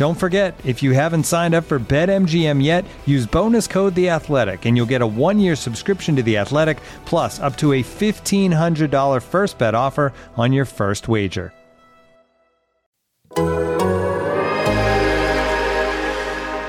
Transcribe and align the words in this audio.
Don't 0.00 0.14
forget, 0.14 0.58
if 0.64 0.82
you 0.82 0.92
haven't 0.92 1.24
signed 1.24 1.54
up 1.54 1.64
for 1.64 1.78
BetMGM 1.78 2.64
yet, 2.64 2.86
use 3.04 3.26
bonus 3.26 3.66
code 3.66 3.94
The 3.94 4.08
Athletic, 4.08 4.64
and 4.64 4.74
you'll 4.74 4.86
get 4.86 5.02
a 5.02 5.06
one-year 5.06 5.54
subscription 5.54 6.16
to 6.16 6.22
The 6.22 6.38
Athletic, 6.38 6.80
plus 7.04 7.38
up 7.38 7.54
to 7.58 7.74
a 7.74 7.82
$1,500 7.82 9.22
first 9.22 9.58
bet 9.58 9.74
offer 9.74 10.14
on 10.38 10.54
your 10.54 10.64
first 10.64 11.06
wager. 11.06 11.52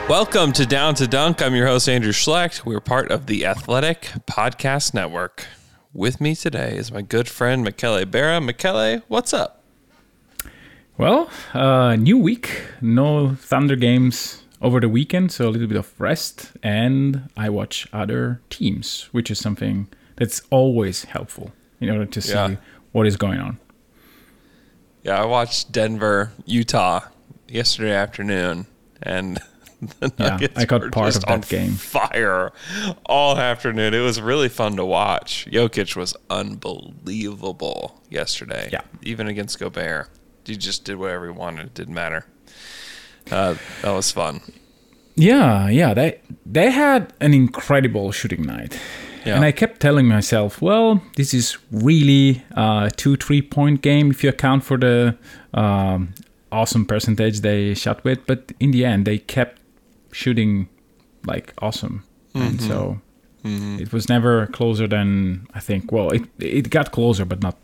Welcome 0.10 0.52
to 0.52 0.66
Down 0.66 0.96
to 0.96 1.08
Dunk. 1.08 1.42
I'm 1.42 1.56
your 1.56 1.68
host, 1.68 1.88
Andrew 1.88 2.12
Schlecht. 2.12 2.66
We're 2.66 2.82
part 2.82 3.12
of 3.12 3.28
the 3.28 3.46
Athletic 3.46 4.10
Podcast 4.30 4.94
Network. 4.94 5.46
With 5.94 6.20
me 6.20 6.36
today 6.36 6.76
is 6.76 6.92
my 6.92 7.02
good 7.02 7.30
friend, 7.30 7.64
Michele 7.64 8.04
Berra. 8.04 8.44
Michele, 8.44 9.04
what's 9.08 9.34
up? 9.34 9.61
Well, 11.02 11.32
uh, 11.56 11.96
new 11.96 12.20
week, 12.20 12.62
no 12.80 13.34
Thunder 13.34 13.76
games 13.76 14.44
over 14.62 14.80
the 14.80 14.88
weekend, 14.88 15.32
so 15.32 15.48
a 15.48 15.50
little 15.50 15.68
bit 15.68 15.78
of 15.78 16.00
rest, 16.00 16.52
and 16.62 17.28
I 17.36 17.50
watch 17.50 17.88
other 17.92 18.40
teams, 18.52 19.10
which 19.12 19.32
is 19.32 19.40
something 19.40 19.88
that's 20.18 20.44
always 20.52 21.06
helpful 21.06 21.54
in 21.80 21.90
order 21.90 22.06
to 22.06 22.22
see 22.22 22.34
Yeah. 22.34 22.58
what 22.92 23.08
is 23.08 23.18
going 23.18 23.40
on. 23.40 23.58
Yeah, 25.02 25.20
I 25.24 25.26
watched 25.26 25.72
Denver, 25.72 26.32
Utah 26.46 27.00
yesterday 27.48 27.96
afternoon, 27.96 28.68
and 29.02 29.40
the 30.00 30.14
Yeah, 30.20 30.28
Nuggets 30.30 30.60
I 30.60 30.66
got 30.66 30.82
were 30.82 30.92
part 30.92 31.08
just 31.14 31.24
of 31.24 31.30
that 31.30 31.34
on 31.34 31.42
game. 31.42 31.72
Fire 31.72 32.52
all 33.08 33.40
afternoon. 33.40 33.96
It 33.96 34.02
was 34.02 34.22
really 34.22 34.50
fun 34.50 34.76
to 34.76 34.86
watch. 34.86 35.48
Jokic 35.52 35.96
was 35.96 36.16
unbelievable 36.30 38.00
yesterday. 38.12 38.70
Yeah. 38.72 38.82
even 39.02 39.26
against 39.28 39.58
Gobert, 39.58 40.08
he 40.46 40.58
just 40.58 40.86
did 40.86 40.96
whatever 40.96 41.26
he 41.26 41.32
wanted. 41.32 41.68
It 41.68 41.74
didn't 41.74 41.94
matter. 41.94 42.26
Uh, 43.30 43.56
that 43.82 43.92
was 43.92 44.12
fun. 44.12 44.42
Yeah, 45.16 45.70
yeah, 45.70 45.94
they 45.94 46.20
they 46.46 46.72
had 46.72 47.14
an 47.20 47.34
incredible 47.34 48.12
shooting 48.12 48.44
night. 48.44 48.80
Yeah. 49.26 49.36
And 49.36 49.46
I 49.46 49.52
kept 49.52 49.80
telling 49.80 50.08
myself, 50.08 50.62
well, 50.62 51.02
this 51.16 51.34
is 51.34 51.58
really 51.72 52.44
a 52.52 52.90
two, 52.96 53.16
three 53.18 53.42
point 53.42 53.82
game 53.82 54.10
if 54.10 54.24
you 54.24 54.30
account 54.30 54.64
for 54.64 54.78
the 54.78 55.16
um, 55.54 56.14
awesome 56.52 56.86
percentage 56.86 57.42
they 57.42 57.76
shot 57.76 58.04
with. 58.04 58.26
But 58.26 58.52
in 58.60 58.72
the 58.72 58.84
end, 58.84 59.06
they 59.06 59.20
kept 59.20 59.62
shooting 60.12 60.70
like 61.26 61.54
awesome. 61.60 62.04
And 62.34 62.62
so 62.62 63.02
it 63.44 63.92
was 63.92 64.08
never 64.08 64.48
closer 64.48 64.88
than 64.88 65.48
I 65.54 65.60
think. 65.60 65.92
Well, 65.92 66.12
it, 66.12 66.24
it 66.40 66.70
got 66.70 66.92
closer, 66.92 67.26
but 67.26 67.42
not. 67.42 67.58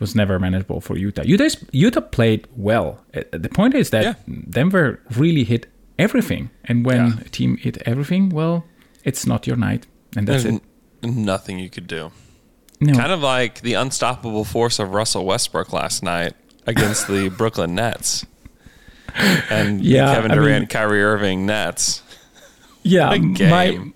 Was 0.00 0.14
never 0.14 0.38
manageable 0.38 0.80
for 0.80 0.96
Utah. 0.96 1.22
Utah, 1.24 1.48
Utah 1.72 2.00
played 2.00 2.46
well. 2.56 3.04
Uh, 3.14 3.20
The 3.32 3.48
point 3.50 3.74
is 3.74 3.90
that 3.90 4.02
Yeah. 4.04 4.14
Denver 4.50 4.98
really 5.16 5.44
hit 5.44 5.66
everything. 5.98 6.48
And 6.64 6.84
when 6.86 7.06
Yeah. 7.06 7.12
a 7.26 7.28
team 7.28 7.56
hit 7.58 7.76
everything, 7.86 8.30
well, 8.30 8.64
it's 9.04 9.26
not 9.26 9.46
your 9.46 9.56
night. 9.58 9.86
And 10.16 10.26
that's 10.26 10.44
There's 10.44 10.56
it. 10.56 10.62
n- 11.04 11.24
nothing 11.24 11.58
you 11.58 11.68
could 11.70 11.86
do. 11.86 12.10
No. 12.80 12.94
Kind 12.94 13.12
of 13.12 13.20
like 13.20 13.60
the 13.60 13.74
unstoppable 13.74 14.44
force 14.44 14.78
of 14.78 14.94
Russell 14.94 15.26
Westbrook 15.26 15.70
last 15.72 16.02
night 16.02 16.32
against 16.66 17.06
the 17.06 17.28
Brooklyn 17.38 17.74
Nets. 17.74 18.24
And 19.50 19.82
Yeah, 19.84 20.14
Kevin 20.14 20.30
I 20.30 20.34
mean- 20.36 20.44
Durant, 20.44 20.70
Kyrie 20.70 21.02
Irving 21.02 21.44
Nets. 21.44 22.02
yeah, 22.82 23.06
my 23.10 23.18
game. 23.18 23.92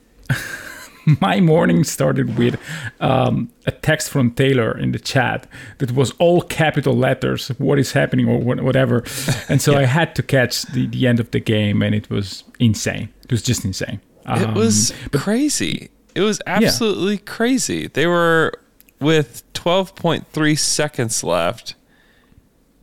my 1.20 1.40
morning 1.40 1.84
started 1.84 2.36
with 2.38 2.58
um, 3.00 3.50
a 3.66 3.70
text 3.70 4.10
from 4.10 4.30
Taylor 4.32 4.76
in 4.78 4.92
the 4.92 4.98
chat 4.98 5.46
that 5.78 5.92
was 5.92 6.12
all 6.18 6.42
capital 6.42 6.94
letters. 6.94 7.48
What 7.58 7.78
is 7.78 7.92
happening 7.92 8.28
or 8.28 8.38
whatever, 8.38 9.04
and 9.48 9.60
so 9.60 9.76
I 9.76 9.84
had 9.86 10.14
to 10.16 10.22
catch 10.22 10.62
the, 10.62 10.86
the 10.86 11.06
end 11.06 11.20
of 11.20 11.30
the 11.30 11.40
game, 11.40 11.82
and 11.82 11.94
it 11.94 12.08
was 12.10 12.44
insane. 12.58 13.08
It 13.24 13.30
was 13.32 13.42
just 13.42 13.64
insane. 13.64 14.00
It 14.26 14.42
Um, 14.42 14.54
was 14.54 14.92
crazy. 15.12 15.90
It 16.14 16.20
was 16.22 16.40
absolutely 16.46 17.18
crazy. 17.18 17.88
They 17.88 18.06
were 18.06 18.52
with 19.00 19.42
12.3 19.54 20.58
seconds 20.58 21.24
left. 21.24 21.74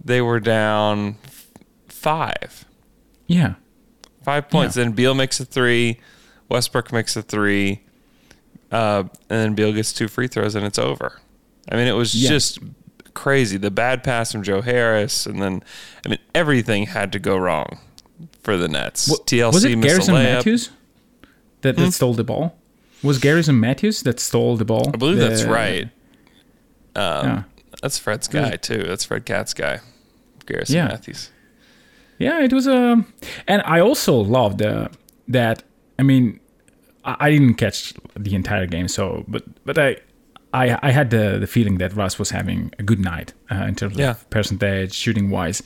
They 0.03 0.21
were 0.21 0.39
down 0.39 1.15
five. 1.87 2.65
yeah, 3.27 3.55
Five 4.23 4.49
points. 4.49 4.77
Yeah. 4.77 4.83
Then 4.83 4.93
Beal 4.93 5.15
makes 5.15 5.39
a 5.39 5.45
three. 5.45 5.99
Westbrook 6.49 6.91
makes 6.91 7.15
a 7.15 7.21
three. 7.23 7.81
Uh, 8.71 9.03
and 9.03 9.09
then 9.29 9.53
Beal 9.55 9.73
gets 9.73 9.91
two 9.93 10.07
free 10.07 10.27
throws 10.27 10.55
and 10.55 10.65
it's 10.65 10.79
over. 10.79 11.19
I 11.69 11.75
mean, 11.75 11.87
it 11.87 11.91
was 11.93 12.15
Yeah. 12.15 12.29
just 12.29 12.59
crazy. 13.13 13.57
The 13.57 13.71
bad 13.71 14.03
pass 14.03 14.31
from 14.31 14.43
Joe 14.43 14.61
Harris. 14.61 15.25
And 15.25 15.41
then, 15.41 15.63
I 16.05 16.09
mean, 16.09 16.19
everything 16.33 16.85
had 16.87 17.11
to 17.11 17.19
go 17.19 17.35
wrong 17.37 17.79
for 18.43 18.55
the 18.57 18.67
Nets. 18.67 19.09
Wa- 19.09 19.17
TLC 19.25 19.53
was 19.53 19.63
it 19.65 19.75
missed 19.77 19.87
Garrison. 20.07 20.13
Matthews 20.15 20.69
that, 21.61 21.75
that 21.75 21.91
stole 21.91 22.13
the 22.13 22.23
ball? 22.23 22.55
Was 23.03 23.17
Garrison 23.17 23.59
Matthews 23.59 24.03
that 24.03 24.19
stole 24.19 24.55
the 24.57 24.65
ball? 24.65 24.89
I 24.93 24.97
believe 24.97 25.17
that's 25.17 25.43
right. 25.43 25.89
Um, 26.95 27.25
Yeah. 27.27 27.43
That's 27.81 27.97
Fred's 27.97 28.27
guy, 28.27 28.57
too. 28.57 28.83
That's 28.83 29.03
Fred 29.05 29.25
Katz's 29.25 29.53
guy. 29.55 29.79
Garrison 30.45 30.75
Yeah. 30.75 30.87
Matthews. 30.87 31.29
Yeah, 32.19 32.41
it 32.43 32.53
was 32.53 32.67
a, 32.67 33.03
and 33.47 33.61
I 33.65 33.79
also 33.79 34.13
loved 34.15 34.61
uh, 34.61 34.89
that. 35.27 35.63
I 35.97 36.03
mean, 36.03 36.39
I, 37.03 37.29
didn't 37.31 37.55
catch 37.55 37.93
the 38.15 38.35
entire 38.35 38.65
game, 38.67 38.87
so 38.87 39.23
but 39.27 39.43
but 39.65 39.77
I. 39.77 39.97
I, 40.53 40.77
I 40.83 40.91
had 40.91 41.11
the, 41.11 41.37
the 41.39 41.47
feeling 41.47 41.77
that 41.77 41.95
Russ 41.95 42.19
was 42.19 42.31
having 42.31 42.73
a 42.77 42.83
good 42.83 42.99
night 42.99 43.31
uh, 43.49 43.63
in 43.69 43.73
terms 43.75 43.95
Yeah. 43.97 44.09
of 44.11 44.29
percentage, 44.29 44.91
shooting 44.93 45.29
wise. 45.29 45.63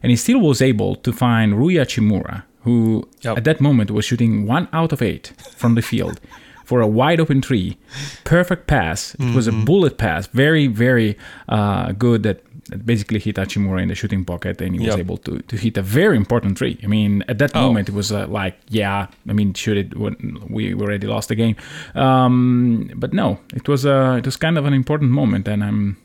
And 0.00 0.10
he 0.10 0.16
still 0.16 0.38
was 0.38 0.62
able 0.62 0.94
to 0.94 1.12
find 1.12 1.58
Rui 1.58 1.74
Hachimura, 1.74 2.44
who 2.60 3.08
Yep. 3.22 3.38
at 3.38 3.42
that 3.44 3.60
moment 3.60 3.90
was 3.90 4.04
shooting 4.04 4.46
one 4.46 4.68
out 4.72 4.92
of 4.92 5.02
eight 5.02 5.32
from 5.56 5.74
the 5.74 5.82
field 5.82 6.20
for 6.64 6.80
a 6.80 6.86
wide 6.86 7.18
open 7.18 7.42
three. 7.42 7.78
Perfect 8.22 8.68
pass. 8.68 9.16
It 9.16 9.34
was 9.34 9.48
a 9.48 9.50
Mm-hmm. 9.50 9.64
bullet 9.64 9.98
pass. 9.98 10.28
Very, 10.28 10.68
very 10.68 11.16
uh, 11.48 11.90
good 11.90 12.22
that, 12.22 12.38
that 12.68 12.84
basically 12.84 13.18
hit 13.18 13.36
Hachimura 13.36 13.82
in 13.82 13.88
the 13.88 13.94
shooting 13.94 14.24
pocket 14.24 14.60
and 14.60 14.74
he 14.78 14.86
was 14.86 14.96
able 14.96 15.16
to, 15.18 15.38
to 15.40 15.56
hit 15.56 15.76
a 15.78 15.82
very 15.82 16.16
important 16.16 16.58
three. 16.58 16.78
I 16.82 16.86
mean, 16.86 17.24
at 17.28 17.38
that 17.38 17.52
Oh. 17.54 17.62
moment, 17.66 17.88
it 17.88 17.94
was 17.94 18.12
uh, 18.12 18.26
like, 18.28 18.56
yeah, 18.68 19.06
I 19.28 19.32
mean, 19.32 19.54
shoot 19.54 19.76
it 19.78 19.96
when 19.96 20.38
we 20.50 20.74
already 20.74 21.06
lost 21.06 21.28
the 21.28 21.34
game. 21.34 21.56
Um, 21.94 22.90
but 22.94 23.12
no, 23.12 23.38
it 23.54 23.68
was 23.68 23.84
uh, 23.86 24.16
it 24.18 24.24
was 24.26 24.36
kind 24.36 24.58
of 24.58 24.64
an 24.66 24.74
important 24.74 25.10
moment, 25.10 25.48
and 25.48 25.62
I'm 25.64 25.96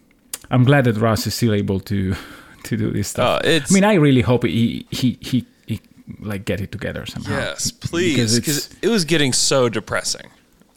I'm 0.51 0.63
glad 0.63 0.86
that 0.86 0.98
Russ 0.98 1.27
is 1.27 1.33
still 1.36 1.54
able 1.54 1.80
to 1.81 2.15
to 2.63 2.77
do 2.77 2.92
this 2.92 3.07
stuff. 3.09 3.44
It's- 3.44 3.71
I 3.71 3.74
mean, 3.74 3.83
I 3.83 3.95
really 3.95 4.21
hope 4.21 4.44
he 4.45 4.86
he 4.89 5.18
he, 5.21 5.45
he 5.68 5.80
like 6.19 6.45
get 6.45 6.62
it 6.62 6.71
together 6.71 7.06
somehow. 7.06 7.38
Yes, 7.38 7.71
please. 7.71 8.39
Because 8.39 8.69
it 8.81 8.88
was 8.89 9.06
getting 9.06 9.33
so 9.33 9.69
depressing. 9.69 10.30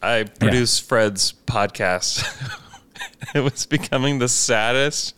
I 0.03 0.25
produced 0.25 0.89
Fred's 0.89 1.33
podcast. 1.47 2.23
it 3.35 3.41
was 3.41 3.67
becoming 3.67 4.19
the 4.19 4.29
saddest 4.29 5.15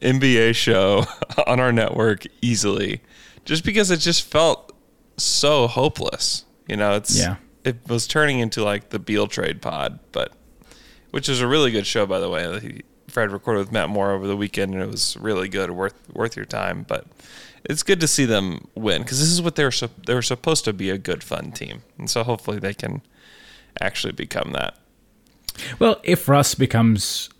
NBA 0.00 0.54
show 0.54 1.04
on 1.46 1.60
our 1.60 1.72
network 1.72 2.24
easily, 2.42 3.00
just 3.44 3.64
because 3.64 3.90
it 3.90 3.98
just 3.98 4.22
felt 4.22 4.72
so 5.16 5.66
hopeless. 5.66 6.44
You 6.68 6.76
know, 6.76 6.94
it's 6.96 7.16
Yeah. 7.18 7.36
It 7.64 7.78
was 7.88 8.06
turning 8.06 8.40
into 8.40 8.62
like 8.62 8.90
the 8.90 8.98
Beal 8.98 9.26
trade 9.26 9.62
pod, 9.62 9.98
but 10.12 10.32
which 11.12 11.28
is 11.28 11.40
a 11.40 11.46
really 11.46 11.70
good 11.70 11.86
show, 11.86 12.04
by 12.06 12.18
the 12.18 12.28
way. 12.28 12.60
he- 12.60 12.82
Fred 13.08 13.30
recorded 13.30 13.60
with 13.60 13.70
Matt 13.70 13.90
Moore 13.90 14.10
over 14.10 14.26
the 14.26 14.36
weekend, 14.36 14.74
and 14.74 14.82
it 14.82 14.90
was 14.90 15.16
really 15.18 15.48
good, 15.48 15.70
worth 15.70 15.94
worth 16.12 16.34
your 16.36 16.44
time. 16.46 16.84
But 16.88 17.06
it's 17.64 17.84
good 17.84 18.00
to 18.00 18.08
see 18.08 18.24
them 18.24 18.66
win 18.74 19.02
because 19.02 19.20
this 19.20 19.28
is 19.30 19.40
what 19.40 19.54
they're 19.54 19.70
they 20.06 20.14
were 20.14 20.22
supposed 20.22 20.64
to 20.64 20.72
be 20.72 20.90
a 20.90 20.98
good 20.98 21.22
fun 21.22 21.52
team, 21.52 21.82
and 21.96 22.10
so 22.10 22.24
hopefully 22.24 22.58
they 22.58 22.74
can 22.74 23.02
actually 23.80 24.12
become 24.12 24.50
that. 24.52 24.76
Well, 25.78 26.00
if 26.02 26.28
Russ 26.28 26.54
becomes, 26.54 27.30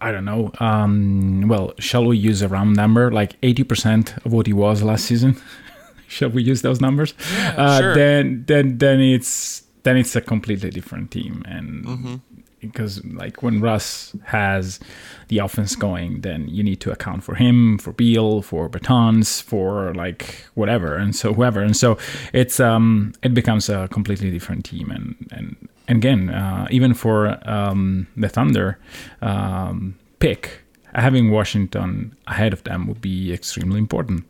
I 0.00 0.12
don't 0.12 0.24
know, 0.24 0.52
um, 0.60 1.48
well, 1.48 1.72
shall 1.78 2.04
we 2.04 2.16
use 2.16 2.42
a 2.42 2.48
round 2.48 2.76
number 2.76 3.10
like 3.10 3.36
eighty 3.42 3.64
percent 3.64 4.16
of 4.24 4.32
what 4.32 4.46
he 4.46 4.52
was 4.52 4.82
last 4.82 5.04
season? 5.04 5.36
shall 6.08 6.30
we 6.30 6.42
use 6.42 6.62
those 6.62 6.80
numbers? 6.80 7.14
uh, 7.56 7.80
sure. 7.80 7.94
Then, 7.94 8.44
then, 8.46 8.78
then 8.78 9.00
it's 9.00 9.62
then 9.82 9.96
it's 9.96 10.16
a 10.16 10.20
completely 10.20 10.70
different 10.70 11.10
team, 11.10 11.44
and 11.46 12.20
because 12.60 13.04
like 13.04 13.42
when 13.42 13.60
Russ 13.60 14.14
has 14.24 14.80
the 15.28 15.38
offense 15.38 15.76
going, 15.76 16.22
then 16.22 16.48
you 16.48 16.62
need 16.62 16.80
to 16.80 16.90
account 16.90 17.22
for 17.22 17.34
him, 17.34 17.78
for 17.78 17.92
Beal, 17.92 18.42
for 18.42 18.68
Bertans, 18.68 19.42
for 19.42 19.94
like 19.94 20.44
whatever, 20.54 20.96
and 20.96 21.14
so 21.14 21.32
whoever, 21.32 21.60
and 21.60 21.76
so 21.76 21.98
it's 22.32 22.58
um 22.60 23.12
it 23.22 23.34
becomes 23.34 23.68
a 23.68 23.88
completely 23.88 24.30
different 24.30 24.64
team, 24.64 24.90
and, 24.90 25.14
and 25.30 25.68
again 25.88 26.30
uh, 26.30 26.66
even 26.70 26.94
for 26.94 27.38
um, 27.48 28.06
the 28.16 28.28
Thunder 28.28 28.78
um, 29.22 29.98
pick 30.18 30.62
having 30.94 31.30
Washington 31.30 32.16
ahead 32.26 32.52
of 32.52 32.64
them 32.64 32.86
would 32.86 33.00
be 33.00 33.32
extremely 33.32 33.78
important. 33.78 34.24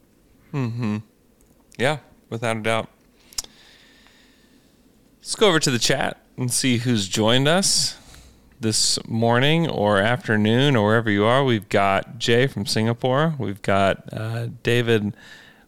Hmm. 0.50 0.98
Yeah, 1.78 1.98
without 2.28 2.56
a 2.56 2.60
doubt. 2.60 2.88
Let's 5.18 5.34
go 5.34 5.48
over 5.48 5.60
to 5.60 5.70
the 5.70 5.78
chat 5.78 6.20
and 6.36 6.52
see 6.52 6.78
who's 6.78 7.08
joined 7.08 7.48
us 7.48 7.98
this 8.60 8.98
morning 9.06 9.68
or 9.68 9.98
afternoon 9.98 10.76
or 10.76 10.86
wherever 10.86 11.10
you 11.10 11.24
are. 11.24 11.44
We've 11.44 11.68
got 11.68 12.18
Jay 12.18 12.46
from 12.46 12.66
Singapore. 12.66 13.34
We've 13.38 13.60
got 13.62 14.08
uh, 14.12 14.48
David 14.62 15.14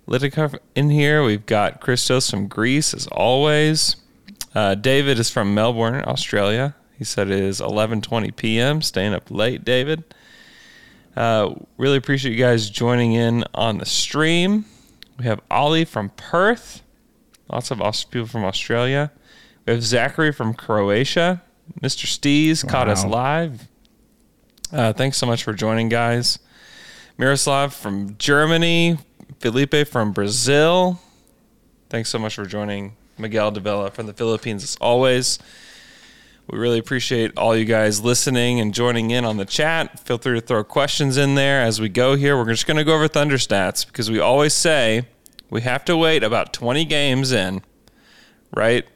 Litikov 0.06 0.58
in 0.75 0.90
here. 0.90 1.23
We've 1.23 1.44
got 1.44 1.81
Christos 1.81 2.31
from 2.31 2.49
Greece, 2.49 2.94
as 2.94 3.06
always. 3.08 3.96
Uh, 4.58 4.75
David 4.75 5.20
is 5.20 5.31
from 5.31 5.55
Melbourne, 5.55 6.02
Australia. 6.05 6.75
He 6.99 7.05
said 7.05 7.31
it 7.31 7.38
is 7.38 7.60
11:20 7.60 8.34
p.m. 8.34 8.82
Staying 8.82 9.14
up 9.14 9.31
late, 9.31 9.64
David. 9.64 10.02
Uh, 11.16 11.55
really 11.76 11.96
appreciate 11.96 12.32
you 12.32 12.43
guys 12.43 12.69
joining 12.69 13.12
in 13.12 13.44
on 13.55 13.78
the 13.78 13.87
stream. 13.87 14.64
We 15.16 15.26
have 15.26 15.40
Ollie 15.49 15.84
from 15.84 16.08
Perth. 16.16 16.82
Lots 17.49 17.70
of 17.70 17.78
people 18.10 18.26
from 18.26 18.44
Australia. 18.44 19.12
We 19.64 19.75
have 19.75 19.82
Zachary 19.84 20.32
from 20.32 20.55
Croatia. 20.55 21.40
Mr. 21.81 22.06
Stees 22.06 22.66
caught 22.66 22.88
us 22.88 23.04
live. 23.04 23.69
Uh, 24.72 24.93
thanks 24.93 25.19
so 25.19 25.26
much 25.28 25.44
for 25.44 25.52
joining, 25.52 25.88
guys. 25.88 26.40
Miroslav 27.16 27.72
from 27.72 28.16
Germany. 28.19 28.99
Felipe 29.38 29.87
from 29.87 30.12
Brazil. 30.12 30.99
Thanks 31.90 32.08
so 32.08 32.19
much 32.19 32.34
for 32.34 32.44
joining. 32.44 32.96
Miguel 33.19 33.50
de 33.50 33.61
Villa 33.61 33.91
from 33.91 34.06
the 34.06 34.12
Philippines, 34.12 34.62
as 34.62 34.76
always. 34.81 35.38
We 36.50 36.59
really 36.59 36.79
appreciate 36.79 37.37
all 37.37 37.55
you 37.55 37.67
guys 37.67 38.00
listening 38.00 38.59
and 38.59 38.73
joining 38.73 39.11
in 39.11 39.26
on 39.26 39.37
the 39.37 39.44
chat. 39.44 40.00
Feel 40.00 40.17
free 40.17 40.41
to 40.41 40.47
throw 40.47 40.65
questions 40.65 41.19
in 41.19 41.35
there 41.35 41.61
as 41.61 41.79
we 41.79 41.91
go 41.91 42.15
here. 42.15 42.38
We're 42.38 42.50
just 42.50 42.67
going 42.67 42.79
to 42.79 42.85
go 42.85 42.94
over 42.94 43.06
Thunder 43.06 43.37
stats 43.37 43.87
because 43.87 44.11
we 44.11 44.19
always 44.19 44.55
say 44.55 45.03
we 45.50 45.61
have 45.62 45.85
to 45.85 45.97
wait 45.97 46.23
about 46.23 46.55
20 46.55 46.87
games 46.87 47.32
in, 47.32 47.61
right, 48.55 48.87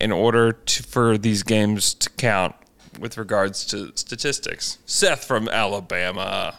in 0.00 0.10
order 0.10 0.50
to, 0.52 0.82
for 0.82 1.16
these 1.16 1.44
games 1.44 1.94
to 1.94 2.10
count 2.10 2.56
with 2.98 3.16
regards 3.16 3.64
to 3.66 3.92
statistics. 3.94 4.78
Seth 4.84 5.24
from 5.24 5.48
Alabama, 5.48 6.58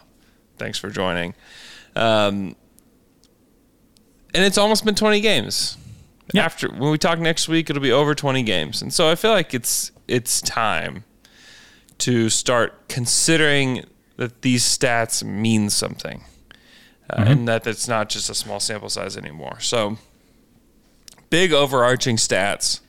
thanks 0.56 0.78
for 0.78 0.88
joining. 0.88 1.34
Um, 1.94 2.56
and 4.34 4.44
it's 4.44 4.56
almost 4.56 4.84
been 4.86 4.94
20 4.94 5.20
games. 5.20 5.76
Yeah. 6.32 6.44
After 6.44 6.68
when 6.68 6.90
we 6.90 6.98
talk 6.98 7.18
next 7.18 7.48
week, 7.48 7.68
it'll 7.68 7.82
be 7.82 7.92
over 7.92 8.14
20 8.14 8.42
games, 8.42 8.80
and 8.80 8.92
so 8.92 9.10
I 9.10 9.16
feel 9.16 9.32
like 9.32 9.54
it's 9.54 9.90
it's 10.08 10.40
time 10.40 11.04
to 11.98 12.30
start 12.30 12.88
considering 12.88 13.84
that 14.16 14.42
these 14.42 14.64
stats 14.64 15.22
mean 15.24 15.68
something, 15.68 16.24
uh, 17.10 17.24
and 17.26 17.48
that 17.48 17.66
it's 17.66 17.88
not 17.88 18.08
just 18.08 18.30
a 18.30 18.34
small 18.34 18.60
sample 18.60 18.88
size 18.88 19.16
anymore. 19.16 19.60
So, 19.60 19.98
big 21.28 21.52
overarching 21.52 22.16
stats 22.16 22.80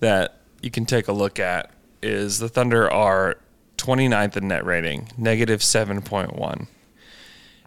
that 0.00 0.40
you 0.62 0.70
can 0.70 0.86
take 0.86 1.08
a 1.08 1.12
look 1.12 1.38
at 1.38 1.70
is 2.02 2.38
the 2.38 2.48
Thunder 2.48 2.90
are 2.90 3.38
29th 3.76 4.36
in 4.36 4.48
net 4.48 4.64
rating, 4.64 5.10
negative 5.16 5.60
7.1, 5.60 6.66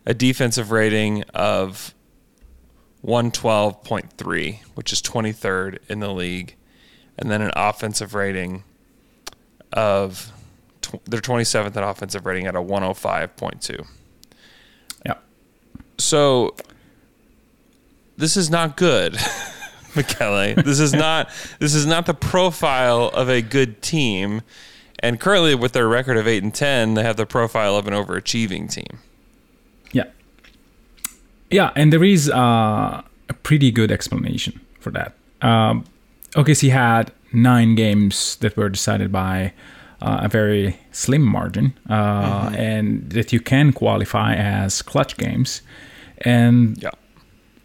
a 0.06 0.14
defensive 0.14 0.72
rating 0.72 1.24
of 1.34 1.94
112.3, 3.06 4.60
which 4.76 4.94
is 4.94 5.02
23rd 5.02 5.80
in 5.90 6.00
the 6.00 6.12
league, 6.14 6.56
and 7.18 7.32
then 7.32 7.42
an 7.42 7.52
offensive 7.56 8.14
rating 8.14 8.64
of 9.74 10.32
tw- 10.82 11.04
they're 11.06 11.22
27th 11.22 11.76
in 11.76 11.84
offensive 11.84 12.26
rating 12.26 12.46
at 12.48 12.56
a 12.56 12.62
105.2. 12.62 13.88
Yeah. 15.06 15.16
So 15.98 16.56
this 18.18 18.38
is 18.38 18.50
not 18.50 18.78
good, 18.78 19.14
Michele. 19.96 20.56
This 20.56 20.80
is 20.80 20.94
not 20.94 21.30
this 21.60 21.74
is 21.74 21.86
not 21.86 22.06
the 22.06 22.14
profile 22.14 23.10
of 23.14 23.30
a 23.30 23.42
good 23.42 23.82
team. 23.82 24.42
And 25.00 25.20
currently, 25.20 25.56
with 25.56 25.72
their 25.72 25.88
record 25.88 26.18
of 26.18 26.28
eight 26.28 26.44
and 26.44 26.54
ten, 26.54 26.94
they 26.94 27.02
have 27.02 27.18
the 27.18 27.26
profile 27.26 27.76
of 27.76 27.88
an 27.88 27.94
overachieving 27.94 28.72
team. 28.72 29.00
Yeah. 29.92 30.04
Yeah, 31.52 31.72
and 31.76 31.92
there 31.92 32.04
is 32.04 32.30
uh, 32.30 33.02
a 33.30 33.34
pretty 33.44 33.72
good 33.72 33.92
explanation 33.92 34.60
for 34.80 34.92
that. 34.92 35.14
Um, 35.42 35.86
OKC 36.36 36.70
had 36.72 37.12
nine 37.34 37.76
games 37.76 38.38
that 38.38 38.56
were 38.58 38.70
decided 38.70 39.12
by 39.12 39.54
uh, 40.02 40.22
a 40.24 40.28
very 40.30 40.78
slim 40.92 41.22
margin, 41.24 41.74
uh, 41.90 42.52
and 42.58 43.10
that 43.12 43.32
you 43.34 43.40
can 43.40 43.72
qualify 43.74 44.34
as 44.34 44.82
clutch 44.82 45.18
games. 45.18 45.62
And 46.26 46.82
Yeah. 46.82 46.92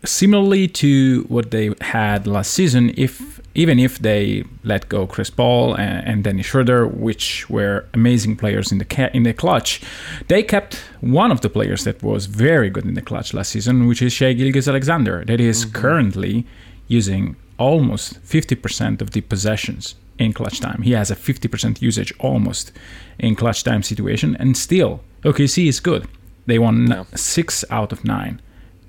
similarly 0.05 0.69
to 0.69 1.25
what 1.29 1.51
they 1.51 1.71
had 1.81 2.27
last 2.27 2.53
season, 2.53 2.93
if 2.97 3.36
even 3.57 3.79
if 3.79 3.99
they 3.99 4.45
let 4.65 4.89
go 4.89 5.07
Chris 5.07 5.31
Paul 5.31 5.75
and, 5.75 6.07
and 6.07 6.25
Dennis 6.25 6.47
Schroeder, 6.47 6.87
which 6.87 7.49
were 7.51 7.85
amazing 7.95 8.37
players 8.37 8.71
in 8.73 8.79
the 8.79 8.85
ca- 8.85 9.11
in 9.15 9.23
the 9.25 9.33
clutch, 9.33 9.81
they 10.29 10.43
kept 10.43 10.75
one 11.01 11.31
of 11.33 11.41
the 11.41 11.49
players 11.49 11.83
that 11.85 12.03
was 12.03 12.27
very 12.27 12.71
good 12.71 12.85
in 12.85 12.95
the 12.95 13.03
clutch 13.03 13.33
last 13.35 13.51
season, 13.51 13.87
which 13.89 14.03
is 14.03 14.13
Shai 14.13 14.33
Gilgeous-Alexander, 14.35 15.25
that 15.27 15.41
is 15.41 15.65
currently 15.65 16.45
using 16.89 17.35
almost 17.59 18.23
50% 18.23 19.01
of 19.01 19.11
the 19.13 19.23
possessions 19.23 19.95
in 20.19 20.33
clutch 20.33 20.61
time. 20.61 20.83
He 20.83 20.93
has 20.93 21.11
a 21.11 21.17
50% 21.17 21.81
usage 21.83 22.13
almost 22.19 22.73
in 23.19 23.35
clutch 23.35 23.65
time 23.65 23.83
situation, 23.83 24.37
and 24.39 24.57
still 24.57 25.01
OKC 25.25 25.67
is 25.69 25.81
good. 25.81 26.07
They 26.47 26.59
won 26.59 26.87
Yeah. 26.89 27.05
six 27.15 27.65
out 27.71 27.93
of 27.93 28.05
nine 28.05 28.41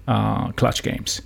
uh, 0.08 0.52
clutch 0.60 0.84
games, 0.84 1.22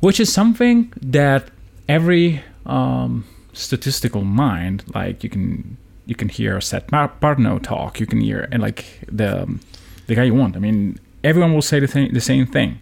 which 0.00 0.20
is 0.20 0.32
something 0.32 0.92
that 1.00 1.42
every 1.88 2.42
um, 2.66 3.24
statistical 3.52 4.24
mind, 4.24 4.84
like 4.94 5.22
you 5.24 5.30
can 5.30 5.76
you 6.06 6.14
can 6.14 6.28
hear 6.28 6.60
Seth 6.60 6.86
Par- 6.88 7.12
Partnow 7.20 7.62
talk, 7.62 8.00
you 8.00 8.06
can 8.06 8.20
hear 8.20 8.48
and 8.52 8.62
like 8.62 8.84
the 9.10 9.58
the 10.06 10.14
guy 10.14 10.24
you 10.24 10.34
want. 10.34 10.56
I 10.56 10.58
mean, 10.58 10.98
everyone 11.22 11.54
will 11.54 11.62
say 11.62 11.80
the 11.80 11.86
thing, 11.86 12.12
the 12.12 12.20
same 12.20 12.46
thing. 12.46 12.80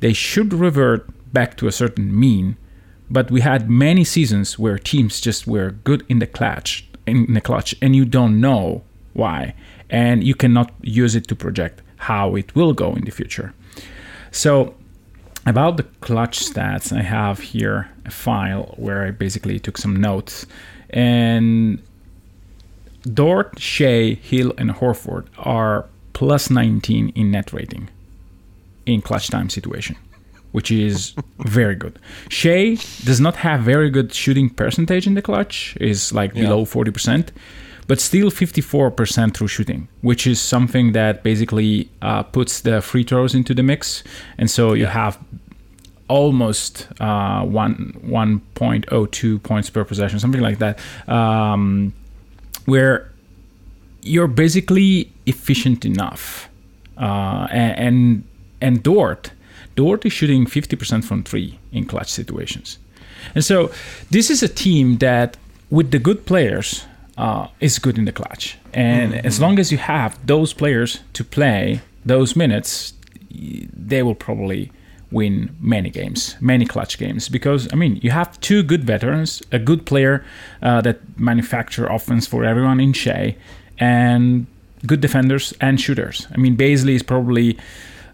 They 0.00 0.12
should 0.12 0.52
revert 0.52 1.08
back 1.32 1.56
to 1.56 1.66
a 1.66 1.72
certain 1.72 2.18
mean, 2.18 2.56
but 3.10 3.30
we 3.30 3.40
had 3.40 3.68
many 3.68 4.04
seasons 4.04 4.58
where 4.58 4.78
teams 4.78 5.20
just 5.20 5.46
were 5.46 5.70
good 5.70 6.04
in 6.08 6.18
the 6.20 6.26
clutch, 6.26 6.86
in 7.06 7.34
the 7.34 7.40
clutch, 7.40 7.74
and 7.82 7.96
you 7.96 8.04
don't 8.04 8.40
know 8.40 8.82
why, 9.12 9.54
and 9.90 10.22
you 10.24 10.34
cannot 10.34 10.72
use 10.82 11.14
it 11.14 11.26
to 11.28 11.36
project 11.36 11.82
how 11.96 12.36
it 12.36 12.54
will 12.54 12.72
go 12.72 12.94
in 12.94 13.04
the 13.04 13.10
future. 13.10 13.54
So, 14.30 14.74
about 15.46 15.76
the 15.76 15.82
clutch 16.00 16.40
stats, 16.40 16.96
I 16.96 17.02
have 17.02 17.38
here 17.38 17.90
a 18.04 18.10
file 18.10 18.74
where 18.76 19.04
I 19.04 19.10
basically 19.10 19.58
took 19.58 19.78
some 19.78 19.96
notes. 19.96 20.46
And 20.90 21.82
Dort, 23.12 23.58
Shai, 23.58 24.14
Hill, 24.14 24.52
and 24.56 24.70
Horford 24.70 25.26
are 25.38 25.86
plus 26.14 26.48
19 26.48 27.10
in 27.10 27.30
net 27.30 27.52
rating 27.52 27.90
in 28.86 29.02
clutch 29.02 29.28
time 29.28 29.50
situation, 29.50 29.96
which 30.52 30.70
is 30.70 31.14
very 31.40 31.74
good. 31.74 31.98
Shai 32.28 32.76
does 33.04 33.20
not 33.20 33.36
have 33.36 33.60
very 33.60 33.90
good 33.90 34.14
shooting 34.14 34.48
percentage 34.48 35.06
in 35.06 35.14
the 35.14 35.22
clutch, 35.22 35.76
is 35.80 36.12
like 36.12 36.32
below 36.32 36.64
40%, 36.64 37.28
but 37.86 38.00
still 38.00 38.30
54% 38.30 39.34
through 39.34 39.48
shooting, 39.48 39.88
which 40.00 40.26
is 40.26 40.40
something 40.40 40.92
that 40.92 41.22
basically 41.22 41.88
uh, 42.02 42.22
puts 42.22 42.60
the 42.60 42.80
free 42.80 43.04
throws 43.04 43.34
into 43.34 43.54
the 43.54 43.62
mix. 43.62 44.02
And 44.38 44.50
so 44.50 44.72
you 44.72 44.86
have 44.86 45.18
almost 46.08 46.88
uh, 47.00 47.44
one 47.44 48.00
1.02 48.06 49.42
points 49.42 49.70
per 49.70 49.84
possession, 49.84 50.18
something 50.18 50.40
like 50.40 50.58
that, 50.58 50.78
um, 51.08 51.92
where 52.66 53.10
you're 54.02 54.28
basically 54.28 55.10
efficient 55.26 55.84
enough. 55.84 56.48
Uh, 56.96 57.48
and, 57.50 57.78
and 57.78 58.24
and 58.60 58.82
Dort 58.82 59.32
Dort 59.76 60.06
is 60.06 60.12
shooting 60.12 60.46
50% 60.46 61.04
from 61.04 61.22
three 61.22 61.58
in 61.72 61.84
clutch 61.84 62.10
situations. 62.10 62.78
And 63.34 63.44
so 63.44 63.72
this 64.10 64.30
is 64.30 64.42
a 64.42 64.48
team 64.48 64.98
that, 64.98 65.36
with 65.70 65.90
the 65.90 65.98
good 65.98 66.26
players, 66.26 66.84
uh, 67.16 67.48
is 67.60 67.78
good 67.78 67.98
in 67.98 68.04
the 68.04 68.12
clutch. 68.12 68.58
And 68.72 69.12
mm-hmm. 69.12 69.26
as 69.26 69.40
long 69.40 69.58
as 69.58 69.70
you 69.70 69.78
have 69.78 70.24
those 70.26 70.52
players 70.52 71.00
to 71.12 71.24
play 71.24 71.80
those 72.04 72.36
minutes, 72.36 72.94
they 73.30 74.02
will 74.02 74.14
probably 74.14 74.70
win 75.10 75.54
many 75.60 75.90
games, 75.90 76.36
many 76.40 76.66
clutch 76.66 76.98
games. 76.98 77.28
Because 77.28 77.72
I 77.72 77.76
mean, 77.76 78.00
you 78.02 78.10
have 78.10 78.38
two 78.40 78.62
good 78.62 78.84
veterans, 78.84 79.42
a 79.52 79.58
good 79.58 79.86
player 79.86 80.24
uh, 80.62 80.80
that 80.82 80.98
manufacture 81.18 81.86
offense 81.86 82.26
for 82.26 82.44
everyone 82.44 82.80
in 82.80 82.92
Shai, 82.92 83.36
and 83.78 84.46
good 84.86 85.00
defenders 85.00 85.54
and 85.60 85.80
shooters. 85.80 86.26
I 86.34 86.36
mean, 86.38 86.56
Bazley 86.56 86.94
is 86.94 87.02
probably 87.02 87.58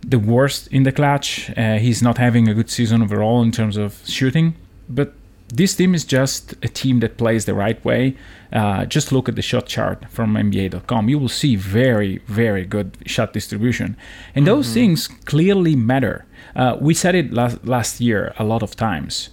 the 0.02 0.18
worst 0.18 0.68
in 0.68 0.84
the 0.84 0.92
clutch. 0.92 1.50
Uh, 1.56 1.78
he's 1.78 2.02
not 2.02 2.18
having 2.18 2.48
a 2.48 2.54
good 2.54 2.70
season 2.70 3.02
overall 3.02 3.42
in 3.42 3.50
terms 3.50 3.76
of 3.76 4.00
shooting, 4.06 4.54
but 4.88 5.14
this 5.50 5.74
team 5.74 5.94
is 5.94 6.04
just 6.04 6.54
a 6.62 6.68
team 6.68 7.00
that 7.00 7.16
plays 7.16 7.44
the 7.44 7.54
right 7.54 7.82
way. 7.84 8.16
Uh, 8.52 8.84
just 8.84 9.12
look 9.12 9.28
at 9.28 9.36
the 9.36 9.42
shot 9.42 9.66
chart 9.66 10.08
from 10.08 10.34
NBA.com. 10.34 11.08
You 11.08 11.18
will 11.18 11.28
see 11.28 11.56
very, 11.56 12.18
very 12.26 12.64
good 12.64 12.96
shot 13.06 13.32
distribution. 13.32 13.96
And 14.34 14.46
those 14.46 14.66
mm-hmm. 14.66 14.74
things 14.74 15.08
clearly 15.08 15.76
matter. 15.76 16.26
Uh, 16.54 16.76
we 16.80 16.94
said 16.94 17.14
it 17.14 17.32
last, 17.32 17.64
last 17.66 18.00
year 18.00 18.34
a 18.38 18.44
lot 18.44 18.62
of 18.62 18.76
times. 18.76 19.30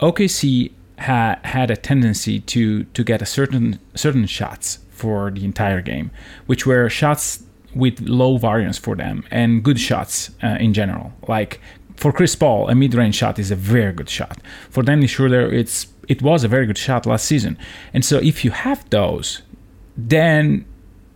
OKC 0.00 0.72
ha- 0.98 1.38
had 1.44 1.70
a 1.70 1.76
tendency 1.76 2.40
to, 2.40 2.84
to 2.84 3.04
get 3.04 3.22
a 3.22 3.26
certain 3.26 3.78
certain 3.94 4.26
shots 4.26 4.78
for 4.90 5.30
the 5.30 5.44
entire 5.44 5.80
game, 5.80 6.10
which 6.46 6.66
were 6.66 6.88
shots 6.88 7.42
with 7.74 8.00
low 8.00 8.36
variance 8.36 8.78
for 8.78 8.96
them 8.96 9.24
and 9.30 9.62
good 9.62 9.78
shots 9.78 10.30
uh, 10.42 10.56
in 10.60 10.74
general. 10.74 11.12
Like 11.28 11.60
for 12.00 12.12
Chris 12.12 12.34
Paul, 12.34 12.70
a 12.70 12.74
mid-range 12.74 13.14
shot 13.14 13.38
is 13.38 13.50
a 13.50 13.56
very 13.56 13.92
good 13.92 14.08
shot. 14.08 14.38
For 14.70 14.82
Danny 14.82 15.06
Schroeder, 15.06 15.52
it's 15.52 15.86
it 16.08 16.22
was 16.22 16.42
a 16.42 16.48
very 16.48 16.66
good 16.66 16.78
shot 16.78 17.04
last 17.04 17.26
season. 17.26 17.58
And 17.94 18.04
so 18.04 18.16
if 18.18 18.44
you 18.44 18.50
have 18.50 18.88
those, 18.88 19.42
then 19.96 20.64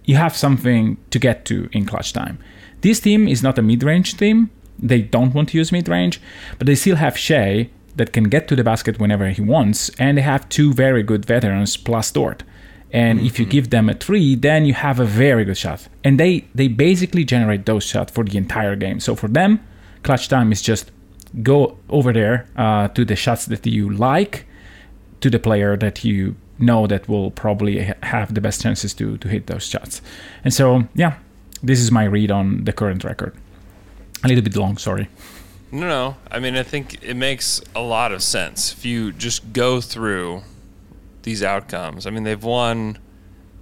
you 0.05 0.17
have 0.17 0.37
something 0.37 0.99
to 1.11 1.19
get 1.19 1.47
to 1.47 1.69
in 1.73 1.87
clutch 1.87 2.12
time. 2.12 2.38
This 2.83 3.00
team 3.00 3.26
is 3.26 3.43
not 3.43 3.59
a 3.59 3.62
mid-range 3.62 4.19
team. 4.19 4.50
They 4.79 5.00
don't 5.00 5.35
want 5.35 5.49
to 5.49 5.59
use 5.59 5.73
mid-range, 5.73 6.21
but 6.59 6.67
they 6.67 6.75
still 6.75 6.97
have 6.97 7.17
Shai 7.17 7.71
that 7.97 8.12
can 8.12 8.25
get 8.25 8.47
to 8.49 8.57
the 8.57 8.64
basket 8.64 8.99
whenever 8.99 9.31
he 9.31 9.41
wants, 9.41 9.91
and 9.99 10.19
they 10.19 10.23
have 10.23 10.49
two 10.49 10.75
very 10.75 11.03
good 11.03 11.25
veterans 11.25 11.79
plus 11.79 12.11
Dort. 12.11 12.43
And 12.93 13.19
mm-hmm. 13.19 13.26
if 13.26 13.38
you 13.38 13.47
mm-hmm. 13.47 13.50
give 13.50 13.71
them 13.71 13.88
a 13.88 13.95
three, 13.95 14.35
then 14.35 14.67
you 14.67 14.75
have 14.75 15.00
a 15.00 15.07
very 15.07 15.45
good 15.47 15.57
shot. 15.57 15.88
And 16.05 16.21
they 16.21 16.45
they 16.55 16.69
basically 16.69 17.25
generate 17.25 17.64
those 17.64 17.85
shots 17.85 18.12
for 18.12 18.23
the 18.25 18.37
entire 18.37 18.76
game. 18.76 19.00
So 19.00 19.14
for 19.14 19.29
them, 19.29 19.61
clutch 20.04 20.28
time 20.28 20.52
is 20.52 20.62
just 20.62 20.92
go 21.42 21.76
over 21.88 22.12
there 22.12 22.46
uh, 22.56 22.88
to 22.88 23.04
the 23.04 23.16
shots 23.16 23.46
that 23.46 23.66
you 23.66 23.90
like, 23.90 24.46
to 25.20 25.30
the 25.30 25.38
player 25.38 25.76
that 25.76 26.04
you 26.04 26.37
know 26.58 26.87
that 26.87 27.08
will 27.08 27.32
probably 27.32 27.92
have 28.02 28.34
the 28.34 28.40
best 28.40 28.62
chances 28.62 28.94
to 28.94 29.16
to 29.18 29.28
hit 29.28 29.46
those 29.46 29.66
shots. 29.66 30.00
And 30.44 30.54
so, 30.54 30.84
yeah, 30.94 31.14
this 31.62 31.80
is 31.80 31.90
my 31.90 32.04
read 32.04 32.30
on 32.30 32.64
the 32.64 32.73
current 32.73 33.02
record. 33.02 33.34
A 34.23 34.28
little 34.28 34.44
bit 34.44 34.56
long, 34.56 34.78
sorry. 34.78 35.08
No, 35.73 35.88
no. 35.88 36.16
I 36.30 36.38
mean, 36.38 36.56
I 36.56 36.62
think 36.62 37.02
it 37.02 37.14
makes 37.14 37.61
a 37.75 37.80
lot 37.80 38.12
of 38.12 38.23
sense 38.23 38.73
if 38.73 38.84
you 38.84 39.12
just 39.12 39.52
go 39.52 39.80
through 39.80 40.42
these 41.23 41.42
outcomes. 41.42 42.06
I 42.06 42.11
mean, 42.11 42.23
they've 42.23 42.42
won, 42.42 42.99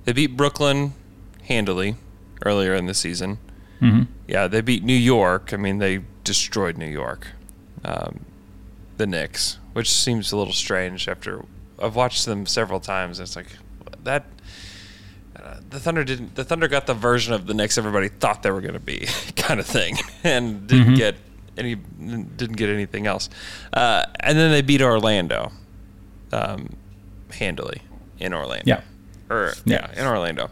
they 0.04 0.12
beat 0.12 0.36
Brooklyn 0.36 0.92
handily 1.44 1.96
earlier 2.44 2.74
in 2.74 2.86
the 2.86 2.94
season. 2.94 3.38
Mm-hmm. 3.80 4.02
Yeah, 4.28 4.46
they 4.46 4.60
beat 4.60 4.84
New 4.84 4.92
York. 5.14 5.52
I 5.52 5.56
mean, 5.56 5.78
they 5.78 6.00
destroyed 6.24 6.76
New 6.78 6.86
York, 6.86 7.28
um, 7.84 8.24
the 8.96 9.06
Knicks, 9.06 9.58
which 9.72 9.90
seems 9.90 10.32
a 10.32 10.36
little 10.36 10.52
strange 10.52 11.08
after 11.08 11.44
I've 11.78 11.96
watched 11.96 12.26
them 12.26 12.46
several 12.46 12.80
times. 12.80 13.20
it's 13.20 13.36
like 13.36 13.46
that. 14.04 14.24
Uh, 15.34 15.56
the 15.70 15.80
Thunder 15.80 16.04
didn't. 16.04 16.34
The 16.34 16.44
Thunder 16.44 16.68
got 16.68 16.86
the 16.86 16.94
version 16.94 17.34
of 17.34 17.46
the 17.46 17.54
Knicks 17.54 17.76
everybody 17.76 18.08
thought 18.08 18.42
they 18.42 18.50
were 18.50 18.60
going 18.60 18.74
to 18.74 18.80
be, 18.80 19.06
kind 19.36 19.58
of 19.58 19.66
thing, 19.66 19.96
and 20.24 20.66
didn't 20.66 20.86
mm-hmm. 20.86 20.94
get 20.94 21.16
any. 21.56 21.74
Didn't 21.74 22.56
get 22.56 22.68
anything 22.68 23.06
else. 23.06 23.28
Uh, 23.72 24.04
and 24.20 24.38
then 24.38 24.52
they 24.52 24.62
beat 24.62 24.82
Orlando, 24.82 25.50
um, 26.32 26.76
handily 27.30 27.82
in 28.18 28.32
Orlando. 28.32 28.64
Yeah. 28.66 28.80
Or 29.30 29.54
yeah, 29.64 29.90
yeah 29.92 30.00
in 30.00 30.06
Orlando. 30.06 30.50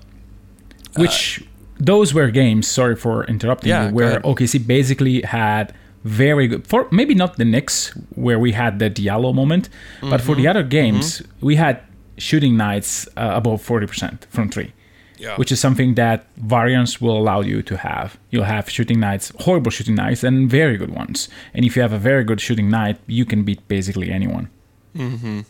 Which 0.97 1.43
uh, 1.43 1.45
those 1.81 2.15
were 2.15 2.31
games. 2.31 2.69
Sorry 2.69 2.95
for 2.95 3.25
interrupting 3.25 3.71
yeah, 3.71 3.89
you. 3.89 3.95
Where 3.95 4.21
OKC 4.21 4.67
basically 4.67 5.23
had 5.23 5.75
very 6.05 6.47
good 6.47 6.67
for 6.67 6.89
maybe 6.91 7.15
not 7.15 7.37
the 7.37 7.45
Knicks 7.45 7.89
where 8.15 8.39
we 8.39 8.53
had 8.53 8.79
the 8.79 8.91
Diallo 8.91 9.35
moment, 9.35 9.69
mm-hmm. 9.69 10.11
but 10.11 10.21
for 10.21 10.35
the 10.35 10.43
mm-hmm. 10.43 10.51
other 10.51 10.63
games 10.63 11.21
mm-hmm. 11.21 11.47
we 11.47 11.57
had 11.57 11.83
shooting 12.19 12.57
nights 12.57 13.09
uh, 13.17 13.33
above 13.35 13.63
forty 13.63 13.87
percent 13.87 14.27
from 14.31 14.51
three. 14.51 14.73
Yeah. 15.19 15.37
Which 15.37 15.53
is 15.53 15.61
something 15.61 15.97
that 15.97 16.25
variance 16.39 16.99
will 16.99 17.19
allow 17.19 17.43
you 17.43 17.63
to 17.65 17.77
have. 17.77 18.19
You'll 18.31 18.45
have 18.45 18.71
shooting 18.71 19.01
nights, 19.01 19.31
horrible 19.41 19.71
shooting 19.71 19.95
nights, 19.95 20.25
and 20.25 20.49
very 20.49 20.79
good 20.79 20.95
ones. 20.95 21.29
And 21.53 21.63
if 21.67 21.77
you 21.77 21.83
have 21.83 21.93
a 21.93 21.99
very 21.99 22.25
good 22.25 22.41
shooting 22.41 22.71
night, 22.71 22.99
you 23.07 23.27
can 23.27 23.43
beat 23.43 23.69
basically 23.69 24.11
anyone. 24.11 24.49
Mm-hmm. 24.97 25.41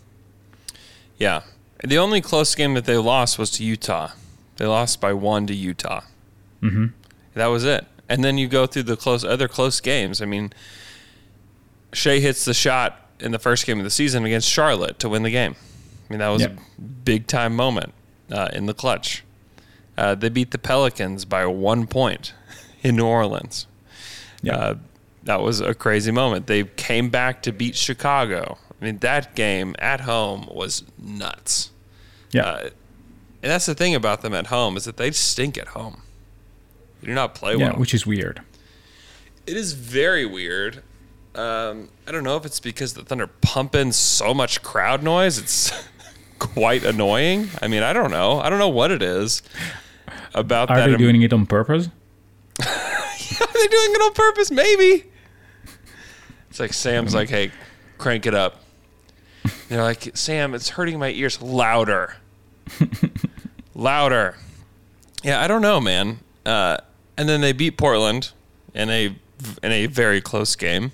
Yeah. 1.18 1.42
The 1.84 1.98
only 1.98 2.20
close 2.20 2.52
game 2.56 2.74
that 2.74 2.84
they 2.84 2.96
lost 2.96 3.38
was 3.38 3.52
to 3.52 3.64
Utah. 3.64 4.10
They 4.56 4.66
lost 4.66 5.00
by 5.00 5.12
one 5.12 5.46
to 5.46 5.54
Utah. 5.54 6.00
Mm-hmm. 6.62 6.86
That 7.34 7.46
was 7.46 7.64
it. 7.64 7.86
And 8.08 8.24
then 8.24 8.38
you 8.38 8.48
go 8.48 8.66
through 8.66 8.84
the 8.84 8.96
close 8.96 9.24
other 9.24 9.48
close 9.48 9.80
games. 9.80 10.20
I 10.20 10.24
mean, 10.24 10.52
Shai 11.92 12.18
hits 12.18 12.44
the 12.44 12.54
shot 12.54 13.08
in 13.20 13.32
the 13.32 13.38
first 13.38 13.66
game 13.66 13.78
of 13.78 13.84
the 13.84 13.90
season 13.90 14.24
against 14.24 14.48
Charlotte 14.48 14.98
to 14.98 15.08
win 15.08 15.22
the 15.22 15.30
game. 15.30 15.54
I 16.08 16.12
mean, 16.12 16.18
that 16.18 16.28
was 16.28 16.42
yep. 16.42 16.58
a 16.58 16.82
big 16.82 17.26
time 17.26 17.54
moment 17.54 17.94
uh, 18.30 18.48
in 18.52 18.66
the 18.66 18.74
clutch. 18.74 19.24
Uh, 19.96 20.14
they 20.14 20.28
beat 20.28 20.50
the 20.50 20.58
Pelicans 20.58 21.24
by 21.24 21.46
one 21.46 21.86
point 21.86 22.34
in 22.82 22.96
New 22.96 23.06
Orleans. 23.06 23.66
Yeah, 24.42 24.56
uh, 24.56 24.74
that 25.24 25.42
was 25.42 25.60
a 25.60 25.74
crazy 25.74 26.10
moment. 26.10 26.46
They 26.46 26.64
came 26.64 27.10
back 27.10 27.42
to 27.42 27.52
beat 27.52 27.76
Chicago. 27.76 28.58
I 28.80 28.84
mean, 28.84 28.98
that 28.98 29.34
game 29.34 29.76
at 29.78 30.00
home 30.00 30.48
was 30.50 30.84
nuts. 30.98 31.70
Yeah. 32.32 32.46
Uh, 32.46 32.70
and 33.42 33.50
that's 33.50 33.66
the 33.66 33.74
thing 33.74 33.94
about 33.94 34.22
them 34.22 34.34
at 34.34 34.46
home 34.46 34.76
is 34.76 34.84
that 34.84 34.96
they 34.96 35.10
stink 35.10 35.58
at 35.58 35.68
home. 35.68 36.02
Do 37.02 37.14
not 37.14 37.34
play 37.34 37.56
yeah, 37.56 37.70
well. 37.70 37.78
which 37.78 37.94
is 37.94 38.06
weird. 38.06 38.42
It 39.46 39.56
is 39.56 39.72
very 39.72 40.26
weird. 40.26 40.82
Um, 41.34 41.88
I 42.06 42.12
don't 42.12 42.24
know 42.24 42.36
if 42.36 42.44
it's 42.44 42.60
because 42.60 42.94
the 42.94 43.02
Thunder 43.02 43.26
pump 43.26 43.74
in 43.74 43.92
so 43.92 44.34
much 44.34 44.62
crowd 44.62 45.02
noise. 45.02 45.38
It's 45.38 45.72
quite 46.38 46.84
annoying. 46.84 47.48
I 47.62 47.68
mean, 47.68 47.82
I 47.82 47.92
don't 47.92 48.10
know. 48.10 48.40
I 48.40 48.50
don't 48.50 48.58
know 48.58 48.68
what 48.68 48.90
it 48.90 49.02
is 49.02 49.42
about 50.34 50.70
Are 50.70 50.76
that. 50.76 50.88
Are 50.88 50.92
they 50.92 50.98
doing 50.98 51.22
it 51.22 51.32
on 51.32 51.46
purpose? 51.46 51.88
Are 52.60 52.64
they 52.64 53.68
doing 53.68 53.92
it 53.92 54.02
on 54.02 54.12
purpose? 54.12 54.50
Maybe. 54.50 55.04
It's 56.50 56.58
like 56.58 56.72
Sam's 56.72 57.14
like, 57.14 57.28
hey, 57.28 57.52
crank 57.96 58.26
it 58.26 58.34
up. 58.34 58.62
They're 59.68 59.82
like, 59.82 60.10
Sam, 60.14 60.54
it's 60.54 60.70
hurting 60.70 60.98
my 60.98 61.10
ears. 61.10 61.40
Louder. 61.40 62.16
Louder. 63.74 64.36
Yeah, 65.22 65.40
I 65.40 65.46
don't 65.46 65.62
know, 65.62 65.80
man. 65.80 66.18
Uh, 66.44 66.78
and 67.20 67.28
then 67.28 67.42
they 67.42 67.52
beat 67.52 67.76
Portland 67.76 68.32
in 68.72 68.88
a 68.88 69.14
in 69.62 69.72
a 69.72 69.84
very 69.84 70.22
close 70.22 70.56
game. 70.56 70.90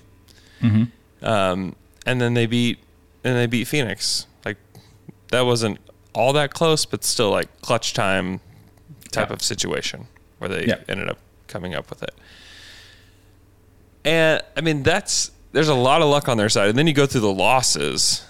Mm-hmm. 0.61 1.25
Um, 1.25 1.73
and 2.05 2.19
then 2.19 2.33
they 2.33 2.45
beat 2.45 2.79
and 3.23 3.37
they 3.37 3.45
beat 3.45 3.65
Phoenix. 3.65 4.27
Like 4.43 4.57
that 5.31 5.45
wasn't 5.45 5.79
all 6.13 6.33
that 6.33 6.53
close, 6.53 6.85
but 6.85 7.05
still 7.05 7.29
like 7.29 7.61
clutch 7.61 7.93
time 7.93 8.41
type 9.11 9.29
yeah. 9.29 9.35
of 9.35 9.41
situation 9.41 10.07
where 10.39 10.49
they 10.49 10.65
yeah. 10.65 10.79
ended 10.89 11.07
up 11.07 11.17
coming 11.47 11.73
up 11.73 11.89
with 11.89 12.03
it. 12.03 12.13
And 14.03 14.43
I 14.57 14.59
mean 14.59 14.83
that's 14.83 15.31
there's 15.53 15.69
a 15.69 15.75
lot 15.75 16.01
of 16.01 16.09
luck 16.09 16.27
on 16.27 16.35
their 16.35 16.49
side. 16.49 16.67
And 16.67 16.77
then 16.77 16.87
you 16.87 16.93
go 16.93 17.05
through 17.05 17.21
the 17.21 17.31
losses 17.31 18.25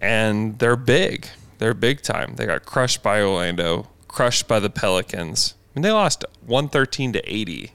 and 0.00 0.58
they're 0.58 0.74
big. 0.74 1.26
They're 1.58 1.74
big 1.74 2.00
time. 2.00 2.36
They 2.36 2.46
got 2.46 2.64
crushed 2.64 3.02
by 3.02 3.20
Orlando, 3.20 3.88
crushed 4.08 4.48
by 4.48 4.58
the 4.58 4.70
Pelicans. 4.70 5.54
I 5.74 5.78
mean, 5.78 5.82
they 5.82 5.92
lost 5.92 6.24
113 6.46 7.14
to 7.14 7.20
80 7.20 7.72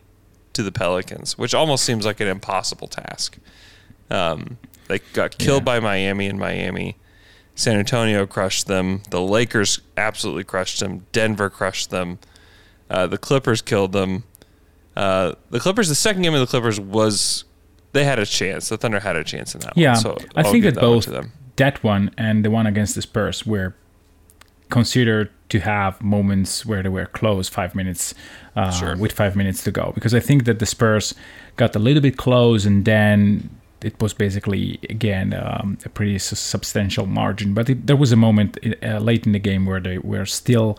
to 0.54 0.64
the 0.64 0.72
Pelicans, 0.72 1.38
which 1.38 1.54
almost 1.54 1.84
seems 1.84 2.06
like 2.06 2.20
an 2.20 2.28
impossible 2.28 2.88
task. 2.88 3.38
Um, 4.10 4.58
they 4.88 5.00
got 5.14 5.38
killed 5.38 5.62
yeah. 5.62 5.66
by 5.66 5.80
Miami 5.80 6.28
in 6.28 6.38
Miami. 6.38 6.98
San 7.56 7.78
Antonio 7.78 8.28
crushed 8.28 8.68
them. 8.68 9.02
The 9.10 9.22
Lakers 9.22 9.82
absolutely 9.98 10.44
crushed 10.44 10.80
them. 10.80 11.06
Denver 11.12 11.50
crushed 11.50 11.90
them. 11.90 12.20
Uh, 12.90 13.08
the 13.08 13.18
Clippers 13.18 13.62
killed 13.62 13.94
them. 13.94 14.24
Uh, 14.96 15.34
the 15.50 15.60
Clippers, 15.60 15.90
the 15.90 15.96
second 15.96 16.22
game 16.22 16.34
of 16.34 16.40
the 16.40 16.48
Clippers 16.48 16.80
was 16.80 17.46
they 17.94 18.04
had 18.04 18.20
a 18.20 18.26
chance. 18.26 18.70
The 18.70 18.78
Thunder 18.78 19.00
had 19.00 19.16
a 19.16 19.24
chance 19.24 19.56
in 19.56 19.62
that 19.62 19.76
yeah, 19.76 19.94
one. 19.94 20.02
So 20.02 20.18
I 20.36 20.44
think 20.44 20.64
that, 20.64 20.76
that 20.76 20.82
both 20.82 21.10
that 21.56 21.84
one 21.84 22.12
and 22.18 22.46
the 22.46 22.52
one 22.52 22.68
against 22.68 22.96
the 22.96 23.02
Spurs 23.02 23.46
were 23.46 23.76
considered 24.70 25.30
to 25.50 25.60
have 25.60 26.02
moments 26.02 26.66
where 26.66 26.84
they 26.84 26.90
were 26.90 27.06
close 27.06 27.48
five 27.48 27.74
minutes 27.74 28.14
uh, 28.56 28.72
sure. 28.72 28.98
with 28.98 29.14
five 29.14 29.36
minutes 29.36 29.64
to 29.64 29.72
go 29.72 29.92
because 29.96 30.14
I 30.14 30.20
think 30.20 30.46
that 30.46 30.60
the 30.60 30.66
Spurs 30.66 31.14
got 31.56 31.76
a 31.76 31.80
little 31.80 32.02
bit 32.02 32.18
close, 32.18 32.66
and 32.66 32.84
then 32.86 33.50
it 33.82 34.00
was 34.02 34.14
basically 34.14 34.80
again 34.90 35.34
um, 35.34 35.78
a 35.86 35.90
pretty 35.90 36.20
su- 36.20 36.36
substantial 36.36 37.06
margin. 37.06 37.54
But 37.54 37.70
it, 37.70 37.88
there 37.88 37.96
was 37.96 38.12
a 38.12 38.16
moment 38.18 38.58
uh, 38.84 38.98
late 39.00 39.26
in 39.26 39.32
the 39.32 39.40
game 39.40 39.66
where 39.66 39.80
they 39.80 40.00
were 40.00 40.26
still 40.26 40.78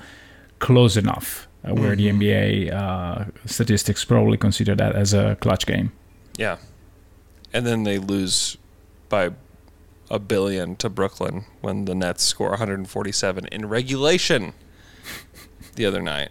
close 0.58 0.96
enough, 0.96 1.48
uh, 1.64 1.74
where 1.74 1.96
Mm-hmm. 1.96 2.18
the 2.18 2.34
NBA 2.34 2.72
uh, 2.72 3.24
statistics 3.46 4.04
probably 4.04 4.36
consider 4.36 4.74
that 4.74 4.94
as 4.94 5.14
a 5.14 5.36
clutch 5.40 5.66
game. 5.66 5.92
Yeah. 6.36 6.58
And 7.52 7.66
then 7.66 7.84
they 7.84 7.98
lose 7.98 8.58
by 9.08 9.30
a 10.10 10.18
billion 10.18 10.76
to 10.76 10.88
Brooklyn 10.88 11.44
when 11.60 11.84
the 11.84 11.94
Nets 11.94 12.24
score 12.24 12.50
147 12.50 13.46
in 13.46 13.68
regulation 13.68 14.54
the 15.74 15.84
other 15.84 16.02
night. 16.02 16.30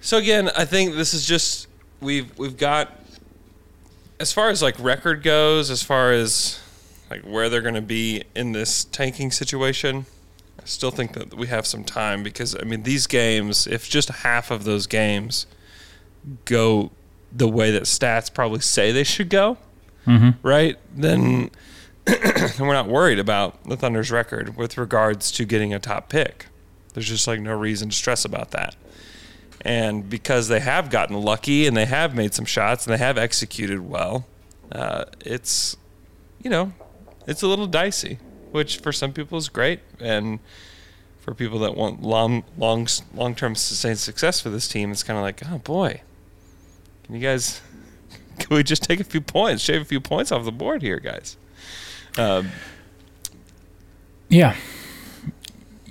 So 0.00 0.18
again, 0.18 0.50
I 0.56 0.64
think 0.64 0.94
this 0.94 1.12
is 1.12 1.26
just 1.26 1.68
we've 2.00 2.36
we've 2.38 2.56
got 2.56 2.96
as 4.18 4.32
far 4.32 4.50
as 4.50 4.62
like 4.62 4.78
record 4.78 5.22
goes, 5.22 5.70
as 5.70 5.82
far 5.82 6.12
as 6.12 6.60
like 7.10 7.22
where 7.22 7.48
they're 7.48 7.62
going 7.62 7.74
to 7.74 7.82
be 7.82 8.24
in 8.34 8.52
this 8.52 8.84
tanking 8.84 9.30
situation. 9.30 10.06
I 10.60 10.66
still 10.66 10.90
think 10.90 11.14
that 11.14 11.34
we 11.34 11.46
have 11.48 11.66
some 11.66 11.84
time 11.84 12.22
because 12.22 12.54
I 12.54 12.64
mean 12.64 12.82
these 12.82 13.06
games, 13.06 13.66
if 13.66 13.88
just 13.88 14.08
half 14.08 14.50
of 14.50 14.64
those 14.64 14.86
games 14.86 15.46
go 16.44 16.90
the 17.32 17.48
way 17.48 17.70
that 17.70 17.84
stats 17.84 18.32
probably 18.32 18.60
say 18.60 18.92
they 18.92 19.04
should 19.04 19.28
go, 19.28 19.56
mm-hmm. 20.06 20.30
right? 20.46 20.76
Then, 20.94 21.50
then 22.56 22.66
we're 22.66 22.72
not 22.72 22.88
worried 22.88 23.18
about 23.18 23.62
the 23.64 23.76
Thunder's 23.76 24.10
record 24.10 24.56
with 24.56 24.76
regards 24.76 25.30
to 25.32 25.44
getting 25.44 25.72
a 25.72 25.78
top 25.78 26.08
pick. 26.08 26.46
There's 26.92 27.08
just 27.08 27.26
like 27.26 27.40
no 27.40 27.56
reason 27.56 27.90
to 27.90 27.94
stress 27.94 28.24
about 28.24 28.50
that. 28.50 28.74
And 29.62 30.08
because 30.08 30.48
they 30.48 30.60
have 30.60 30.90
gotten 30.90 31.20
lucky 31.20 31.66
and 31.66 31.76
they 31.76 31.84
have 31.84 32.14
made 32.14 32.34
some 32.34 32.46
shots 32.46 32.86
and 32.86 32.94
they 32.94 32.98
have 32.98 33.16
executed 33.16 33.80
well, 33.80 34.26
uh, 34.72 35.04
it's 35.24 35.76
you 36.42 36.50
know 36.50 36.72
it's 37.26 37.42
a 37.42 37.46
little 37.46 37.66
dicey, 37.66 38.18
which 38.50 38.78
for 38.78 38.92
some 38.92 39.12
people 39.12 39.36
is 39.38 39.48
great, 39.48 39.80
and 40.00 40.40
for 41.20 41.34
people 41.34 41.58
that 41.60 41.76
want 41.76 42.02
long 42.02 42.42
long 42.56 42.88
long 43.14 43.34
term 43.34 43.54
sustained 43.54 43.98
success 43.98 44.40
for 44.40 44.48
this 44.50 44.66
team, 44.66 44.90
it's 44.90 45.02
kind 45.02 45.18
of 45.18 45.22
like 45.22 45.42
oh 45.50 45.58
boy, 45.58 46.00
can 47.04 47.14
you 47.14 47.20
guys 47.20 47.60
can 48.38 48.56
we 48.56 48.62
just 48.62 48.82
take 48.82 48.98
a 48.98 49.04
few 49.04 49.20
points, 49.20 49.62
shave 49.62 49.82
a 49.82 49.84
few 49.84 50.00
points 50.00 50.32
off 50.32 50.44
the 50.44 50.52
board 50.52 50.80
here, 50.80 50.98
guys? 50.98 51.36
Um, 52.18 52.50
Yeah. 54.28 54.56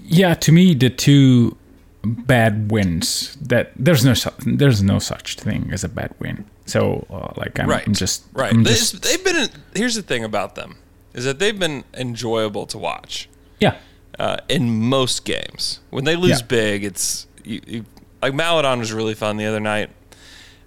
Yeah, 0.06 0.34
to 0.36 0.52
me 0.52 0.74
the 0.74 0.90
two 0.90 1.56
bad 2.04 2.72
wins 2.72 3.36
that 3.42 3.72
there's 3.76 4.04
no 4.06 4.14
su- 4.14 4.32
there's 4.46 4.82
no 4.82 5.00
such 5.00 5.36
thing 5.36 5.70
as 5.72 5.84
a 5.84 5.90
bad 5.90 6.14
win. 6.20 6.46
So 6.66 7.06
uh, 7.10 7.34
like 7.36 7.60
I'm, 7.60 7.68
right, 7.70 7.86
I'm 7.86 7.94
just 7.94 8.24
right. 8.34 8.52
I'm 8.54 8.64
just- 8.64 9.02
they've 9.04 9.24
been. 9.24 9.50
Here's 9.76 9.96
the 9.96 10.02
thing 10.02 10.24
about 10.24 10.56
them 10.56 10.78
is 11.14 11.26
that 11.26 11.40
they've 11.40 11.58
been 11.60 11.84
enjoyable 11.94 12.66
to 12.68 12.78
watch. 12.78 13.28
yeah. 13.60 13.76
uh, 14.18 14.38
in 14.50 14.70
most 14.90 15.24
games. 15.26 15.80
When 15.92 16.04
they 16.06 16.16
lose 16.16 16.40
Yeah. 16.42 16.46
big, 16.48 16.84
it's 16.84 17.26
you, 17.44 17.62
you, 17.68 17.86
like 18.22 18.34
Maledon 18.34 18.80
was 18.80 18.92
really 18.94 19.14
fun 19.16 19.38
the 19.38 19.46
other 19.46 19.60
night 19.62 19.90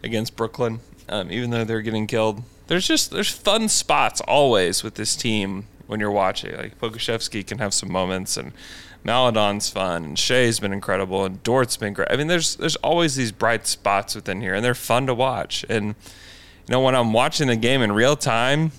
against 0.02 0.36
Brooklyn. 0.36 0.80
Um, 1.08 1.30
even 1.30 1.50
though 1.50 1.64
they're 1.64 1.82
getting 1.82 2.06
killed, 2.06 2.42
there's 2.68 2.86
just 2.86 3.10
there's 3.10 3.30
fun 3.30 3.68
spots 3.68 4.20
always 4.22 4.82
with 4.82 4.94
this 4.94 5.16
team 5.16 5.66
when 5.86 6.00
you're 6.00 6.10
watching. 6.10 6.56
Like 6.56 6.78
Pokusevski 6.80 7.46
can 7.46 7.58
have 7.58 7.74
some 7.74 7.90
moments, 7.92 8.36
and 8.36 8.52
Maledon's 9.04 9.68
fun, 9.68 10.04
and 10.04 10.18
Shai's 10.18 10.60
been 10.60 10.72
incredible, 10.72 11.24
and 11.24 11.42
Dort's 11.42 11.76
been 11.76 11.92
great. 11.92 12.08
I 12.10 12.16
mean, 12.16 12.28
there's 12.28 12.56
there's 12.56 12.76
always 12.76 13.16
these 13.16 13.32
bright 13.32 13.66
spots 13.66 14.14
within 14.14 14.40
here, 14.40 14.54
and 14.54 14.64
they're 14.64 14.74
fun 14.74 15.06
to 15.06 15.14
watch. 15.14 15.64
And 15.68 15.88
you 15.88 15.94
know, 16.70 16.80
when 16.80 16.94
I'm 16.94 17.12
watching 17.12 17.48
the 17.48 17.56
game 17.56 17.82
in 17.82 17.92
real 17.92 18.16
time, 18.16 18.72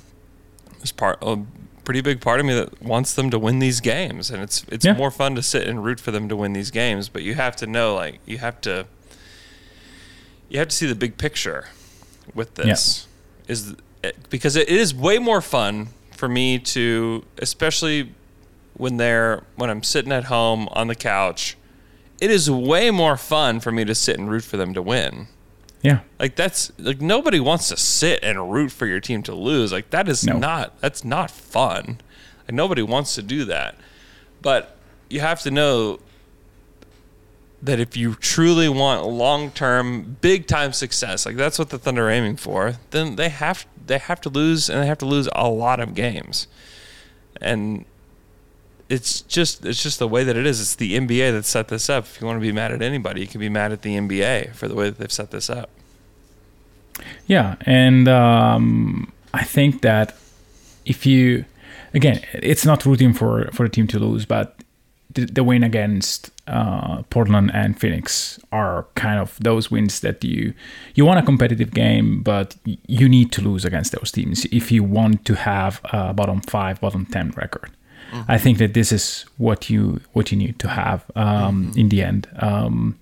there's 0.78 0.92
part 0.94 1.20
a 1.22 1.40
pretty 1.84 2.00
big 2.00 2.22
part 2.22 2.40
of 2.40 2.46
me 2.46 2.54
that 2.54 2.82
wants 2.82 3.14
them 3.14 3.30
to 3.30 3.38
win 3.38 3.60
these 3.60 3.82
games, 3.82 4.32
and 4.32 4.42
it's 4.42 4.66
it's 4.72 4.86
Yeah. 4.86 4.94
more 4.94 5.12
fun 5.12 5.36
to 5.36 5.44
sit 5.44 5.68
and 5.68 5.84
root 5.84 6.00
for 6.00 6.12
them 6.12 6.30
to 6.30 6.36
win 6.38 6.54
these 6.54 6.72
games. 6.72 7.10
But 7.10 7.24
you 7.24 7.36
have 7.36 7.56
to 7.58 7.68
know, 7.68 7.94
like, 7.94 8.20
you 8.26 8.38
have 8.38 8.62
to 8.62 8.86
you 10.50 10.60
have 10.60 10.70
to 10.70 10.76
see 10.76 10.86
the 10.86 10.96
big 10.96 11.18
picture 11.18 11.68
with 12.34 12.56
this. 12.56 13.08
Is 13.48 13.76
because 14.30 14.56
it 14.56 14.70
is 14.70 14.94
way 14.94 15.20
more 15.20 15.42
fun 15.42 15.90
for 16.16 16.28
me 16.30 16.60
to, 16.60 17.26
especially 17.40 18.14
when 18.76 18.98
they're 18.98 19.44
when 19.56 19.70
I'm 19.70 19.84
sitting 19.84 20.12
at 20.12 20.26
home 20.26 20.68
on 20.72 20.88
the 20.88 20.96
couch. 20.96 21.58
It 22.22 22.32
is 22.32 22.50
way 22.50 22.90
more 22.90 23.18
fun 23.18 23.60
for 23.60 23.72
me 23.72 23.84
to 23.86 23.94
sit 23.94 24.18
and 24.18 24.30
root 24.30 24.44
for 24.44 24.56
them 24.58 24.74
to 24.76 24.82
win. 24.82 25.28
Yeah. 25.82 26.00
Like 26.20 26.36
that's 26.38 26.72
like 26.78 27.02
nobody 27.02 27.40
wants 27.42 27.68
to 27.70 27.78
sit 27.78 28.24
and 28.24 28.52
root 28.52 28.72
for 28.72 28.86
your 28.86 29.02
team 29.02 29.22
to 29.24 29.36
lose. 29.36 29.74
Like 29.74 29.90
that 29.90 30.08
is 30.08 30.24
No. 30.26 30.38
not 30.38 30.80
that's 30.80 31.04
not 31.04 31.30
fun. 31.30 32.00
Like 32.48 32.54
nobody 32.54 32.82
wants 32.82 33.16
to 33.16 33.22
do 33.22 33.44
that. 33.46 33.76
But 34.42 34.78
you 35.10 35.20
have 35.20 35.42
to 35.42 35.52
know 35.52 36.00
that 37.64 37.80
if 37.80 37.96
you 37.96 38.16
truly 38.16 38.68
want 38.68 39.06
long-term 39.06 40.18
big-time 40.20 40.74
success, 40.74 41.26
like 41.26 41.38
that's 41.38 41.58
what 41.58 41.70
the 41.70 41.80
Thunder 41.80 42.08
are 42.08 42.12
aiming 42.12 42.36
for, 42.36 42.76
then 42.92 43.16
they 43.16 43.30
have 43.30 43.66
they 43.86 43.98
have 43.98 44.20
to 44.22 44.30
lose 44.30 44.70
and 44.70 44.82
they 44.82 44.88
have 44.88 44.98
to 44.98 45.06
lose 45.06 45.30
a 45.34 45.50
lot 45.50 45.80
of 45.80 45.96
games. 45.96 46.48
And 47.42 47.86
it's 48.90 49.22
just 49.22 49.66
it's 49.66 49.82
just 49.82 49.98
the 49.98 50.08
way 50.10 50.26
that 50.26 50.36
it 50.36 50.46
is. 50.46 50.60
It's 50.60 50.76
the 50.76 51.00
NBA 51.00 51.32
that 51.32 51.46
set 51.46 51.70
this 51.70 51.90
up. 51.90 52.04
If 52.04 52.20
you 52.20 52.28
want 52.28 52.38
to 52.38 52.42
be 52.42 52.52
mad 52.52 52.74
at 52.74 52.82
anybody, 52.82 53.22
you 53.22 53.28
can 53.28 53.40
be 53.40 53.50
mad 53.50 53.72
at 53.72 53.82
the 53.82 53.96
NBA 53.96 54.54
for 54.54 54.68
the 54.68 54.76
way 54.76 54.90
that 54.90 54.98
they've 54.98 55.12
set 55.12 55.32
this 55.32 55.50
up. 55.50 55.70
Yeah, 57.26 57.56
and 57.62 58.08
um, 58.10 59.12
I 59.34 59.44
think 59.44 59.82
that 59.82 60.16
if 60.86 61.06
you, 61.06 61.46
again, 61.94 62.22
it's 62.34 62.66
not 62.66 62.86
rooting 62.86 63.14
for 63.14 63.50
for 63.54 63.64
a 63.64 63.70
team 63.70 63.88
to 63.88 64.00
lose, 64.00 64.26
but 64.26 64.60
the, 65.14 65.26
the 65.26 65.44
win 65.44 65.64
against 65.64 66.30
uh, 66.48 67.04
Portland 67.10 67.52
and 67.54 67.80
Phoenix 67.80 68.40
are 68.52 68.86
kind 68.96 69.20
of 69.20 69.38
those 69.40 69.72
wins 69.72 70.00
that 70.02 70.24
you 70.24 70.54
you 70.96 71.06
want 71.06 71.20
a 71.20 71.24
competitive 71.24 71.72
game, 71.72 72.22
but 72.22 72.56
you 72.88 73.08
need 73.10 73.32
to 73.32 73.42
lose 73.42 73.64
against 73.66 73.92
those 73.94 74.12
teams 74.12 74.46
if 74.52 74.72
you 74.72 74.84
want 74.84 75.24
to 75.26 75.36
have 75.36 75.80
a 75.94 76.14
bottom 76.14 76.42
five, 76.42 76.80
bottom 76.82 77.06
ten 77.06 77.32
record. 77.38 77.70
I 78.28 78.38
think 78.38 78.58
that 78.60 78.74
this 78.74 78.92
is 78.92 79.26
what 79.38 79.70
you 79.70 80.00
what 80.14 80.32
you 80.32 80.38
need 80.38 80.60
to 80.60 80.68
have 80.68 81.04
um, 81.16 81.72
in 81.76 81.90
the 81.90 82.04
end. 82.04 82.28
Um, 82.38 82.96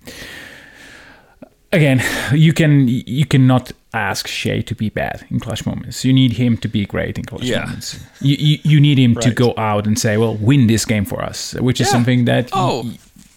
again, 1.72 2.02
you 2.32 2.52
can 2.52 2.88
you 2.88 3.26
cannot 3.26 3.72
ask 3.94 4.26
Shai 4.26 4.60
to 4.62 4.74
be 4.74 4.88
bad 4.88 5.26
in 5.30 5.38
clutch 5.40 5.66
moments. 5.66 6.04
You 6.04 6.12
need 6.12 6.32
him 6.32 6.56
to 6.58 6.68
be 6.68 6.86
great 6.86 7.18
in 7.18 7.24
clutch 7.24 7.42
Yeah. 7.44 7.64
moments. 7.64 7.98
You, 8.20 8.36
you 8.38 8.58
you 8.64 8.80
need 8.80 8.98
him 8.98 9.14
to 9.16 9.30
go 9.30 9.52
out 9.56 9.86
and 9.86 9.98
say, 9.98 10.16
"Well, 10.16 10.34
win 10.36 10.66
this 10.66 10.84
game 10.86 11.04
for 11.04 11.22
us," 11.22 11.54
which 11.60 11.80
is 11.80 11.86
Yeah. 11.88 11.92
something 11.92 12.24
that 12.26 12.48
Oh. 12.52 12.82
y- 12.84 12.96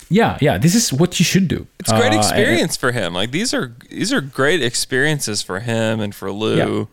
yeah, 0.09 0.37
yeah, 0.41 0.57
this 0.57 0.75
is 0.75 0.91
what 0.93 1.19
you 1.19 1.25
should 1.25 1.47
do. 1.47 1.67
It's 1.79 1.91
a 1.91 1.97
great 1.97 2.13
Uh, 2.13 2.17
experience 2.17 2.77
for 2.77 2.91
him. 2.91 3.13
Like 3.13 3.31
these 3.31 3.53
are 3.53 3.73
these 3.89 4.13
are 4.13 4.21
great 4.21 4.61
experiences 4.63 5.41
for 5.41 5.59
him 5.59 5.99
and 5.99 6.13
for 6.13 6.31
Lou. 6.31 6.87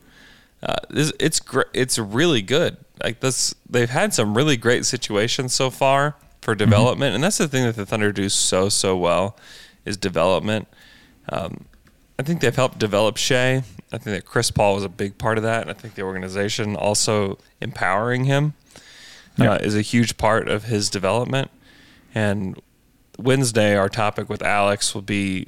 Uh, 0.61 0.75
this, 0.89 1.11
it's 1.19 1.39
great. 1.39 1.67
It's 1.73 1.99
really 1.99 2.41
good. 2.41 2.77
Like 3.03 3.19
this, 3.19 3.53
they've 3.69 3.89
had 3.89 4.13
some 4.13 4.35
really 4.37 4.55
great 4.57 4.85
situations 4.85 5.53
so 5.53 5.69
far 5.69 6.15
for 6.41 6.55
development, 6.55 7.15
and 7.15 7.23
that's 7.23 7.37
the 7.37 7.47
thing 7.47 7.63
that 7.65 7.75
the 7.75 7.85
Thunder 7.85 8.11
do 8.11 8.29
so 8.29 8.69
so 8.69 8.95
well 8.95 9.35
is 9.85 9.97
development. 9.97 10.67
Um, 11.29 11.65
I 12.17 12.23
think 12.23 12.41
they've 12.41 12.55
helped 12.55 12.77
develop 12.79 13.17
Shai. 13.17 13.63
I 13.91 13.97
think 13.97 14.15
that 14.15 14.25
Chris 14.25 14.51
Paul 14.51 14.75
was 14.75 14.83
a 14.83 14.89
big 14.89 15.17
part 15.17 15.37
of 15.37 15.43
that, 15.43 15.61
and 15.61 15.69
I 15.69 15.73
think 15.73 15.95
the 15.95 16.01
organization 16.03 16.75
also 16.75 17.37
empowering 17.59 18.23
him 18.25 18.53
Yeah. 19.37 19.53
uh, 19.53 19.57
is 19.57 19.75
a 19.75 19.81
huge 19.81 20.17
part 20.17 20.47
of 20.47 20.65
his 20.65 20.89
development. 20.89 21.49
And 22.15 22.59
Wednesday, 23.17 23.75
our 23.75 23.89
topic 23.89 24.29
with 24.29 24.41
Alex 24.41 24.93
will 24.95 25.01
be 25.01 25.47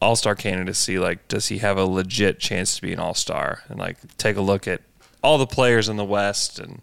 All 0.00 0.16
Star 0.16 0.34
candidacy. 0.34 0.98
Like, 0.98 1.28
does 1.28 1.48
he 1.48 1.58
have 1.58 1.76
a 1.76 1.84
legit 1.84 2.38
chance 2.38 2.76
to 2.76 2.82
be 2.82 2.92
an 2.92 2.98
All 2.98 3.14
Star? 3.14 3.62
And 3.68 3.78
like, 3.78 3.96
take 4.16 4.36
a 4.36 4.40
look 4.40 4.66
at 4.66 4.80
all 5.22 5.38
the 5.38 5.46
players 5.46 5.88
in 5.88 5.96
the 5.96 6.04
West 6.04 6.58
and 6.58 6.82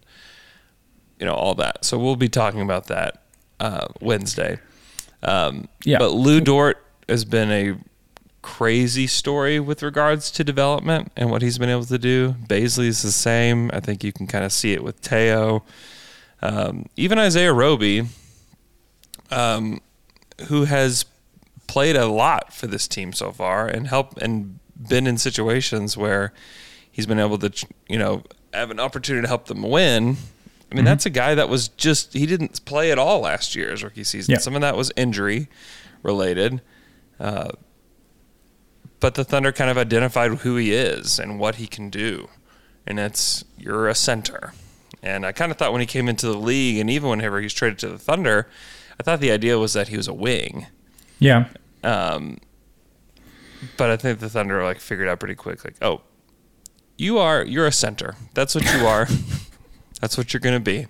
you 1.18 1.26
know 1.26 1.34
all 1.34 1.54
that. 1.54 1.84
So 1.84 1.98
we'll 1.98 2.16
be 2.16 2.28
talking 2.28 2.60
about 2.60 2.86
that 2.88 3.22
uh, 3.60 3.86
Wednesday. 4.00 4.58
Um, 5.22 5.68
Yeah. 5.84 5.98
But 5.98 6.12
Lou 6.12 6.40
Dort 6.40 6.84
has 7.08 7.24
been 7.24 7.50
a 7.50 7.78
crazy 8.42 9.06
story 9.06 9.60
with 9.60 9.84
regards 9.84 10.30
to 10.32 10.42
development 10.42 11.12
and 11.16 11.30
what 11.30 11.42
he's 11.42 11.58
been 11.58 11.68
able 11.68 11.84
to 11.84 11.98
do. 11.98 12.34
Bazley 12.48 12.86
is 12.86 13.02
the 13.02 13.12
same. 13.12 13.70
I 13.72 13.78
think 13.78 14.02
you 14.02 14.12
can 14.12 14.26
kind 14.26 14.44
of 14.44 14.52
see 14.52 14.72
it 14.72 14.82
with 14.82 15.00
Teo. 15.00 15.62
Um, 16.40 16.86
even 16.96 17.18
Isaiah 17.18 17.52
Roby, 17.52 18.08
um, 19.30 19.80
who 20.48 20.64
has 20.64 21.04
played 21.66 21.96
a 21.96 22.06
lot 22.06 22.52
for 22.52 22.66
this 22.66 22.86
team 22.88 23.12
so 23.12 23.32
far 23.32 23.66
and 23.66 23.86
helped 23.86 24.20
and 24.20 24.58
been 24.76 25.06
in 25.06 25.16
situations 25.16 25.96
where 25.96 26.32
he's 26.90 27.06
been 27.06 27.18
able 27.18 27.38
to, 27.38 27.66
you 27.88 27.98
know, 27.98 28.22
have 28.52 28.70
an 28.70 28.80
opportunity 28.80 29.22
to 29.22 29.28
help 29.28 29.46
them 29.46 29.62
win. 29.62 30.16
I 30.70 30.74
mean, 30.74 30.84
that's 30.84 31.04
a 31.04 31.10
guy 31.10 31.34
that 31.34 31.48
was 31.48 31.68
just 31.68 32.14
he 32.14 32.24
didn't 32.24 32.64
play 32.64 32.90
at 32.90 32.98
all 32.98 33.20
last 33.20 33.54
year 33.54 33.72
as 33.72 33.84
rookie 33.84 34.04
season. 34.04 34.32
Yeah. 34.32 34.38
Some 34.38 34.54
of 34.54 34.62
that 34.62 34.76
was 34.76 34.90
injury 34.96 35.48
related. 36.02 36.62
Uh, 37.20 37.50
but 38.98 39.14
the 39.14 39.24
Thunder 39.24 39.52
kind 39.52 39.70
of 39.70 39.76
identified 39.76 40.30
who 40.30 40.56
he 40.56 40.72
is 40.72 41.18
and 41.18 41.38
what 41.38 41.56
he 41.56 41.66
can 41.66 41.90
do, 41.90 42.28
and 42.86 42.98
it's 43.00 43.44
you're 43.58 43.88
a 43.88 43.94
center. 43.94 44.54
And 45.02 45.26
I 45.26 45.32
kind 45.32 45.50
of 45.50 45.58
thought 45.58 45.72
when 45.72 45.80
he 45.80 45.86
came 45.86 46.08
into 46.08 46.26
the 46.26 46.38
league, 46.38 46.78
and 46.78 46.88
even 46.88 47.10
whenever 47.10 47.40
he 47.40 47.44
was 47.44 47.52
traded 47.52 47.80
to 47.80 47.88
the 47.88 47.98
Thunder, 47.98 48.48
I 49.02 49.04
thought 49.04 49.18
the 49.18 49.32
idea 49.32 49.58
was 49.58 49.72
that 49.72 49.88
he 49.88 49.96
was 49.96 50.06
a 50.06 50.14
wing. 50.14 50.66
Yeah. 51.18 51.48
Um, 51.82 52.38
but 53.76 53.90
I 53.90 53.96
think 53.96 54.20
the 54.20 54.28
Thunder 54.28 54.62
like 54.62 54.78
figured 54.78 55.08
out 55.08 55.18
pretty 55.18 55.34
quick, 55.34 55.64
like, 55.64 55.74
oh, 55.82 56.02
you 56.96 57.18
are 57.18 57.44
you're 57.44 57.66
a 57.66 57.72
center. 57.72 58.14
That's 58.34 58.54
what 58.54 58.64
you 58.72 58.86
are. 58.94 59.08
that's 60.00 60.16
what 60.16 60.32
you're 60.32 60.40
going 60.40 60.54
to 60.54 60.60
be. 60.60 60.86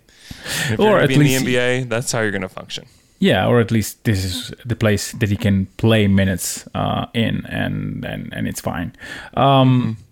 If 0.70 0.79
Or 0.79 0.98
at 1.01 1.09
be 1.09 1.16
least- 1.16 1.40
in 1.40 1.46
the 1.46 1.55
NBA, 1.57 1.88
that's 1.88 2.12
how 2.12 2.20
you're 2.20 2.31
going 2.31 2.42
to 2.42 2.48
function. 2.51 2.85
Yeah, 3.18 3.46
or 3.46 3.61
at 3.61 3.70
least 3.70 4.05
this 4.05 4.25
is 4.25 4.53
the 4.66 4.75
place 4.77 5.12
that 5.12 5.29
he 5.31 5.37
can 5.37 5.66
play 5.79 6.09
minutes 6.09 6.66
uh, 6.75 7.07
in, 7.14 7.46
and, 7.46 8.05
and 8.05 8.33
and 8.35 8.46
it's 8.48 8.61
fine. 8.61 8.92
Um, 9.35 9.96
I 9.96 10.03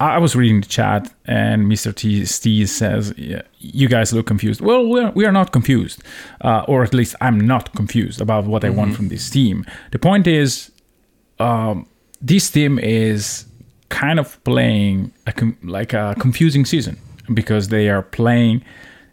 I 0.00 0.16
was 0.16 0.34
reading 0.34 0.62
the 0.62 0.66
chat, 0.66 1.12
and 1.26 1.66
Mr. 1.66 1.94
T 1.94 2.24
says, 2.66 3.12
yeah, 3.18 3.42
"You 3.58 3.86
guys 3.86 4.14
look 4.14 4.26
confused." 4.26 4.62
Well, 4.62 4.86
we're 4.88 5.10
we 5.10 5.26
are 5.26 5.32
not 5.32 5.52
confused, 5.52 6.02
uh, 6.40 6.64
or 6.66 6.82
at 6.82 6.94
least 6.94 7.14
I'm 7.20 7.38
not 7.38 7.74
confused 7.74 8.20
about 8.20 8.46
what 8.46 8.64
I 8.64 8.70
want 8.70 8.96
from 8.96 9.08
this 9.08 9.28
team. 9.28 9.66
The 9.90 9.98
point 9.98 10.26
is, 10.26 10.70
um, 11.38 11.86
this 12.22 12.50
team 12.50 12.78
is 12.78 13.44
kind 13.90 14.18
of 14.18 14.42
playing 14.44 15.12
a 15.26 15.32
com- 15.32 15.58
like 15.62 15.92
a 15.92 16.16
confusing 16.18 16.64
season 16.64 16.96
because 17.34 17.68
they 17.68 17.90
are 17.90 18.02
playing 18.02 18.64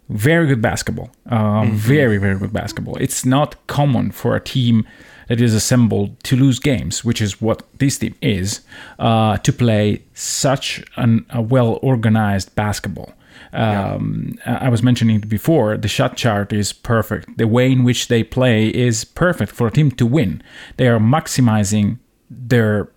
very 0.08 0.46
good 0.46 0.62
basketball, 0.62 1.10
um, 1.26 1.72
very 1.72 2.16
very 2.16 2.38
good 2.38 2.52
basketball. 2.52 2.96
It's 2.96 3.26
not 3.26 3.56
common 3.66 4.10
for 4.10 4.34
a 4.34 4.40
team 4.40 4.86
that 5.28 5.40
is 5.40 5.54
assembled 5.54 6.22
to 6.24 6.36
lose 6.36 6.58
games, 6.58 7.04
which 7.04 7.20
is 7.20 7.40
what 7.40 7.62
this 7.78 7.98
team 7.98 8.14
is, 8.20 8.60
uh, 8.98 9.36
to 9.38 9.52
play 9.52 10.02
such 10.14 10.82
an, 10.96 11.24
a 11.30 11.40
well 11.40 11.78
organized 11.82 12.54
basketball. 12.54 13.12
Um, 13.52 14.38
I 14.44 14.66
I 14.66 14.68
was 14.68 14.82
mentioning 14.82 15.20
before. 15.20 15.76
The 15.76 15.88
shot 15.88 16.16
chart 16.16 16.52
is 16.52 16.72
perfect. 16.72 17.38
The 17.38 17.46
way 17.46 17.70
in 17.70 17.84
which 17.84 18.08
they 18.08 18.22
play 18.22 18.68
is 18.68 19.04
perfect 19.04 19.52
for 19.52 19.66
a 19.66 19.70
team 19.70 19.90
to 19.92 20.06
win. 20.06 20.42
They 20.76 20.88
are 20.88 20.98
maximizing 20.98 21.98
their 22.30 22.88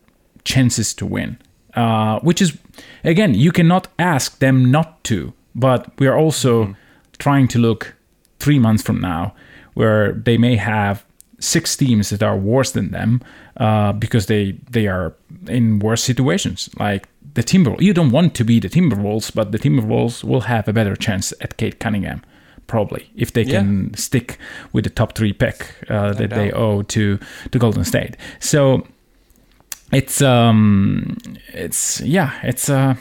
chances 0.43 0.93
to 0.95 1.05
win, 1.05 1.37
uh, 1.75 2.19
which 2.19 2.41
is 2.41 2.57
again 3.03 3.33
you 3.33 3.51
cannot 3.51 3.87
ask 3.99 4.39
them 4.39 4.71
not 4.71 5.03
to. 5.05 5.33
But 5.53 5.91
we 5.99 6.07
are 6.07 6.17
also 6.17 6.75
trying 7.17 7.47
to 7.49 7.59
look 7.59 7.93
three 8.39 8.59
months 8.59 8.83
from 8.83 8.99
now, 8.99 9.33
where 9.73 10.13
they 10.13 10.37
may 10.37 10.55
have 10.55 11.05
six 11.41 11.75
teams 11.75 12.09
that 12.11 12.23
are 12.23 12.37
worse 12.37 12.71
than 12.71 12.91
them 12.91 13.21
uh, 13.57 13.91
because 13.91 14.27
they 14.27 14.53
they 14.69 14.87
are 14.87 15.13
in 15.47 15.79
worse 15.79 16.03
situations. 16.03 16.69
Like 16.79 17.09
the 17.33 17.43
Timberwolves, 17.43 17.81
you 17.81 17.93
don't 17.93 18.11
want 18.11 18.33
to 18.35 18.45
be 18.45 18.59
the 18.59 18.69
Timberwolves, 18.69 19.33
but 19.33 19.51
the 19.51 19.59
Timberwolves 19.59 20.23
will 20.23 20.41
have 20.41 20.67
a 20.67 20.73
better 20.73 20.95
chance 20.95 21.33
at 21.41 21.57
Cade 21.57 21.79
Cunningham. 21.79 22.21
Probably, 22.67 23.09
if 23.17 23.33
they 23.33 23.43
can 23.43 23.93
stick 23.95 24.37
with 24.71 24.85
the 24.85 24.89
top 24.89 25.13
three 25.13 25.33
pick 25.33 25.75
uh, 25.89 26.13
that 26.13 26.29
they 26.29 26.51
owe 26.53 26.83
to 26.83 27.19
to 27.51 27.59
Golden 27.59 27.83
State. 27.83 28.15
So 28.39 28.87
it's 29.91 30.21
um 30.21 31.17
it's 31.53 31.99
yeah 31.99 32.31
it's 32.43 32.69
uh 32.69 32.95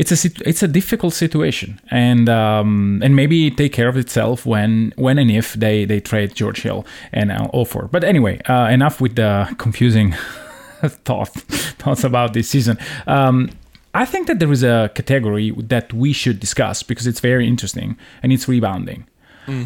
it's 0.00 0.12
a 0.24 0.30
it's 0.50 0.62
a 0.62 0.68
difficult 0.68 1.12
situation 1.24 1.70
and 1.90 2.28
um 2.28 3.00
and 3.04 3.12
maybe 3.16 3.50
take 3.50 3.72
care 3.78 3.88
of 3.88 3.96
itself 3.96 4.46
when 4.46 4.92
when 4.96 5.18
and 5.18 5.30
if 5.30 5.46
they 5.64 5.84
they 5.90 6.00
trade 6.00 6.30
George 6.40 6.60
Hill 6.62 6.80
and 7.12 7.30
uh, 7.32 7.48
Alford 7.58 7.90
but 7.90 8.02
anyway 8.04 8.34
uh, 8.48 8.68
enough 8.76 9.00
with 9.00 9.14
the 9.16 9.32
confusing 9.58 10.08
thought 11.04 11.28
thoughts 11.82 12.04
about 12.04 12.32
this 12.32 12.48
season 12.48 12.76
um 13.06 13.50
I 14.02 14.04
think 14.12 14.26
that 14.28 14.38
there 14.38 14.52
is 14.52 14.62
a 14.62 14.90
category 14.94 15.50
that 15.74 15.92
we 15.92 16.12
should 16.12 16.38
discuss 16.40 16.82
because 16.84 17.06
it's 17.10 17.20
very 17.20 17.46
interesting 17.48 17.96
and 18.22 18.32
it's 18.32 18.46
rebounding 18.48 19.04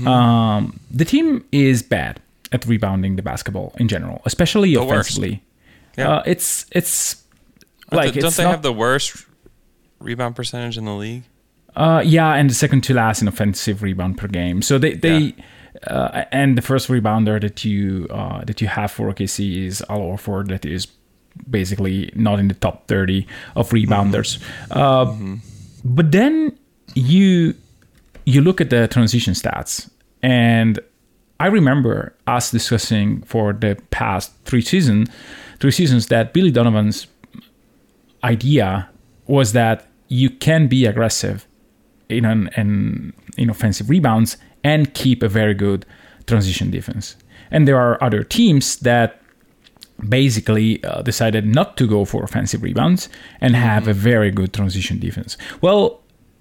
um, 0.06 0.78
the 1.00 1.04
team 1.04 1.44
is 1.50 1.82
bad 1.82 2.20
at 2.52 2.64
rebounding 2.66 3.16
the 3.16 3.22
basketball 3.22 3.72
in 3.78 3.88
general, 3.88 4.22
especially 4.24 4.76
worst. 4.76 4.90
offensively. 4.90 5.42
Yeah. 5.98 6.08
Uh, 6.18 6.22
it's 6.24 6.66
it's 6.70 7.16
Don't 7.90 7.98
like 8.00 8.14
they- 8.14 8.20
don't 8.20 8.36
they 8.36 8.44
not, 8.44 8.52
have 8.52 8.62
the 8.62 8.72
worst 8.72 9.26
rebound 10.02 10.36
percentage 10.36 10.76
in 10.78 10.84
the 10.84 10.94
league? 10.94 11.22
uh, 11.74 12.02
yeah, 12.04 12.34
and 12.34 12.50
the 12.50 12.54
second 12.54 12.82
to 12.82 12.94
last 12.94 13.22
in 13.22 13.28
offensive 13.28 13.82
rebound 13.82 14.18
per 14.18 14.28
game. 14.28 14.60
So 14.62 14.78
they 14.78 14.94
they 14.94 15.34
uh, 15.86 16.24
and 16.30 16.56
the 16.58 16.62
first 16.62 16.88
rebounder 16.88 17.40
that 17.40 17.64
you 17.64 18.06
uh, 18.10 18.44
that 18.44 18.60
you 18.60 18.68
have 18.68 18.90
for 18.90 19.10
OKC 19.12 19.64
is 19.66 19.82
Al 19.88 20.00
Horford, 20.00 20.48
that 20.48 20.64
is 20.66 20.86
basically 21.48 22.10
not 22.14 22.38
in 22.38 22.48
the 22.48 22.54
top 22.54 22.86
thirty 22.88 23.26
of 23.56 23.70
rebounders. 23.70 24.38
Uh, 24.70 25.14
But 25.84 26.12
then 26.12 26.52
you 26.94 27.54
you 28.26 28.42
look 28.42 28.60
at 28.60 28.68
the 28.70 28.86
transition 28.86 29.32
stats, 29.34 29.88
and 30.22 30.78
I 31.40 31.46
remember 31.46 32.14
us 32.26 32.50
discussing 32.50 33.22
for 33.22 33.52
the 33.52 33.76
past 33.90 34.30
three 34.44 34.60
season, 34.60 35.06
three 35.58 35.72
seasons 35.72 36.06
that 36.08 36.32
Billy 36.34 36.50
Donovan's 36.50 37.06
idea 38.22 38.88
was 39.26 39.52
that 39.52 39.88
you 40.12 40.28
can 40.28 40.68
be 40.68 40.84
aggressive 40.84 41.46
in 42.08 42.24
an 42.24 42.50
in, 42.56 43.12
in 43.38 43.48
offensive 43.50 43.88
rebounds 43.88 44.36
and 44.62 44.92
keep 44.94 45.22
a 45.22 45.28
very 45.28 45.54
good 45.54 45.86
transition 46.26 46.70
defense. 46.70 47.16
And 47.50 47.66
there 47.66 47.78
are 47.78 48.02
other 48.04 48.22
teams 48.22 48.76
that 48.76 49.20
basically 50.08 50.82
uh, 50.84 51.02
decided 51.02 51.46
not 51.46 51.76
to 51.76 51.86
go 51.86 52.04
for 52.04 52.22
offensive 52.22 52.62
rebounds 52.62 53.08
and 53.40 53.54
have 53.56 53.88
a 53.88 53.92
very 53.92 54.30
good 54.30 54.52
transition 54.52 54.98
defense. 54.98 55.36
Well, 55.60 56.00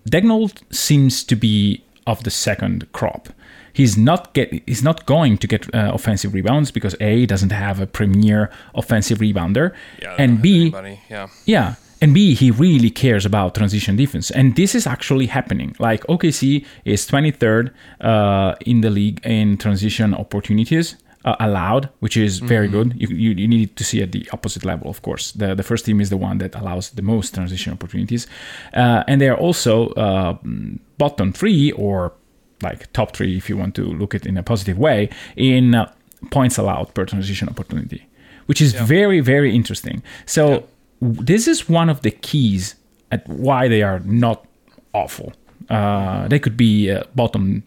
Daigneault 0.09 0.61
seems 0.73 1.23
to 1.23 1.35
be 1.35 1.83
of 2.07 2.23
the 2.23 2.31
second 2.31 2.91
crop. 2.91 3.29
He's 3.73 3.97
not 3.97 4.33
get 4.33 4.51
he's 4.67 4.83
not 4.83 5.05
going 5.05 5.37
to 5.37 5.47
get 5.47 5.73
uh, 5.73 5.91
offensive 5.93 6.33
rebounds 6.33 6.71
because 6.71 6.95
A 6.99 7.25
doesn't 7.25 7.51
have 7.51 7.79
a 7.79 7.87
premier 7.87 8.49
offensive 8.75 9.19
rebounder 9.19 9.73
Yeah, 10.01 10.15
and 10.19 10.41
B 10.41 10.73
yeah. 11.09 11.27
yeah. 11.45 11.75
And 12.01 12.13
B, 12.15 12.33
he 12.33 12.49
really 12.49 12.89
cares 12.89 13.25
about 13.25 13.53
transition 13.53 13.95
defense. 13.95 14.31
And 14.31 14.55
this 14.55 14.73
is 14.73 14.87
actually 14.87 15.27
happening. 15.27 15.75
Like 15.77 16.03
OKC 16.07 16.65
is 16.83 17.07
23rd 17.07 17.71
uh, 18.01 18.55
in 18.65 18.81
the 18.81 18.89
league 18.89 19.23
in 19.23 19.57
transition 19.57 20.15
opportunities 20.15 20.97
uh, 21.25 21.35
allowed, 21.39 21.89
which 21.99 22.17
is 22.17 22.39
very 22.39 22.67
good. 22.67 22.93
You, 22.99 23.07
you, 23.15 23.31
you 23.31 23.47
need 23.47 23.75
to 23.75 23.83
see 23.83 24.01
at 24.01 24.11
the 24.11 24.27
opposite 24.33 24.65
level, 24.65 24.89
of 24.89 25.01
course. 25.03 25.31
The, 25.33 25.53
the 25.53 25.63
first 25.63 25.85
team 25.85 26.01
is 26.01 26.09
the 26.09 26.17
one 26.17 26.39
that 26.39 26.55
allows 26.55 26.89
the 26.89 27.01
most 27.03 27.35
transition 27.35 27.73
opportunities. 27.73 28.27
Uh, 28.73 29.03
and 29.07 29.21
they 29.21 29.29
are 29.29 29.37
also 29.37 29.89
uh, 29.89 30.37
bottom 30.97 31.31
three 31.31 31.71
or 31.73 32.13
like 32.63 32.91
top 32.93 33.15
three, 33.15 33.37
if 33.37 33.49
you 33.49 33.57
want 33.57 33.75
to 33.75 33.83
look 33.83 34.15
at 34.15 34.21
it 34.21 34.27
in 34.27 34.37
a 34.37 34.43
positive 34.43 34.77
way, 34.77 35.09
in 35.35 35.75
uh, 35.75 35.91
points 36.29 36.57
allowed 36.57 36.93
per 36.93 37.05
transition 37.05 37.49
opportunity, 37.49 38.07
which 38.45 38.61
is 38.61 38.73
very, 38.73 39.19
very 39.19 39.55
interesting. 39.55 40.03
So 40.25 40.47
w- 40.47 40.67
this 41.01 41.47
is 41.47 41.67
one 41.69 41.89
of 41.89 42.01
the 42.01 42.11
keys 42.11 42.75
at 43.11 43.27
why 43.27 43.67
they 43.67 43.81
are 43.81 43.99
not 43.99 44.45
awful. 44.93 45.33
Uh, 45.69 46.27
they 46.27 46.39
could 46.39 46.55
be 46.57 46.91
uh, 46.91 47.03
bottom 47.15 47.63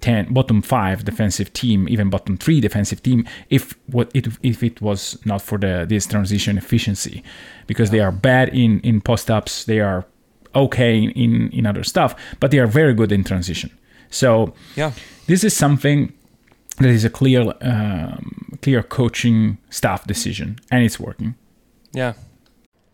10 0.00 0.32
bottom 0.32 0.62
5 0.62 1.04
defensive 1.04 1.52
team 1.52 1.86
even 1.88 2.08
bottom 2.08 2.38
3 2.38 2.58
defensive 2.60 3.02
team 3.02 3.26
if 3.50 3.74
what 3.86 4.10
it 4.14 4.28
if 4.42 4.62
it 4.62 4.80
was 4.80 5.18
not 5.26 5.42
for 5.42 5.58
the 5.58 5.84
this 5.86 6.06
transition 6.06 6.56
efficiency 6.56 7.22
because 7.66 7.90
they 7.90 8.00
are 8.00 8.10
bad 8.12 8.48
in 8.54 8.80
in 8.80 9.02
post 9.02 9.30
ups 9.30 9.64
they 9.66 9.78
are 9.78 10.06
okay 10.54 10.96
in, 10.96 11.10
in 11.10 11.50
in 11.52 11.66
other 11.66 11.84
stuff 11.84 12.14
but 12.40 12.50
they 12.50 12.58
are 12.58 12.66
very 12.66 12.94
good 12.94 13.12
in 13.12 13.22
transition 13.24 13.70
so 14.08 14.54
Yeah. 14.74 14.92
this 15.26 15.44
is 15.44 15.54
something 15.54 16.14
that 16.78 16.88
is 16.88 17.04
a 17.04 17.10
clear 17.10 17.42
um, 17.60 18.56
clear 18.62 18.82
coaching 18.82 19.58
staff 19.68 20.06
decision 20.06 20.58
and 20.70 20.82
it's 20.82 20.98
working 20.98 21.34
Yeah. 21.92 22.14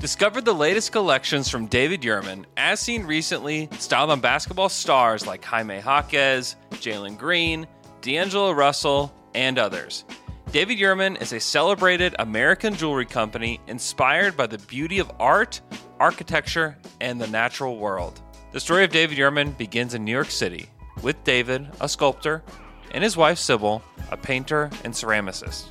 Discover 0.00 0.42
the 0.42 0.54
latest 0.54 0.92
collections 0.92 1.48
from 1.48 1.66
David 1.66 2.02
Yurman, 2.02 2.44
as 2.56 2.78
seen 2.78 3.02
recently, 3.02 3.68
styled 3.80 4.10
on 4.10 4.20
basketball 4.20 4.68
stars 4.68 5.26
like 5.26 5.44
Jaime 5.44 5.80
Jaquez, 5.80 6.54
Jalen 6.74 7.18
Green, 7.18 7.66
D'Angelo 8.00 8.52
Russell, 8.52 9.12
and 9.34 9.58
others. 9.58 10.04
David 10.52 10.78
Yurman 10.78 11.20
is 11.20 11.32
a 11.32 11.40
celebrated 11.40 12.14
American 12.20 12.76
jewelry 12.76 13.06
company 13.06 13.60
inspired 13.66 14.36
by 14.36 14.46
the 14.46 14.58
beauty 14.58 15.00
of 15.00 15.10
art, 15.18 15.60
architecture, 15.98 16.78
and 17.00 17.20
the 17.20 17.26
natural 17.26 17.76
world. 17.76 18.20
The 18.52 18.60
story 18.60 18.84
of 18.84 18.92
David 18.92 19.18
Yurman 19.18 19.58
begins 19.58 19.94
in 19.94 20.04
New 20.04 20.12
York 20.12 20.30
City 20.30 20.70
with 21.02 21.22
David, 21.24 21.68
a 21.80 21.88
sculptor, 21.88 22.44
and 22.92 23.02
his 23.02 23.16
wife 23.16 23.38
Sybil, 23.38 23.82
a 24.12 24.16
painter 24.16 24.70
and 24.84 24.94
ceramicist. 24.94 25.70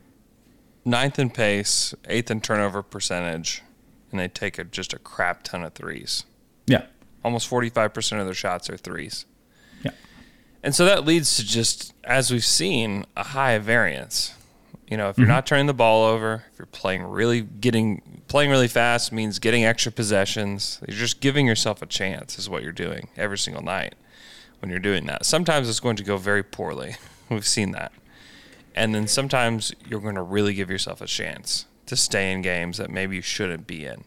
ninth 0.85 1.19
in 1.19 1.29
pace, 1.29 1.93
eighth 2.07 2.31
in 2.31 2.41
turnover 2.41 2.81
percentage, 2.81 3.61
and 4.11 4.19
they 4.19 4.27
take 4.27 4.57
a, 4.57 4.63
just 4.63 4.93
a 4.93 4.99
crap 4.99 5.43
ton 5.43 5.63
of 5.63 5.73
threes. 5.73 6.25
Yeah. 6.67 6.85
Almost 7.23 7.49
45% 7.49 8.19
of 8.19 8.25
their 8.25 8.33
shots 8.33 8.69
are 8.69 8.77
threes. 8.77 9.25
Yeah. 9.83 9.91
And 10.63 10.73
so 10.75 10.85
that 10.85 11.05
leads 11.05 11.35
to 11.37 11.45
just, 11.45 11.93
as 12.03 12.31
we've 12.31 12.45
seen, 12.45 13.05
a 13.15 13.23
high 13.23 13.57
variance. 13.57 14.33
You 14.87 14.97
know, 14.97 15.09
if 15.09 15.17
you're 15.17 15.25
mm-hmm. 15.25 15.35
not 15.35 15.45
turning 15.45 15.67
the 15.67 15.73
ball 15.73 16.03
over, 16.03 16.43
if 16.51 16.59
you're 16.59 16.65
playing 16.65 17.03
really 17.03 17.41
getting 17.41 18.21
playing 18.27 18.49
really 18.49 18.67
fast 18.67 19.11
means 19.11 19.39
getting 19.39 19.65
extra 19.65 19.91
possessions. 19.91 20.79
You're 20.87 20.97
just 20.97 21.19
giving 21.19 21.45
yourself 21.45 21.81
a 21.81 21.85
chance 21.85 22.39
is 22.39 22.49
what 22.49 22.63
you're 22.63 22.71
doing 22.71 23.09
every 23.17 23.37
single 23.37 23.61
night 23.61 23.95
when 24.59 24.69
you're 24.69 24.79
doing 24.79 25.05
that. 25.07 25.25
Sometimes 25.25 25.69
it's 25.69 25.81
going 25.81 25.97
to 25.97 26.03
go 26.03 26.17
very 26.17 26.43
poorly. 26.43 26.95
We've 27.29 27.45
seen 27.45 27.71
that. 27.71 27.91
And 28.75 28.95
then 28.95 29.07
sometimes 29.07 29.73
you're 29.87 29.99
going 29.99 30.15
to 30.15 30.21
really 30.21 30.53
give 30.53 30.69
yourself 30.69 31.01
a 31.01 31.07
chance 31.07 31.65
to 31.87 31.95
stay 31.95 32.31
in 32.31 32.41
games 32.41 32.77
that 32.77 32.89
maybe 32.89 33.17
you 33.17 33.21
shouldn't 33.21 33.67
be 33.67 33.85
in. 33.85 34.03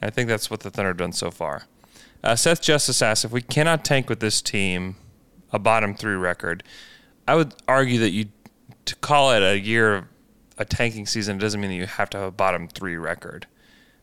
And 0.00 0.08
I 0.08 0.10
think 0.10 0.28
that's 0.28 0.50
what 0.50 0.60
the 0.60 0.70
Thunder 0.70 0.90
have 0.90 0.96
done 0.96 1.12
so 1.12 1.30
far. 1.30 1.64
Uh, 2.22 2.36
Seth 2.36 2.60
Justice 2.60 3.02
asks 3.02 3.24
if 3.24 3.32
we 3.32 3.42
cannot 3.42 3.84
tank 3.84 4.08
with 4.08 4.20
this 4.20 4.42
team 4.42 4.96
a 5.52 5.58
bottom 5.58 5.94
three 5.94 6.14
record. 6.14 6.62
I 7.26 7.34
would 7.34 7.54
argue 7.66 7.98
that 8.00 8.10
you 8.10 8.26
to 8.84 8.96
call 8.96 9.32
it 9.32 9.42
a 9.42 9.58
year 9.58 9.94
of 9.96 10.04
a 10.58 10.64
tanking 10.64 11.06
season 11.06 11.38
doesn't 11.38 11.60
mean 11.60 11.70
that 11.70 11.76
you 11.76 11.86
have 11.86 12.10
to 12.10 12.18
have 12.18 12.28
a 12.28 12.32
bottom 12.32 12.68
three 12.68 12.96
record. 12.96 13.46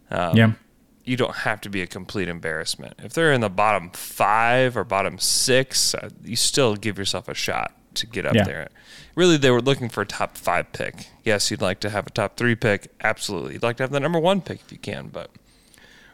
Um, 0.09 0.35
yeah. 0.35 0.51
You 1.03 1.17
don't 1.17 1.35
have 1.35 1.61
to 1.61 1.69
be 1.69 1.81
a 1.81 1.87
complete 1.87 2.27
embarrassment. 2.27 2.95
If 2.99 3.13
they're 3.13 3.33
in 3.33 3.41
the 3.41 3.49
bottom 3.49 3.89
five 3.91 4.77
or 4.77 4.83
bottom 4.83 5.17
six, 5.17 5.95
uh, 5.95 6.09
you 6.23 6.35
still 6.35 6.75
give 6.75 6.97
yourself 6.97 7.27
a 7.27 7.33
shot 7.33 7.73
to 7.95 8.07
get 8.07 8.25
up 8.25 8.33
Yeah. 8.35 8.43
there. 8.43 8.67
Really, 9.15 9.37
they 9.37 9.51
were 9.51 9.61
looking 9.61 9.89
for 9.89 10.01
a 10.01 10.05
top 10.05 10.37
five 10.37 10.71
pick. 10.71 11.07
Yes, 11.23 11.51
you'd 11.51 11.61
like 11.61 11.79
to 11.81 11.89
have 11.89 12.07
a 12.07 12.09
top 12.09 12.37
three 12.37 12.55
pick. 12.55 12.91
Absolutely. 13.03 13.53
You'd 13.53 13.63
like 13.63 13.77
to 13.77 13.83
have 13.83 13.91
the 13.91 13.99
number 13.99 14.19
one 14.19 14.41
pick 14.41 14.61
if 14.61 14.71
you 14.71 14.77
can. 14.77 15.07
But 15.09 15.29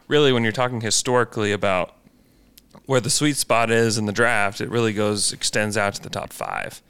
really, 0.08 0.32
when 0.32 0.42
you're 0.42 0.52
talking 0.52 0.80
historically 0.80 1.52
about 1.52 1.94
where 2.86 3.00
the 3.00 3.10
sweet 3.10 3.36
spot 3.36 3.70
is 3.70 3.98
in 3.98 4.06
the 4.06 4.12
draft, 4.12 4.60
it 4.60 4.68
really 4.70 4.92
goes 4.92 5.32
extends 5.32 5.76
out 5.76 5.94
to 5.94 6.02
the 6.02 6.10
top 6.10 6.32
5 6.32 6.82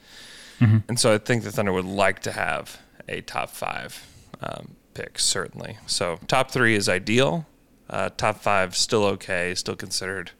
And 0.60 0.98
so 0.98 1.14
I 1.14 1.18
think 1.18 1.44
the 1.44 1.52
Thunder 1.52 1.72
would 1.72 1.84
like 1.84 2.20
to 2.20 2.32
have 2.32 2.80
a 3.08 3.20
top 3.20 3.50
five 3.50 4.06
um, 4.42 4.74
pick, 4.94 5.18
certainly. 5.18 5.78
So 5.86 6.18
top 6.26 6.50
three 6.50 6.74
is 6.74 6.88
ideal. 6.88 7.46
Uh, 7.88 8.10
top 8.16 8.40
five 8.42 8.76
still 8.76 9.04
okay, 9.04 9.54
still 9.54 9.76
considered 9.76 10.32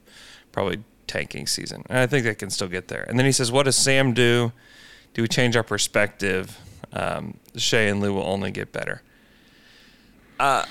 probably 0.51 0.83
tanking 1.09 1.47
season, 1.47 1.83
and 1.89 1.99
I 1.99 2.07
think 2.07 2.23
they 2.23 2.35
can 2.35 2.49
still 2.49 2.67
get 2.69 2.87
there. 2.87 3.03
And 3.09 3.17
then 3.19 3.25
he 3.25 3.31
says, 3.31 3.51
"What 3.51 3.63
does 3.63 3.75
Sam 3.75 4.13
do? 4.13 4.53
Do 5.13 5.21
we 5.21 5.27
change 5.27 5.57
our 5.57 5.63
perspective? 5.63 6.57
Um, 6.93 7.37
Shai 7.57 7.81
and 7.81 7.99
Lou 7.99 8.13
will 8.13 8.23
only 8.23 8.51
get 8.51 8.71
better." 8.71 9.01
Uh, 10.39 10.65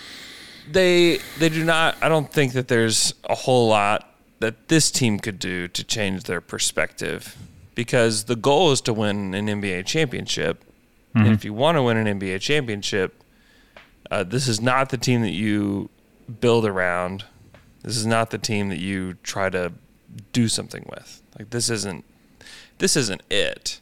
they 0.70 1.18
they 1.38 1.48
do 1.48 1.64
not. 1.64 1.96
I 2.02 2.08
don't 2.08 2.32
think 2.32 2.52
that 2.54 2.68
there's 2.68 3.12
a 3.24 3.34
whole 3.34 3.68
lot 3.68 4.14
that 4.38 4.68
this 4.68 4.90
team 4.90 5.18
could 5.18 5.38
do 5.38 5.68
to 5.68 5.84
change 5.84 6.24
their 6.24 6.40
perspective 6.40 7.36
because 7.74 8.24
the 8.24 8.36
goal 8.36 8.72
is 8.72 8.80
to 8.82 8.92
win 8.94 9.34
an 9.34 9.46
NBA 9.46 9.86
championship. 9.86 10.64
And 11.14 11.28
if 11.34 11.44
you 11.44 11.52
want 11.52 11.76
to 11.76 11.82
win 11.82 11.96
an 11.96 12.20
NBA 12.20 12.40
championship, 12.40 13.24
uh, 14.08 14.22
this 14.22 14.46
is 14.46 14.60
not 14.60 14.90
the 14.90 14.96
team 14.96 15.22
that 15.22 15.32
you 15.32 15.90
build 16.40 16.64
around. 16.64 17.24
This 17.82 17.96
is 17.96 18.06
not 18.06 18.30
the 18.30 18.38
team 18.38 18.68
that 18.68 18.78
you 18.78 19.14
try 19.24 19.50
to 19.50 19.72
do 20.32 20.48
something 20.48 20.86
with. 20.90 21.22
Like 21.38 21.50
this 21.50 21.70
isn't 21.70 22.04
this 22.78 22.96
isn't 22.96 23.22
it. 23.30 23.80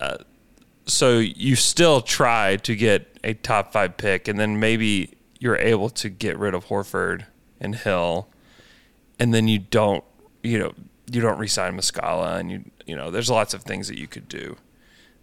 Uh, 0.00 0.18
so 0.86 1.18
you 1.18 1.56
still 1.56 2.00
try 2.00 2.56
to 2.56 2.74
get 2.76 3.16
a 3.24 3.34
top 3.34 3.72
five 3.72 3.96
pick, 3.96 4.28
and 4.28 4.38
then 4.38 4.58
maybe 4.60 5.14
you're 5.38 5.56
able 5.56 5.88
to 5.90 6.08
get 6.08 6.38
rid 6.38 6.54
of 6.54 6.66
Horford 6.66 7.24
and 7.60 7.74
Hill, 7.74 8.28
and 9.18 9.32
then 9.32 9.48
you 9.48 9.58
don't, 9.60 10.04
you 10.42 10.58
know, 10.58 10.72
you 11.10 11.20
don't 11.20 11.38
resign 11.38 11.76
Muscala, 11.76 12.38
and 12.38 12.50
you, 12.50 12.64
you 12.86 12.96
know, 12.96 13.10
there's 13.10 13.30
lots 13.30 13.54
of 13.54 13.62
things 13.62 13.88
that 13.88 13.98
you 13.98 14.06
could 14.06 14.28
do 14.28 14.56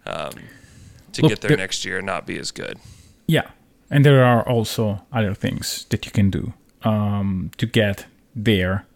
um, 0.06 0.32
to 1.12 1.22
Look, 1.22 1.30
get 1.30 1.40
there 1.42 1.50
there- 1.50 1.56
next 1.58 1.84
year 1.84 1.98
and 1.98 2.06
not 2.06 2.26
be 2.26 2.38
as 2.38 2.50
good. 2.50 2.78
Yeah, 3.28 3.50
and 3.90 4.04
there 4.04 4.24
are 4.24 4.46
also 4.48 5.02
other 5.12 5.34
things 5.34 5.86
that 5.90 6.04
you 6.06 6.10
can 6.12 6.28
do 6.30 6.54
um, 6.82 7.50
to 7.58 7.66
get 7.66 8.06
there. 8.34 8.86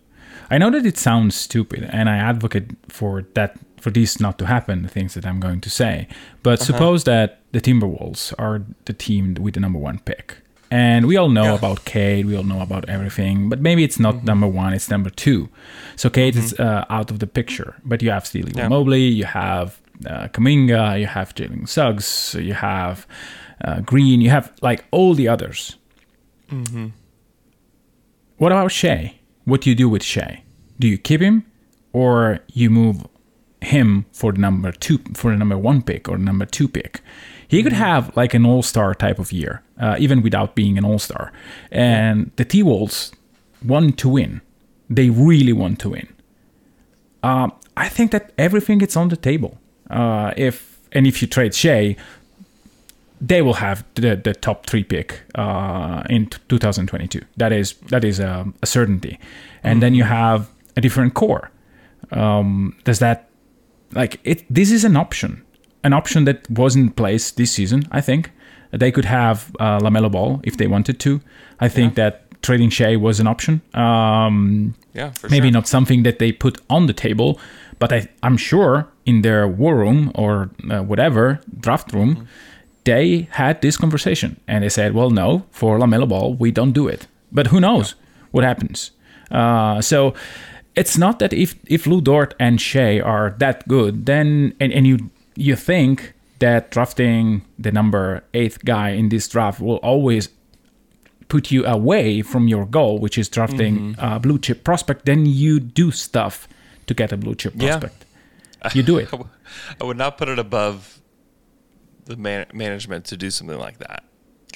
I 0.50 0.58
know 0.58 0.70
that 0.70 0.86
it 0.86 0.96
sounds 0.98 1.34
stupid, 1.34 1.88
and 1.92 2.08
I 2.08 2.16
advocate 2.16 2.70
for 2.88 3.24
that 3.34 3.58
for 3.80 3.90
this 3.90 4.20
not 4.20 4.38
to 4.38 4.46
happen. 4.46 4.82
The 4.82 4.88
things 4.88 5.14
that 5.14 5.26
I'm 5.26 5.40
going 5.40 5.60
to 5.60 5.70
say, 5.70 6.06
but 6.42 6.60
suppose 6.60 7.04
that 7.04 7.40
the 7.52 7.60
Timberwolves 7.60 8.32
are 8.38 8.62
the 8.84 8.92
team 8.92 9.34
with 9.40 9.54
the 9.54 9.60
number 9.60 9.78
one 9.78 9.98
pick, 10.04 10.36
and 10.70 11.06
we 11.06 11.16
all 11.16 11.28
know 11.28 11.44
Yeah. 11.44 11.54
about 11.58 11.84
Cade, 11.84 12.26
we 12.26 12.36
all 12.36 12.44
know 12.44 12.60
about 12.60 12.88
everything, 12.88 13.48
but 13.48 13.60
maybe 13.60 13.82
it's 13.84 13.98
not 13.98 14.24
number 14.24 14.46
one; 14.46 14.72
it's 14.72 14.88
number 14.90 15.10
two. 15.10 15.48
So 15.96 16.10
Cade 16.10 16.36
is 16.36 16.54
uh, 16.60 16.84
out 16.88 17.10
of 17.10 17.18
the 17.18 17.26
picture, 17.26 17.74
but 17.84 18.02
you 18.02 18.10
have 18.10 18.24
Steely 18.26 18.52
Yeah. 18.56 18.68
Mobley, 18.68 19.02
you 19.08 19.24
have 19.24 19.80
uh, 20.06 20.28
Kuminga, 20.28 20.98
you 21.00 21.06
have 21.06 21.34
Jalen 21.34 21.66
Suggs, 21.68 22.34
you 22.38 22.54
have 22.54 23.06
uh, 23.64 23.80
Green, 23.80 24.20
you 24.20 24.30
have 24.30 24.52
like 24.62 24.84
all 24.92 25.14
the 25.14 25.26
others. 25.28 25.76
What 28.38 28.52
about 28.52 28.70
Shai? 28.70 29.15
What 29.46 29.62
do 29.62 29.70
you 29.70 29.76
do 29.76 29.88
with 29.88 30.02
Shai? 30.02 30.42
Do 30.78 30.86
you 30.86 30.98
keep 30.98 31.22
him, 31.22 31.44
or 31.92 32.40
you 32.52 32.68
move 32.68 33.06
him 33.62 34.04
for 34.12 34.32
the 34.32 34.38
number 34.38 34.72
two, 34.72 34.98
for 35.14 35.30
the 35.30 35.38
number 35.38 35.56
one 35.56 35.82
pick 35.82 36.08
or 36.08 36.18
number 36.18 36.44
two 36.44 36.68
pick? 36.68 37.00
He 37.48 37.62
could 37.62 37.72
have 37.72 38.14
like 38.16 38.34
an 38.34 38.44
all 38.44 38.62
star 38.62 38.92
type 38.92 39.18
of 39.18 39.32
year, 39.32 39.62
uh, 39.80 39.96
even 39.98 40.20
without 40.20 40.54
being 40.56 40.76
an 40.76 40.84
all 40.84 40.98
star. 40.98 41.32
And 41.70 42.32
the 42.36 42.44
T 42.44 42.62
Wolves 42.62 43.12
want 43.64 43.98
to 43.98 44.08
win. 44.08 44.40
They 44.90 45.10
really 45.10 45.52
want 45.52 45.78
to 45.80 45.90
win. 45.90 46.08
Um, 47.22 47.52
I 47.76 47.88
think 47.88 48.10
that 48.10 48.32
everything 48.36 48.80
is 48.80 48.96
on 48.96 49.08
the 49.08 49.16
table. 49.16 49.58
Uh, 49.88 50.32
if 50.36 50.76
and 50.92 51.06
if 51.06 51.22
you 51.22 51.28
trade 51.28 51.54
Shai, 51.54 51.96
they 53.20 53.42
will 53.42 53.54
have 53.54 53.84
the, 53.94 54.16
the 54.16 54.34
top 54.34 54.66
three 54.66 54.84
pick 54.84 55.22
uh, 55.34 56.02
in 56.10 56.26
t- 56.26 56.38
2022. 56.48 57.20
That 57.36 57.52
is 57.52 57.74
that 57.90 58.04
is 58.04 58.20
a, 58.20 58.44
a 58.62 58.66
certainty. 58.66 59.18
And 59.62 59.82
then 59.82 59.94
you 59.94 60.04
have 60.04 60.48
a 60.76 60.80
different 60.80 61.14
core. 61.14 61.50
Um, 62.12 62.76
does 62.84 62.98
that 62.98 63.28
like 63.92 64.20
it? 64.24 64.44
This 64.50 64.70
is 64.70 64.84
an 64.84 64.96
option, 64.96 65.42
an 65.82 65.92
option 65.92 66.24
that 66.24 66.48
was 66.50 66.76
in 66.76 66.90
place 66.90 67.30
this 67.32 67.52
season. 67.52 67.82
I 67.90 68.00
think 68.00 68.30
they 68.70 68.92
could 68.92 69.06
have 69.06 69.50
uh, 69.58 69.78
LaMelo 69.80 70.10
Ball 70.10 70.40
if 70.44 70.56
they 70.56 70.66
wanted 70.66 70.98
to. 71.00 71.20
I 71.60 71.68
think 71.68 71.94
that 71.94 72.22
trading 72.42 72.70
Shai 72.70 72.96
was 72.96 73.18
an 73.20 73.26
option. 73.26 73.60
Um, 73.74 74.74
Yeah, 74.94 75.12
maybe 75.30 75.48
sure. 75.48 75.52
not 75.52 75.66
something 75.68 76.04
that 76.04 76.18
they 76.18 76.32
put 76.32 76.58
on 76.68 76.86
the 76.86 76.92
table, 76.92 77.38
but 77.78 77.92
I, 77.92 78.08
I'm 78.22 78.36
sure 78.36 78.86
in 79.04 79.22
their 79.22 79.48
war 79.48 79.76
room 79.76 80.12
or 80.14 80.50
uh, 80.70 80.82
whatever 80.82 81.40
draft 81.60 81.92
room, 81.92 82.14
Mm-hmm. 82.16 82.24
They 82.86 83.28
had 83.30 83.60
this 83.60 83.76
conversation 83.76 84.30
and 84.48 84.62
they 84.62 84.70
said, 84.70 84.94
"Well, 84.94 85.10
no, 85.10 85.42
for 85.50 85.78
LaMelo 85.78 86.06
Ball, 86.08 86.34
we 86.40 86.50
don't 86.50 86.72
do 86.72 86.88
it." 86.88 87.06
But 87.32 87.46
who 87.48 87.60
knows 87.60 87.94
what 88.30 88.44
happens? 88.44 88.92
Uh, 89.30 89.80
so 89.82 90.14
it's 90.74 90.96
not 90.98 91.18
that 91.18 91.32
if 91.32 91.54
if 91.66 91.86
Lou 91.86 92.00
Dort 92.00 92.34
and 92.38 92.60
Shai 92.60 93.00
are 93.00 93.34
that 93.38 93.66
good, 93.68 94.06
then 94.06 94.54
and, 94.60 94.72
and 94.72 94.86
you 94.86 94.96
you 95.36 95.56
think 95.56 96.12
that 96.38 96.70
drafting 96.70 97.42
the 97.58 97.70
number 97.72 98.22
eighth 98.34 98.58
guy 98.64 98.90
in 98.90 99.08
this 99.08 99.28
draft 99.28 99.60
will 99.60 99.80
always 99.82 100.28
put 101.28 101.50
you 101.50 101.64
away 101.66 102.22
from 102.22 102.46
your 102.48 102.66
goal, 102.66 102.98
which 102.98 103.18
is 103.18 103.28
drafting 103.28 103.94
Mm-hmm. 103.96 104.14
a 104.16 104.20
blue 104.20 104.38
chip 104.38 104.62
prospect, 104.64 105.04
then 105.06 105.26
you 105.26 105.58
do 105.60 105.90
stuff 105.90 106.46
to 106.86 106.94
get 106.94 107.10
a 107.12 107.16
blue 107.16 107.34
chip 107.34 107.56
prospect. 107.58 107.94
Yeah. 107.98 108.60
prospect. 108.60 108.76
You 108.76 108.82
do 108.84 108.98
it. 108.98 109.08
I 109.80 109.84
would 109.84 109.96
not 109.98 110.18
put 110.18 110.28
it 110.28 110.38
above 110.38 111.00
the 112.06 112.16
man- 112.16 112.46
management 112.52 113.04
to 113.04 113.16
do 113.16 113.30
something 113.30 113.58
like 113.58 113.78
that 113.78 114.04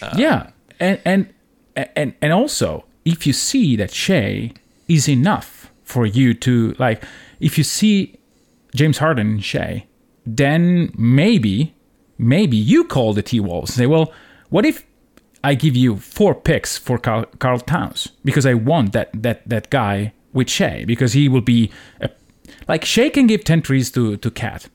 um, 0.02 0.18
yeah, 0.18 0.50
and 0.78 1.00
and 1.04 1.32
and 1.76 2.14
and 2.20 2.32
also 2.32 2.84
if 3.04 3.26
you 3.26 3.32
see 3.32 3.76
that 3.76 3.90
Shai 3.90 4.52
is 4.88 5.08
enough 5.08 5.70
for 5.82 6.06
you 6.06 6.34
to 6.34 6.74
like, 6.78 7.02
if 7.38 7.58
you 7.58 7.64
see 7.64 8.18
James 8.74 8.98
Harden 8.98 9.26
and 9.26 9.44
Shai, 9.44 9.86
then 10.26 10.92
maybe 10.96 11.74
maybe 12.18 12.56
you 12.56 12.84
call 12.84 13.12
the 13.12 13.22
T 13.22 13.40
Wolves 13.40 13.70
and 13.70 13.78
say, 13.78 13.86
well, 13.86 14.12
what 14.48 14.64
if 14.64 14.86
I 15.42 15.54
give 15.54 15.76
you 15.76 15.96
four 15.96 16.34
picks 16.34 16.76
for 16.76 16.98
Karl, 16.98 17.24
Karl 17.38 17.60
Towns 17.60 18.08
because 18.24 18.46
I 18.46 18.54
want 18.54 18.92
that 18.92 19.10
that 19.14 19.48
that 19.48 19.70
guy 19.70 20.12
with 20.32 20.48
Shai 20.48 20.84
because 20.84 21.12
he 21.12 21.28
will 21.28 21.40
be 21.40 21.70
a, 22.00 22.10
like 22.68 22.84
Shai 22.84 23.08
can 23.10 23.26
give 23.26 23.44
ten 23.44 23.62
trees 23.62 23.90
to 23.92 24.16
to 24.16 24.30
KAT. 24.30 24.68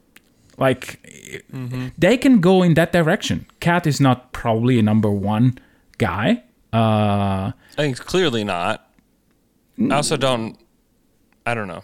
Like 0.58 1.00
they 1.98 2.18
can 2.18 2.40
go 2.40 2.64
in 2.64 2.76
that 2.76 2.94
direction. 2.94 3.46
KAT 3.60 3.88
is 3.88 4.00
not 4.00 4.32
probably 4.32 4.80
a 4.80 4.82
number 4.82 5.10
one 5.12 5.58
guy. 5.98 6.44
Uh, 6.74 7.52
I 7.52 7.54
think 7.76 7.92
it's 7.92 8.00
clearly 8.06 8.44
not. 8.44 8.90
I 9.80 9.96
also 9.96 10.18
don't. 10.18 10.58
I 11.46 11.54
don't 11.54 11.68
know. 11.68 11.84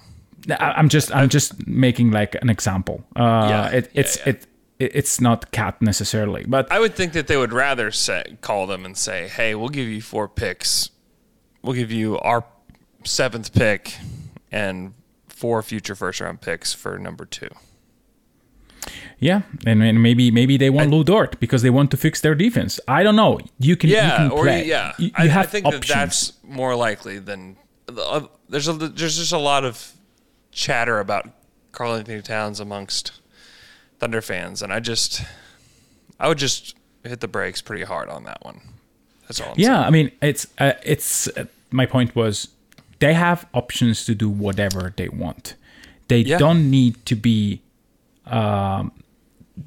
I'm 0.59 0.89
just 0.89 1.13
I'm 1.13 1.29
just 1.29 1.67
making 1.67 2.11
like 2.11 2.35
an 2.41 2.49
example. 2.49 3.03
Uh, 3.15 3.47
Yeah, 3.49 3.67
it, 3.69 3.91
it's 3.93 4.17
yeah. 4.17 4.29
It, 4.29 4.47
it 4.79 4.95
it's 4.95 5.21
not 5.21 5.51
KAT 5.51 5.81
necessarily, 5.81 6.43
but 6.47 6.71
I 6.71 6.79
would 6.79 6.95
think 6.95 7.13
that 7.13 7.27
they 7.27 7.37
would 7.37 7.53
rather 7.53 7.91
say, 7.91 8.37
call 8.41 8.65
them 8.67 8.85
and 8.85 8.97
say, 8.97 9.27
"Hey, 9.27 9.53
we'll 9.53 9.69
give 9.69 9.87
you 9.87 10.01
four 10.01 10.27
picks. 10.27 10.89
We'll 11.61 11.75
give 11.75 11.91
you 11.91 12.17
our 12.19 12.43
seventh 13.03 13.53
pick 13.53 13.95
and 14.51 14.93
four 15.27 15.61
future 15.61 15.95
first 15.95 16.19
round 16.21 16.41
picks 16.41 16.73
for 16.73 16.97
number 16.97 17.25
two. 17.25 17.49
Yeah, 19.19 19.43
and, 19.65 19.83
and 19.83 20.01
maybe 20.01 20.31
maybe 20.31 20.57
they 20.57 20.69
want 20.71 20.89
Lu 20.89 21.03
Dort 21.03 21.39
because 21.39 21.61
they 21.61 21.69
want 21.69 21.91
to 21.91 21.97
fix 21.97 22.21
their 22.21 22.33
defense. 22.35 22.79
I 22.87 23.03
don't 23.03 23.15
know. 23.15 23.39
You 23.59 23.75
can 23.75 23.89
you 23.89 23.95
Yeah, 23.97 24.17
can 24.17 24.31
or 24.31 24.43
play. 24.43 24.65
yeah, 24.65 24.93
You, 24.97 25.07
you 25.07 25.11
I, 25.15 25.27
have 25.27 25.45
I 25.45 25.47
think 25.47 25.65
options. 25.67 25.87
that 25.87 25.95
that's 25.95 26.33
more 26.43 26.75
likely 26.75 27.19
than 27.19 27.57
the 27.85 28.01
oth- 28.03 28.29
there's 28.49 28.67
a 28.67 28.73
there's 28.73 29.17
just 29.17 29.31
a 29.31 29.37
lot 29.37 29.63
of 29.63 29.93
chatter 30.51 30.99
about 30.99 31.29
Karl-Anthony 31.71 32.21
Towns 32.21 32.59
amongst 32.59 33.11
Thunder 33.99 34.21
fans, 34.21 34.61
and 34.63 34.73
I 34.73 34.79
just 34.79 35.21
I 36.19 36.27
would 36.27 36.39
just 36.39 36.75
hit 37.03 37.19
the 37.19 37.27
brakes 37.27 37.61
pretty 37.61 37.83
hard 37.83 38.09
on 38.09 38.23
that 38.23 38.43
one. 38.43 38.61
That's 39.27 39.39
all. 39.39 39.49
I'm 39.49 39.55
yeah, 39.57 39.67
saying. 39.75 39.83
I 39.83 39.89
mean 39.91 40.11
it's 40.21 40.47
uh, 40.57 40.73
it's 40.83 41.27
uh, 41.37 41.45
my 41.69 41.85
point 41.85 42.15
was 42.15 42.47
they 42.99 43.13
have 43.13 43.45
options 43.53 44.05
to 44.05 44.15
do 44.15 44.29
whatever 44.29 44.93
they 44.97 45.09
want. 45.09 45.53
They 46.07 46.21
Yeah. 46.21 46.39
don't 46.39 46.71
need 46.71 47.05
to 47.05 47.15
be. 47.15 47.61
Um, 48.31 48.91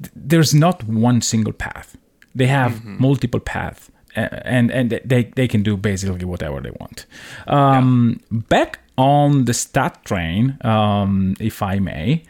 th- 0.01 0.11
there's 0.15 0.53
not 0.53 0.83
one 0.83 1.21
single 1.21 1.53
path. 1.53 1.95
They 2.37 2.47
have 2.47 2.71
Mm-hmm. 2.73 3.01
multiple 3.01 3.39
paths, 3.39 3.89
and 4.15 4.71
and 4.71 4.89
they 5.05 5.31
they 5.35 5.47
can 5.47 5.63
do 5.63 5.77
basically 5.77 6.25
whatever 6.25 6.61
they 6.61 6.71
want. 6.79 7.05
Um, 7.47 8.19
Back 8.31 8.79
on 8.97 9.45
the 9.45 9.53
stat 9.53 10.03
train, 10.05 10.57
um, 10.61 11.35
if 11.39 11.61
I 11.61 11.79
may, 11.79 12.23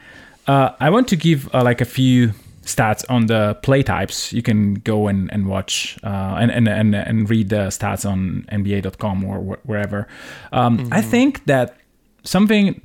uh, 0.47 0.69
I 0.79 0.89
want 0.89 1.07
to 1.07 1.15
give 1.15 1.49
uh, 1.53 1.63
like 1.63 1.81
a 1.81 1.85
few 1.85 2.33
stats 2.65 3.05
on 3.09 3.27
the 3.27 3.53
play 3.61 3.83
types. 3.83 4.33
You 4.33 4.41
can 4.41 4.75
go 4.75 5.07
and, 5.07 5.31
and 5.33 5.45
watch 5.47 5.97
uh, 6.03 6.37
and, 6.41 6.51
and, 6.51 6.67
and, 6.67 6.95
and 6.95 7.29
read 7.29 7.49
the 7.49 7.69
stats 7.69 8.05
on 8.09 8.45
NBA.com 8.51 9.23
or 9.23 9.37
wh- 9.39 9.65
wherever. 9.69 10.07
Um, 10.51 10.89
I 10.91 11.01
think 11.01 11.45
that 11.45 11.77
something 12.23 12.79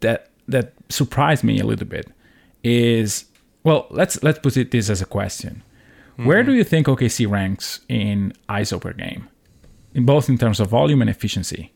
that 0.00 0.28
that 0.48 0.72
surprised 0.88 1.44
me 1.44 1.60
a 1.60 1.64
little 1.66 1.86
bit 1.86 2.06
is 2.62 3.24
well, 3.64 3.86
let's 3.90 4.22
let's 4.22 4.38
put 4.38 4.56
it 4.56 4.70
this 4.70 4.88
as 4.90 5.00
a 5.02 5.06
question. 5.06 5.62
Where 6.16 6.42
do 6.42 6.52
you 6.52 6.64
think 6.64 6.86
OKC 6.86 7.26
ranks 7.30 7.80
in 7.88 8.34
ISO 8.48 8.78
per 8.78 8.92
game, 8.92 9.28
in 9.94 10.04
both 10.04 10.28
in 10.28 10.36
terms 10.36 10.60
of 10.60 10.68
volume 10.68 11.00
and 11.00 11.08
efficiency? 11.08 11.72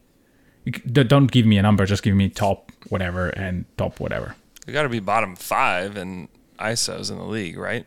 You 0.64 0.72
c- 0.74 0.82
d- 0.86 1.04
Don't 1.04 1.30
give 1.30 1.46
me 1.46 1.56
a 1.56 1.62
number, 1.62 1.86
just 1.86 2.02
give 2.02 2.14
me 2.14 2.28
top 2.28 2.70
whatever 2.90 3.30
and 3.30 3.64
top 3.78 4.00
whatever. 4.00 4.34
you 4.66 4.72
got 4.74 4.82
to 4.82 4.90
be 4.90 5.00
bottom 5.00 5.34
five 5.34 5.96
in 5.96 6.28
ISOs 6.58 7.10
in 7.10 7.16
the 7.16 7.24
league, 7.24 7.56
right? 7.56 7.86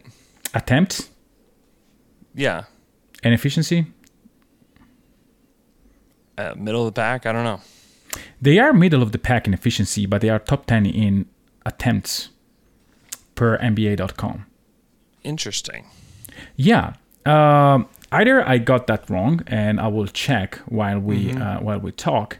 Attempts 0.56 1.10
Yeah, 2.34 2.64
and 3.24 3.34
efficiency, 3.36 3.86
uh, 6.38 6.54
middle 6.58 6.88
of 6.88 6.94
the 6.94 7.00
pack. 7.00 7.26
I 7.26 7.32
don't 7.32 7.44
know. 7.44 7.62
they 8.42 8.58
are 8.60 8.74
middle 8.74 9.02
of 9.04 9.12
the 9.12 9.18
pack 9.20 9.48
in 9.48 9.54
efficiency, 9.54 10.06
but 10.06 10.22
they 10.22 10.30
are 10.30 10.40
top 10.40 10.66
10 10.66 10.86
in 10.86 11.26
attempts 11.66 12.30
per 13.38 13.58
NBA.com. 13.60 14.46
Interesting. 15.24 15.86
Yeah. 16.58 16.94
Um, 17.26 17.88
either 18.12 18.46
I 18.46 18.58
got 18.58 18.88
that 18.88 19.10
wrong, 19.10 19.42
and 19.48 19.80
I 19.80 19.88
will 19.88 20.08
check 20.08 20.58
while 20.66 21.00
we 21.00 21.32
uh, 21.32 21.60
while 21.62 21.80
we 21.80 21.92
talk, 21.92 22.40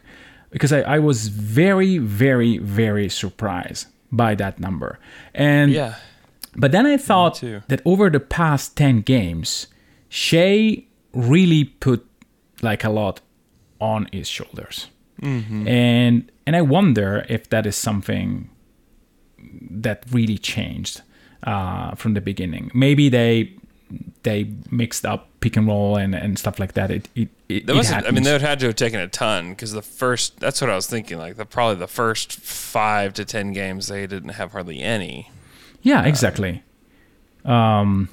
because 0.50 0.72
I, 0.72 0.80
I 0.80 0.98
was 0.98 1.28
very, 1.28 1.96
very, 1.98 2.58
very 2.58 3.08
surprised 3.08 3.86
by 4.12 4.34
that 4.34 4.58
number. 4.60 4.98
And 5.34 5.72
Yeah, 5.72 5.94
but 6.56 6.72
then 6.72 6.86
I 6.86 6.96
thought 6.96 7.40
that 7.68 7.80
over 7.84 8.10
the 8.10 8.20
past 8.20 8.76
ten 8.76 9.00
games, 9.00 9.68
Shai 10.08 10.84
really 11.12 11.64
put 11.64 12.04
like 12.62 12.84
a 12.84 12.90
lot 12.90 13.20
on 13.80 14.08
his 14.12 14.28
shoulders, 14.28 14.88
and 15.68 16.30
and 16.46 16.56
I 16.56 16.62
wonder 16.62 17.26
if 17.28 17.48
that 17.50 17.66
is 17.66 17.76
something 17.76 18.48
that 19.70 20.04
really 20.10 20.38
changed 20.38 21.02
uh, 21.44 21.94
from 21.94 22.14
the 22.14 22.20
beginning. 22.20 22.70
Maybe 22.74 23.08
they 23.08 23.52
they 24.22 24.50
mixed 24.70 25.06
up 25.06 25.28
pick 25.40 25.56
and 25.56 25.66
roll 25.66 25.96
and, 25.96 26.14
and 26.14 26.38
stuff 26.38 26.58
like 26.58 26.74
that. 26.74 26.90
It 26.90 27.08
it, 27.14 27.28
it, 27.48 27.66
That 27.66 27.76
it 27.76 28.06
I 28.06 28.10
mean, 28.10 28.22
they 28.22 28.32
would 28.32 28.40
have 28.40 28.50
had 28.50 28.60
to 28.60 28.66
have 28.66 28.76
taken 28.76 29.00
a 29.00 29.08
ton 29.08 29.50
because 29.50 29.72
the 29.72 29.82
first, 29.82 30.40
that's 30.40 30.60
what 30.60 30.70
I 30.70 30.74
was 30.74 30.86
thinking. 30.86 31.18
Like, 31.18 31.36
the 31.36 31.46
probably 31.46 31.76
the 31.76 31.88
first 31.88 32.32
five 32.32 33.14
to 33.14 33.24
10 33.24 33.52
games, 33.52 33.88
they 33.88 34.06
didn't 34.06 34.30
have 34.30 34.52
hardly 34.52 34.80
any. 34.80 35.30
Yeah, 35.82 36.04
exactly. 36.04 36.62
Um, 37.44 38.08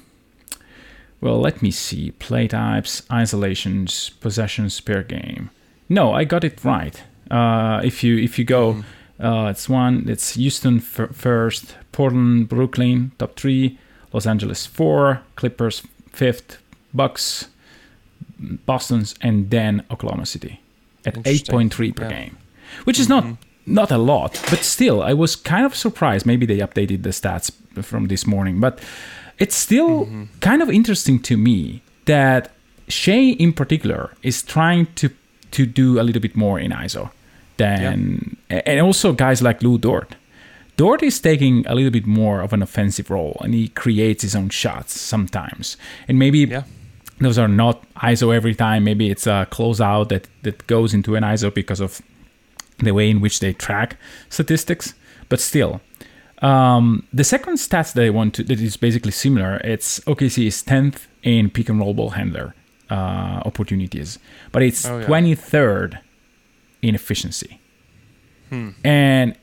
well, 1.20 1.40
let 1.40 1.62
me 1.62 1.70
see. 1.70 2.12
Play 2.12 2.48
types, 2.48 3.02
isolations, 3.10 4.10
possessions 4.10 4.80
per 4.80 5.02
game. 5.02 5.50
No, 5.88 6.12
I 6.12 6.24
got 6.24 6.44
it 6.44 6.64
right. 6.64 7.02
Uh, 7.30 7.80
if 7.84 8.04
you 8.04 8.16
if 8.18 8.38
you 8.38 8.44
go, 8.44 8.84
uh, 9.20 9.48
it's 9.50 9.68
one. 9.68 10.04
It's 10.08 10.34
Houston 10.34 10.76
f- 10.78 11.10
first, 11.14 11.76
Portland, 11.92 12.48
Brooklyn 12.48 13.12
top 13.18 13.36
three, 13.36 13.78
Los 14.12 14.26
Angeles 14.26 14.66
four, 14.66 15.20
Clippers 15.36 15.82
fifth, 16.12 16.58
Bucks, 16.94 17.48
Boston's, 18.66 19.14
and 19.20 19.50
then 19.50 19.82
Oklahoma 19.90 20.26
City 20.26 20.60
at 21.04 21.16
eight 21.26 21.48
point 21.48 21.72
three 21.74 21.92
per 21.92 22.04
Yeah. 22.04 22.10
game, 22.10 22.36
which 22.84 22.98
is 22.98 23.08
not 23.08 23.24
not 23.68 23.90
a 23.90 23.98
lot, 23.98 24.40
but 24.48 24.62
still, 24.62 25.02
I 25.02 25.12
was 25.12 25.34
kind 25.36 25.66
of 25.66 25.74
surprised. 25.74 26.24
Maybe 26.26 26.46
they 26.46 26.58
updated 26.58 27.02
the 27.02 27.10
stats 27.10 27.50
from 27.82 28.06
this 28.08 28.24
morning, 28.26 28.60
but 28.60 28.78
it's 29.38 29.56
still 29.56 30.08
kind 30.40 30.62
of 30.62 30.70
interesting 30.70 31.18
to 31.22 31.36
me 31.36 31.82
that 32.04 32.52
Shai 32.88 33.34
in 33.38 33.52
particular 33.52 34.10
is 34.22 34.42
trying 34.42 34.86
to 34.96 35.08
to 35.52 35.66
do 35.66 35.98
a 36.00 36.02
little 36.02 36.22
bit 36.22 36.36
more 36.36 36.60
in 36.60 36.70
ISO 36.72 37.10
than 37.56 38.36
yeah. 38.50 38.62
and 38.66 38.80
also 38.80 39.12
guys 39.12 39.42
like 39.42 39.62
Lu 39.62 39.78
Dort. 39.78 40.16
Dort 40.76 41.02
is 41.02 41.18
taking 41.20 41.66
a 41.66 41.74
little 41.74 41.90
bit 41.90 42.06
more 42.06 42.42
of 42.42 42.52
an 42.52 42.62
offensive 42.62 43.10
role 43.10 43.40
and 43.42 43.54
he 43.54 43.68
creates 43.68 44.22
his 44.22 44.36
own 44.36 44.50
shots 44.50 45.00
sometimes. 45.00 45.76
And 46.06 46.18
maybe 46.18 46.40
yeah. 46.40 46.64
those 47.18 47.38
are 47.38 47.48
not 47.48 47.82
ISO 47.96 48.34
every 48.34 48.54
time. 48.54 48.84
Maybe 48.84 49.10
it's 49.10 49.26
a 49.26 49.48
closeout 49.50 50.10
that, 50.10 50.28
that 50.42 50.66
goes 50.66 50.92
into 50.92 51.14
an 51.14 51.22
ISO 51.22 51.52
because 51.52 51.80
of 51.80 52.02
the 52.78 52.92
way 52.92 53.08
in 53.08 53.22
which 53.22 53.40
they 53.40 53.54
track 53.54 53.96
statistics. 54.28 54.92
But 55.30 55.40
still, 55.40 55.80
um, 56.42 57.06
the 57.10 57.24
second 57.24 57.54
stats 57.54 57.94
that 57.94 58.04
I 58.04 58.10
want 58.10 58.34
to, 58.34 58.44
that 58.44 58.60
is 58.60 58.76
basically 58.76 59.12
similar, 59.12 59.56
it's 59.64 60.00
OKC 60.00 60.46
is 60.46 60.62
10th 60.62 61.06
in 61.22 61.48
pick 61.48 61.70
and 61.70 61.80
roll 61.80 61.94
ball 61.94 62.10
handler 62.10 62.54
uh, 62.90 63.40
opportunities, 63.44 64.18
but 64.52 64.62
it's 64.62 64.86
oh, 64.86 64.98
yeah. 64.98 65.06
23rd 65.06 65.98
inefficiency. 66.88 67.60
Hmm. 68.50 68.70
And 68.84 69.36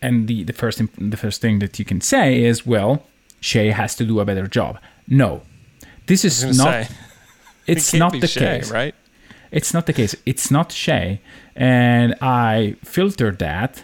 and 0.00 0.28
the, 0.28 0.44
the 0.44 0.52
first 0.52 0.80
the 0.98 1.16
first 1.16 1.40
thing 1.40 1.58
that 1.60 1.78
you 1.78 1.84
can 1.84 2.00
say 2.00 2.42
is, 2.42 2.66
well, 2.66 3.04
Shai 3.40 3.70
has 3.70 3.94
to 3.96 4.04
do 4.04 4.20
a 4.20 4.24
better 4.24 4.46
job. 4.46 4.78
No, 5.08 5.42
this 6.06 6.24
is 6.24 6.56
not. 6.56 6.86
Say, 6.86 6.94
it's 7.66 7.94
it 7.94 7.98
not 7.98 8.12
the 8.12 8.26
Shai, 8.26 8.58
case, 8.58 8.70
right? 8.70 8.94
It's 9.50 9.72
not 9.72 9.86
the 9.86 9.92
case. 9.92 10.14
It's 10.26 10.50
not 10.50 10.72
Shai, 10.72 11.20
and 11.54 12.14
I 12.20 12.76
filtered 12.82 13.38
that, 13.38 13.82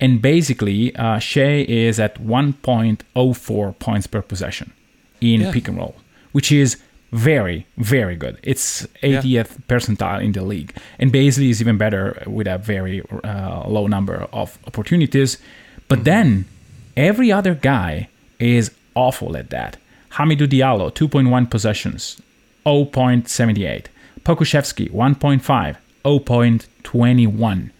and 0.00 0.20
basically, 0.20 0.94
uh, 0.96 1.18
Shai 1.18 1.64
is 1.68 2.00
at 2.00 2.22
1.04 2.22 3.78
points 3.78 4.06
per 4.06 4.22
possession 4.22 4.72
in 5.20 5.40
yeah. 5.40 5.52
pick 5.52 5.68
and 5.68 5.78
roll, 5.78 5.96
which 6.32 6.50
is 6.50 6.78
very, 7.14 7.66
very 7.78 8.16
good. 8.16 8.36
It's 8.42 8.86
80th 9.04 9.62
percentile 9.68 10.20
in 10.22 10.32
the 10.32 10.42
league. 10.42 10.74
And 10.98 11.12
basically 11.12 11.50
is 11.50 11.60
even 11.60 11.78
better 11.78 12.20
with 12.26 12.48
a 12.48 12.58
very 12.58 13.02
uh, 13.22 13.68
low 13.68 13.86
number 13.86 14.26
of 14.32 14.58
opportunities. 14.66 15.38
But 15.86 16.02
then 16.02 16.46
every 16.96 17.30
other 17.30 17.54
guy 17.54 18.08
is 18.40 18.72
awful 18.96 19.36
at 19.36 19.50
that. 19.50 19.76
Hamidou 20.14 20.48
Diallo, 20.48 20.92
2.1 20.92 21.48
possessions 21.50 22.20
0.78. 22.66 23.86
Pokusevski, 24.24 24.90
1.5, 24.90 25.76
0.21. 26.04 27.70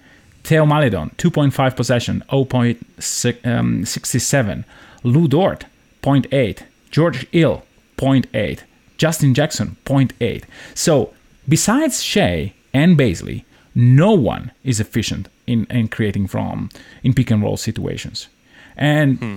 Theo 0.45 0.67
Maledon, 0.67 1.11
2.5 1.17 1.77
possession, 1.77 2.23
0.67. 2.29 4.53
Um, 4.53 4.65
Lu 5.03 5.27
Dort, 5.27 5.65
0.8. 6.03 6.63
George 6.91 7.27
Hill, 7.31 7.65
0.8. 7.97 8.61
Justin 8.97 9.35
Jackson, 9.35 9.77
0.8. 9.85 10.45
So, 10.75 11.13
besides 11.49 12.03
Shai 12.03 12.53
and 12.73 12.97
Bazley, 12.97 13.45
no 13.75 14.13
one 14.13 14.53
is 14.63 14.81
efficient 14.81 15.29
in, 15.47 15.67
in 15.71 15.89
creating 15.89 16.29
from 16.29 16.69
in 17.03 17.15
pick 17.15 17.31
and 17.31 17.43
roll 17.43 17.57
situations. 17.57 18.29
And 18.77 19.19
hmm. 19.19 19.37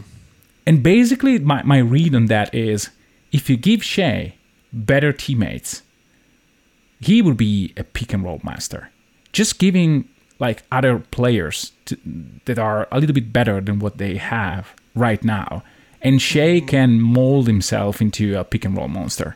and 0.65 0.83
basically 0.83 1.39
my, 1.39 1.63
my 1.63 1.79
read 1.79 2.15
on 2.15 2.25
that 2.27 2.53
is 2.53 2.89
if 3.31 3.49
you 3.49 3.57
give 3.57 3.83
Shai 3.83 4.35
better 4.71 5.11
teammates, 5.13 5.81
he 6.99 7.21
will 7.21 7.33
be 7.33 7.73
a 7.77 7.83
pick 7.83 8.13
and 8.13 8.23
roll 8.23 8.41
master. 8.43 8.89
Just 9.31 9.59
giving 9.59 10.07
like 10.39 10.63
other 10.71 10.99
players 10.99 11.71
to, 11.85 11.97
that 12.45 12.59
are 12.59 12.87
a 12.91 12.99
little 12.99 13.13
bit 13.13 13.33
better 13.33 13.59
than 13.59 13.79
what 13.79 13.97
they 13.97 14.17
have 14.17 14.73
right 14.95 15.23
now, 15.23 15.63
and 16.01 16.21
Shai 16.21 16.59
can 16.59 16.99
mold 16.99 17.47
himself 17.47 18.01
into 18.01 18.37
a 18.37 18.43
pick 18.43 18.65
and 18.65 18.77
roll 18.77 18.87
monster. 18.87 19.35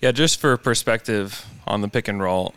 Yeah, 0.00 0.12
just 0.12 0.40
for 0.40 0.56
perspective 0.56 1.46
on 1.66 1.82
the 1.82 1.88
pick 1.88 2.08
and 2.08 2.22
roll. 2.22 2.54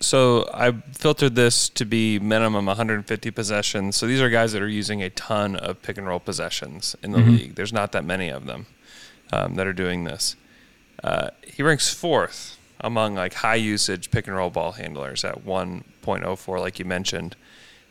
So 0.00 0.48
I 0.52 0.72
filtered 0.92 1.34
this 1.34 1.68
to 1.70 1.84
be 1.84 2.18
minimum 2.18 2.66
150 2.66 3.30
possessions. 3.30 3.96
So 3.96 4.06
these 4.06 4.20
are 4.20 4.28
guys 4.28 4.52
that 4.52 4.62
are 4.62 4.68
using 4.68 5.02
a 5.02 5.10
ton 5.10 5.56
of 5.56 5.82
pick 5.82 5.96
and 5.96 6.06
roll 6.06 6.20
possessions 6.20 6.94
in 7.02 7.12
the 7.12 7.18
mm-hmm. 7.18 7.30
league. 7.30 7.54
There's 7.54 7.72
not 7.72 7.92
that 7.92 8.04
many 8.04 8.28
of 8.28 8.46
them 8.46 8.66
um, 9.32 9.54
that 9.54 9.66
are 9.66 9.72
doing 9.72 10.04
this. 10.04 10.36
Uh, 11.02 11.30
he 11.42 11.62
ranks 11.62 11.92
fourth 11.92 12.58
among 12.80 13.14
like 13.14 13.34
high 13.34 13.54
usage 13.54 14.10
pick 14.10 14.26
and 14.26 14.36
roll 14.36 14.50
ball 14.50 14.72
handlers 14.72 15.24
at 15.24 15.44
1.04, 15.44 16.60
like 16.60 16.78
you 16.78 16.84
mentioned. 16.84 17.36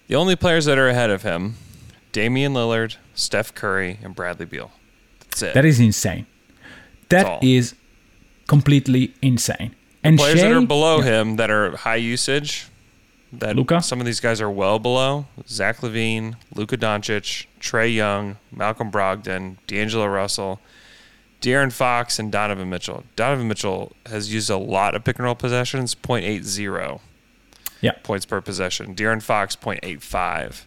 The 0.07 0.15
only 0.15 0.35
players 0.35 0.65
that 0.65 0.77
are 0.77 0.87
ahead 0.87 1.09
of 1.09 1.23
him: 1.23 1.55
Damian 2.11 2.53
Lillard, 2.53 2.97
Steph 3.15 3.55
Curry, 3.55 3.99
and 4.03 4.15
Bradley 4.15 4.45
Beal. 4.45 4.71
That's 5.21 5.41
it. 5.41 5.53
That 5.55 5.65
is 5.65 5.79
insane. 5.79 6.27
That 7.09 7.43
is 7.43 7.73
completely 8.47 9.13
insane. 9.21 9.75
And 10.03 10.17
players 10.17 10.39
Shai, 10.39 10.49
that 10.49 10.55
are 10.55 10.65
below 10.65 10.99
yeah. 10.99 11.21
him 11.21 11.35
that 11.37 11.49
are 11.49 11.75
high 11.77 11.95
usage, 11.95 12.67
that 13.33 13.55
Luka? 13.55 13.81
some 13.81 13.99
of 13.99 14.05
these 14.05 14.19
guys 14.19 14.39
are 14.39 14.49
well 14.49 14.79
below. 14.79 15.25
Zach 15.47 15.77
LaVine, 15.77 16.35
Luka 16.53 16.77
Doncic, 16.77 17.47
Trae 17.59 17.93
Young, 17.93 18.37
Malcolm 18.51 18.91
Brogdon, 18.91 19.57
D'Angelo 19.67 20.05
Russell, 20.05 20.59
De'Aaron 21.41 21.71
Fox, 21.71 22.19
and 22.19 22.31
Donovan 22.31 22.69
Mitchell. 22.69 23.03
Donovan 23.15 23.47
Mitchell 23.47 23.93
has 24.05 24.33
used 24.33 24.49
a 24.49 24.57
lot 24.57 24.95
of 24.95 25.03
pick 25.03 25.17
and 25.17 25.25
roll 25.25 25.35
possessions, 25.35 25.95
0.80 25.95 26.99
yeah. 27.81 27.91
points 28.03 28.25
per 28.25 28.41
possession. 28.41 28.95
De'Aaron 28.95 29.21
Fox, 29.21 29.55
0.85. 29.55 30.63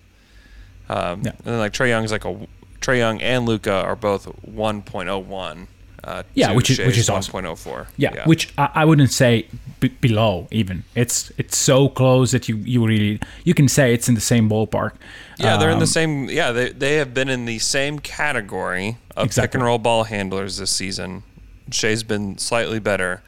Um, 0.88 1.22
yeah. 1.22 1.30
And 1.30 1.44
then 1.44 1.58
like 1.58 1.72
Trae 1.72 1.88
Young's 1.88 2.12
like 2.12 2.24
a 2.24 2.46
Trae 2.80 2.98
Young 2.98 3.20
and 3.20 3.44
Luka 3.46 3.72
are 3.72 3.96
both 3.96 4.26
1.01. 4.46 5.66
Uh, 6.04 6.22
yeah, 6.34 6.52
which 6.52 6.70
is 6.70 6.78
which 6.78 6.96
is 6.96 7.10
awesome. 7.10 7.44
1.04. 7.44 7.88
Yeah, 7.96 8.14
yeah, 8.14 8.24
which 8.24 8.52
I, 8.56 8.70
I 8.76 8.84
wouldn't 8.84 9.10
say 9.10 9.48
b- 9.80 9.88
below 10.00 10.46
even. 10.50 10.84
It's 10.94 11.32
it's 11.38 11.56
so 11.56 11.88
close 11.88 12.30
that 12.30 12.48
you 12.48 12.56
you 12.58 12.86
really 12.86 13.20
you 13.44 13.52
can 13.54 13.68
say 13.68 13.92
it's 13.92 14.08
in 14.08 14.14
the 14.14 14.20
same 14.20 14.48
ballpark. 14.48 14.92
Yeah, 15.38 15.54
um, 15.54 15.60
they're 15.60 15.70
in 15.70 15.78
the 15.78 15.82
um, 15.82 15.86
same. 15.86 16.30
Yeah, 16.30 16.52
they 16.52 16.70
they 16.70 16.96
have 16.96 17.14
been 17.14 17.28
in 17.28 17.46
the 17.46 17.58
same 17.58 17.98
category 17.98 18.96
of 19.16 19.26
exactly. 19.26 19.48
pick 19.48 19.54
and 19.56 19.64
roll 19.64 19.78
ball 19.78 20.04
handlers 20.04 20.58
this 20.58 20.70
season. 20.70 21.24
Shai's 21.70 22.02
been 22.02 22.38
slightly 22.38 22.78
better 22.78 23.22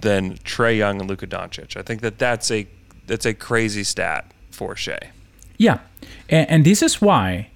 than 0.00 0.36
Trae 0.38 0.76
Young 0.76 1.00
and 1.00 1.08
Luka 1.08 1.26
Doncic. 1.26 1.76
I 1.76 1.82
think 1.82 2.00
that 2.00 2.18
that's 2.18 2.50
a 2.50 2.66
that's 3.06 3.26
a 3.26 3.34
crazy 3.34 3.84
stat 3.84 4.32
for 4.50 4.74
Shai. 4.74 5.10
Yeah, 5.56 5.78
and, 6.28 6.48
and 6.50 6.64
this 6.64 6.82
is 6.82 7.00
why 7.00 7.50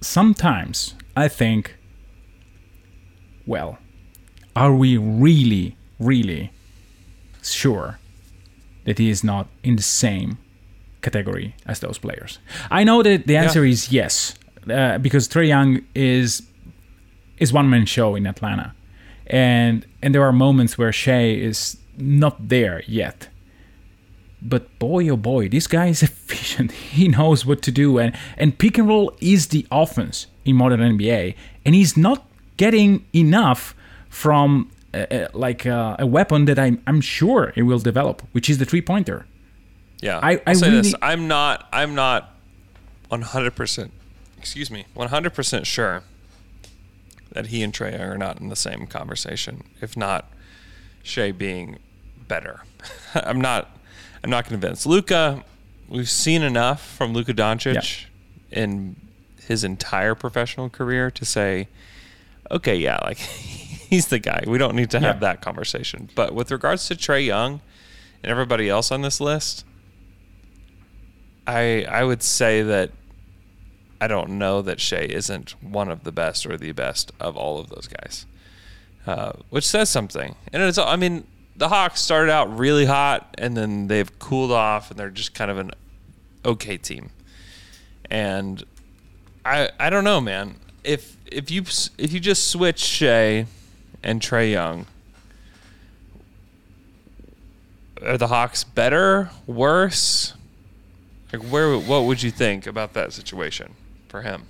sometimes 0.00 0.94
I 1.16 1.28
think, 1.28 1.76
well, 3.46 3.78
are 4.56 4.74
we 4.74 4.96
really, 4.96 5.76
really 5.98 6.52
sure 7.42 7.98
that 8.84 8.98
he 8.98 9.10
is 9.10 9.24
not 9.24 9.48
in 9.62 9.76
the 9.76 9.82
same 9.82 10.38
category 11.02 11.54
as 11.66 11.80
those 11.80 11.98
players? 11.98 12.38
I 12.70 12.84
know 12.84 13.02
that 13.02 13.26
the 13.26 13.36
answer 13.36 13.64
yeah. 13.64 13.72
is 13.72 13.92
yes, 13.92 14.34
uh, 14.70 14.98
because 14.98 15.28
Trae 15.28 15.48
Young 15.48 15.84
is 15.94 16.42
is 17.38 17.52
one 17.52 17.68
man 17.68 17.84
show 17.86 18.14
in 18.14 18.26
Atlanta, 18.26 18.74
and 19.26 19.86
and 20.02 20.14
there 20.14 20.22
are 20.22 20.32
moments 20.32 20.78
where 20.78 20.92
Shai 20.92 21.30
is 21.30 21.76
not 21.98 22.48
there 22.48 22.82
yet. 22.86 23.28
But 24.40 24.78
boy, 24.78 25.08
oh 25.08 25.16
boy, 25.16 25.48
this 25.48 25.66
guy 25.66 25.86
is 25.86 26.02
efficient. 26.10 26.70
He 26.72 27.08
knows 27.08 27.44
what 27.44 27.62
to 27.62 27.72
do, 27.72 27.98
and 27.98 28.16
and 28.36 28.56
pick 28.56 28.78
and 28.78 28.86
roll 28.86 29.12
is 29.20 29.48
the 29.48 29.66
offense 29.70 30.26
in 30.44 30.56
modern 30.56 30.80
NBA, 30.80 31.34
and 31.64 31.74
he's 31.74 31.96
not 31.96 32.26
getting 32.56 33.04
enough 33.12 33.74
from 34.14 34.70
a, 34.94 35.24
a, 35.24 35.28
like 35.34 35.66
a, 35.66 35.96
a, 35.98 36.06
weapon 36.06 36.44
that 36.44 36.56
I'm 36.56 36.80
I'm 36.86 37.00
sure 37.00 37.52
it 37.56 37.62
will 37.62 37.80
develop, 37.80 38.22
which 38.30 38.48
is 38.48 38.58
the 38.58 38.64
three 38.64 38.80
pointer. 38.80 39.26
Yeah, 40.00 40.20
I, 40.22 40.40
I 40.46 40.52
say 40.52 40.68
really, 40.68 40.82
this: 40.82 40.94
I'm 41.02 41.26
not 41.26 41.68
I'm 41.72 41.94
not 41.96 42.30
100 43.08 43.54
percent 43.54 43.92
excuse 44.38 44.70
me 44.70 44.86
100 44.94 45.34
percent 45.34 45.66
sure 45.66 46.04
that 47.32 47.46
he 47.46 47.62
and 47.62 47.72
Trae 47.72 47.98
are 47.98 48.16
not 48.16 48.40
in 48.40 48.48
the 48.48 48.56
same 48.56 48.86
conversation. 48.86 49.64
If 49.80 49.96
not, 49.96 50.30
Shai 51.02 51.32
being 51.32 51.80
better. 52.28 52.62
I'm 53.14 53.40
not 53.40 53.76
I'm 54.22 54.30
not 54.30 54.46
convinced. 54.46 54.86
Luka, 54.86 55.44
we've 55.88 56.08
seen 56.08 56.42
enough 56.42 56.80
from 56.80 57.12
Luka 57.12 57.34
Doncic 57.34 58.06
yeah. 58.50 58.62
in 58.62 58.96
his 59.48 59.64
entire 59.64 60.14
professional 60.14 60.70
career 60.70 61.10
to 61.10 61.24
say, 61.24 61.68
okay, 62.50 62.76
yeah, 62.76 62.98
like 63.02 63.18
he's 63.94 64.08
the 64.08 64.18
guy. 64.18 64.42
We 64.46 64.58
don't 64.58 64.74
need 64.74 64.90
to 64.90 65.00
have 65.00 65.16
yeah. 65.16 65.20
that 65.20 65.40
conversation. 65.40 66.08
But 66.14 66.34
with 66.34 66.50
regards 66.50 66.88
to 66.88 66.96
Trae 66.96 67.24
Young 67.24 67.60
and 68.22 68.30
everybody 68.30 68.68
else 68.68 68.90
on 68.90 69.02
this 69.02 69.20
list, 69.20 69.64
I 71.46 71.84
I 71.84 72.02
would 72.02 72.22
say 72.22 72.62
that 72.62 72.90
I 74.00 74.08
don't 74.08 74.30
know 74.30 74.62
that 74.62 74.80
Shai 74.80 75.06
isn't 75.20 75.52
one 75.62 75.88
of 75.88 76.02
the 76.02 76.10
best 76.10 76.44
or 76.44 76.56
the 76.56 76.72
best 76.72 77.12
of 77.20 77.36
all 77.36 77.58
of 77.58 77.68
those 77.68 77.86
guys, 77.86 78.26
uh, 79.06 79.32
which 79.50 79.66
says 79.66 79.90
something. 79.90 80.34
And 80.52 80.62
it's 80.62 80.78
I 80.78 80.96
mean 80.96 81.26
the 81.56 81.68
Hawks 81.68 82.02
started 82.02 82.32
out 82.32 82.58
really 82.58 82.86
hot 82.86 83.32
and 83.38 83.56
then 83.56 83.86
they've 83.86 84.18
cooled 84.18 84.50
off 84.50 84.90
and 84.90 84.98
they're 84.98 85.10
just 85.10 85.34
kind 85.34 85.50
of 85.52 85.58
an 85.58 85.70
okay 86.44 86.76
team. 86.76 87.10
And 88.10 88.64
I 89.44 89.70
I 89.78 89.88
don't 89.88 90.04
know, 90.04 90.20
man. 90.20 90.56
If 90.82 91.16
if 91.26 91.50
you 91.52 91.62
if 91.96 92.12
you 92.12 92.18
just 92.18 92.50
switch 92.50 92.80
Shai 92.80 93.46
and 94.04 94.20
Trae 94.20 94.52
Young, 94.52 94.86
are 98.02 98.18
the 98.18 98.28
Hawks 98.28 98.62
better, 98.62 99.30
worse? 99.46 100.34
Like 101.32 101.42
where 101.42 101.76
what 101.76 102.04
would 102.04 102.22
you 102.22 102.30
think 102.30 102.66
about 102.66 102.92
that 102.94 103.12
situation 103.12 103.74
for 104.08 104.22
him? 104.22 104.44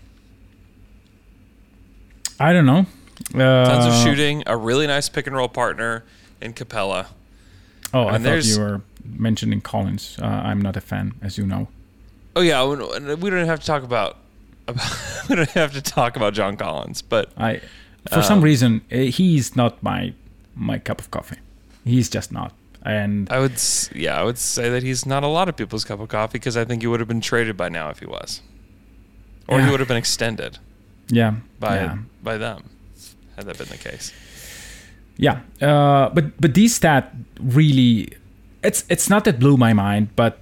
I 2.39 2.53
don't 2.53 2.67
know. 2.67 2.87
Uh, 3.35 3.65
Tons 3.65 3.87
of 3.87 4.03
shooting, 4.03 4.43
a 4.47 4.57
really 4.57 4.87
nice 4.87 5.09
pick 5.09 5.27
and 5.27 5.37
roll 5.37 5.49
partner 5.49 6.05
in 6.41 6.53
Capela. 6.53 7.07
Oh, 7.95 8.07
I 8.09 8.17
And 8.17 8.25
thought 8.25 8.45
you 8.45 8.59
were 8.59 8.81
mentioning 9.05 9.61
Collins. 9.61 10.19
Uh, 10.21 10.27
I'm 10.27 10.61
not 10.61 10.77
a 10.77 10.81
fan, 10.81 11.15
as 11.23 11.39
you 11.39 11.47
know. 11.47 11.69
Oh 12.37 12.41
yeah, 12.41 12.65
we 12.67 13.15
we 13.15 13.31
don't 13.31 13.47
have 13.47 13.61
to 13.61 13.67
talk 13.67 13.85
about, 13.85 14.17
about 14.67 14.99
we 15.29 15.37
don't 15.37 15.49
have 15.51 15.73
to 15.75 15.81
talk 15.81 16.17
about 16.17 16.35
John 16.35 16.57
Collins, 16.57 17.03
but 17.03 17.31
I, 17.39 17.61
for 18.11 18.23
some 18.23 18.41
reason, 18.41 18.83
uh, 18.93 18.97
he's 18.97 19.57
not 19.57 19.83
my 19.83 20.15
my 20.55 20.79
cup 20.79 21.01
of 21.01 21.11
coffee. 21.11 21.39
He's 21.85 22.09
just 22.09 22.33
not. 22.33 22.53
And 22.83 23.31
I 23.31 23.39
would 23.41 23.61
yeah, 23.95 24.21
I 24.21 24.25
would 24.25 24.39
say 24.39 24.69
that 24.69 24.83
he's 24.83 25.07
not 25.07 25.23
a 25.23 25.27
lot 25.29 25.49
of 25.49 25.57
people's 25.57 25.85
cup 25.85 26.01
of 26.01 26.09
coffee 26.09 26.39
because 26.39 26.57
I 26.57 26.65
think 26.65 26.83
he 26.83 26.87
would 26.87 27.01
have 27.01 27.09
been 27.09 27.23
traded 27.23 27.57
by 27.57 27.69
now 27.69 27.89
if 27.89 28.01
he 28.01 28.07
was, 28.07 28.43
or 29.49 29.61
he 29.61 29.71
would 29.71 29.81
have 29.81 29.89
been 29.89 29.97
extended 29.97 30.59
yeah, 31.09 31.37
by 31.59 31.77
yeah. 31.77 31.99
by 32.23 32.39
them 32.39 32.71
had 33.37 33.47
that 33.47 33.59
been 33.59 33.69
the 33.69 33.77
case. 33.77 34.13
Yeah, 35.17 35.41
uh, 35.61 36.11
but 36.11 36.41
but 36.41 36.55
these 36.55 36.75
stat 36.75 37.15
really, 37.41 38.13
it's 38.63 38.85
it's 38.89 39.09
not 39.09 39.25
that 39.25 39.39
blew 39.39 39.57
my 39.57 39.73
mind, 39.73 40.15
but 40.17 40.39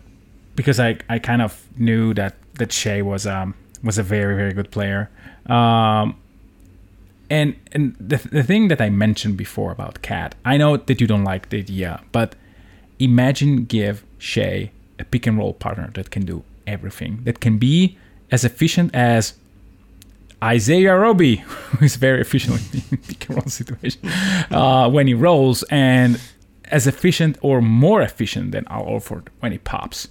because 0.56 0.80
I, 0.80 0.98
I 1.08 1.18
kind 1.18 1.42
of 1.42 1.66
knew 1.76 2.14
that 2.14 2.36
that 2.54 2.72
Shai 2.72 3.02
was 3.02 3.26
um 3.26 3.54
was 3.82 3.98
a 3.98 4.02
very 4.02 4.34
very 4.34 4.52
good 4.52 4.70
player, 4.70 5.10
um, 5.46 6.16
and 7.32 7.56
and 7.72 7.96
the 7.98 8.18
the 8.30 8.42
thing 8.42 8.68
that 8.68 8.80
I 8.80 8.90
mentioned 8.90 9.36
before 9.38 9.72
about 9.72 10.02
KAT, 10.02 10.34
I 10.44 10.58
know 10.58 10.76
that 10.76 11.00
you 11.00 11.06
don't 11.06 11.24
like 11.24 11.48
the 11.48 11.58
idea, 11.58 12.02
but 12.12 12.34
imagine 12.98 13.64
give 13.64 14.04
Shai 14.18 14.70
a 14.98 15.04
pick 15.04 15.26
and 15.26 15.38
roll 15.38 15.54
partner 15.54 15.90
that 15.94 16.10
can 16.10 16.26
do 16.26 16.44
everything, 16.66 17.20
that 17.24 17.40
can 17.40 17.56
be 17.56 17.96
as 18.30 18.44
efficient 18.44 18.94
as 18.94 19.32
Isaiah 20.44 20.94
Roby, 20.94 21.36
who 21.70 21.84
is 21.84 21.96
very 21.96 22.20
efficient 22.20 22.60
in 22.74 22.98
pick 23.08 23.26
and 23.28 23.38
roll 23.38 23.46
situation 23.46 24.06
uh, 24.50 24.90
when 24.90 25.06
he 25.06 25.14
rolls, 25.14 25.62
and 25.70 26.20
as 26.66 26.86
efficient 26.86 27.38
or 27.40 27.62
more 27.62 28.02
efficient 28.02 28.52
than 28.52 28.66
Al 28.68 28.84
Horford 28.84 29.28
when 29.40 29.52
he 29.52 29.58
pops. 29.58 30.08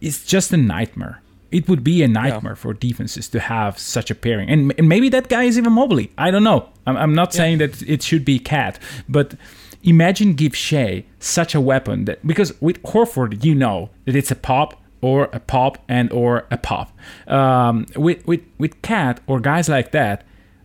It's 0.00 0.24
just 0.24 0.52
a 0.52 0.56
nightmare. 0.56 1.22
It 1.50 1.68
would 1.68 1.82
be 1.82 2.02
a 2.02 2.08
nightmare 2.08 2.56
for 2.56 2.74
defenses 2.74 3.28
to 3.30 3.40
have 3.40 3.78
such 3.78 4.10
a 4.10 4.14
pairing, 4.14 4.50
and, 4.50 4.74
and 4.76 4.88
maybe 4.88 5.08
that 5.08 5.28
guy 5.28 5.44
is 5.44 5.56
even 5.56 5.72
Mobley. 5.72 6.12
I 6.18 6.30
don't 6.30 6.44
know. 6.44 6.68
I'm, 6.86 6.96
I'm 6.96 7.14
not 7.14 7.32
saying 7.32 7.58
that 7.58 7.82
it 7.82 8.02
should 8.02 8.24
be 8.24 8.38
KAT, 8.38 8.78
but 9.08 9.34
imagine 9.82 10.34
give 10.34 10.54
Shai 10.54 11.04
such 11.20 11.54
a 11.54 11.60
weapon 11.60 12.04
that 12.04 12.26
because 12.26 12.60
with 12.60 12.82
Horford 12.82 13.44
you 13.44 13.54
know 13.54 13.90
that 14.04 14.14
it's 14.14 14.30
a 14.30 14.36
pop 14.36 14.82
or 15.00 15.24
a 15.32 15.40
pop 15.40 15.78
and 15.88 16.12
or 16.12 16.46
a 16.50 16.56
pop. 16.58 16.92
Um, 17.26 17.86
with 17.96 18.26
with 18.26 18.42
with 18.58 18.80
KAT 18.82 19.20
or 19.26 19.40
guys 19.40 19.68
like 19.68 19.92
that, 19.92 20.24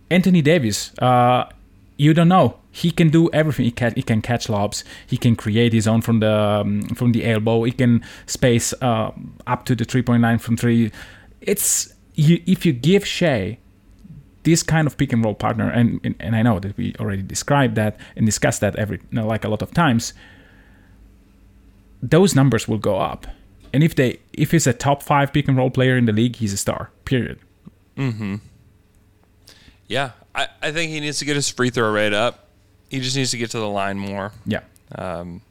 Anthony 0.10 0.42
Davis, 0.42 0.92
uh, 1.00 1.46
you 2.04 2.14
don't 2.14 2.28
know. 2.28 2.58
He 2.72 2.91
can 2.91 3.10
do 3.10 3.30
everything. 3.32 3.66
He 3.66 3.72
can 3.72 3.93
he 3.95 4.04
can 4.04 4.22
catch 4.22 4.49
lobs. 4.49 4.84
He 5.08 5.18
can 5.18 5.36
create 5.36 5.74
his 5.74 5.88
own 5.88 6.01
from 6.01 6.20
the 6.20 6.34
um, 6.34 6.82
from 6.99 7.14
the 7.14 7.26
elbow. 7.26 7.64
He 7.64 7.72
can 7.72 8.04
space 8.26 8.74
uh, 8.82 9.12
up 9.47 9.66
to 9.66 9.76
the 9.76 9.86
three 9.86 10.01
point 10.01 10.22
nine 10.22 10.39
from 10.39 10.58
three. 10.58 10.91
It's 11.39 11.93
you, 12.16 12.41
if 12.45 12.66
you 12.66 12.74
give 12.74 13.08
Shai 13.08 13.58
this 14.43 14.62
kind 14.64 14.86
of 14.88 14.97
pick 14.97 15.14
and 15.14 15.24
roll 15.24 15.36
partner, 15.36 15.70
and, 15.70 16.16
and 16.20 16.36
I 16.36 16.41
know 16.41 16.60
that 16.60 16.76
we 16.76 16.93
already 16.99 17.22
described 17.22 17.76
that 17.76 17.97
and 18.18 18.26
discussed 18.26 18.60
that 18.60 18.76
every 18.76 18.97
you 18.97 19.16
know, 19.18 19.28
like 19.28 19.45
a 19.45 19.49
lot 19.49 19.62
of 19.62 19.72
times. 19.72 20.14
Those 22.01 22.36
numbers 22.36 22.68
will 22.68 22.80
go 22.80 22.97
up, 22.99 23.28
and 23.72 23.82
if 23.82 23.95
they 23.95 24.20
if 24.34 24.51
he's 24.51 24.68
a 24.68 24.74
top 24.74 25.01
five 25.01 25.32
pick 25.32 25.47
and 25.47 25.56
roll 25.56 25.70
player 25.70 25.95
in 25.95 26.06
the 26.06 26.12
league, 26.12 26.36
he's 26.36 26.51
a 26.51 26.58
star. 26.58 26.89
Period. 27.06 27.39
Yeah, 29.94 30.12
I, 30.34 30.48
I 30.62 30.72
think 30.72 30.91
he 30.91 31.00
needs 31.00 31.20
to 31.20 31.26
get 31.26 31.36
his 31.36 31.48
free 31.50 31.70
throw 31.70 31.91
rate 31.91 32.14
up. 32.14 32.48
He 32.89 33.00
just 33.00 33.16
needs 33.16 33.30
to 33.32 33.38
get 33.38 33.52
to 33.52 33.60
the 33.60 33.70
line 33.70 34.00
more. 34.00 34.32
Yeah, 34.46 34.62
Um, 34.96 35.41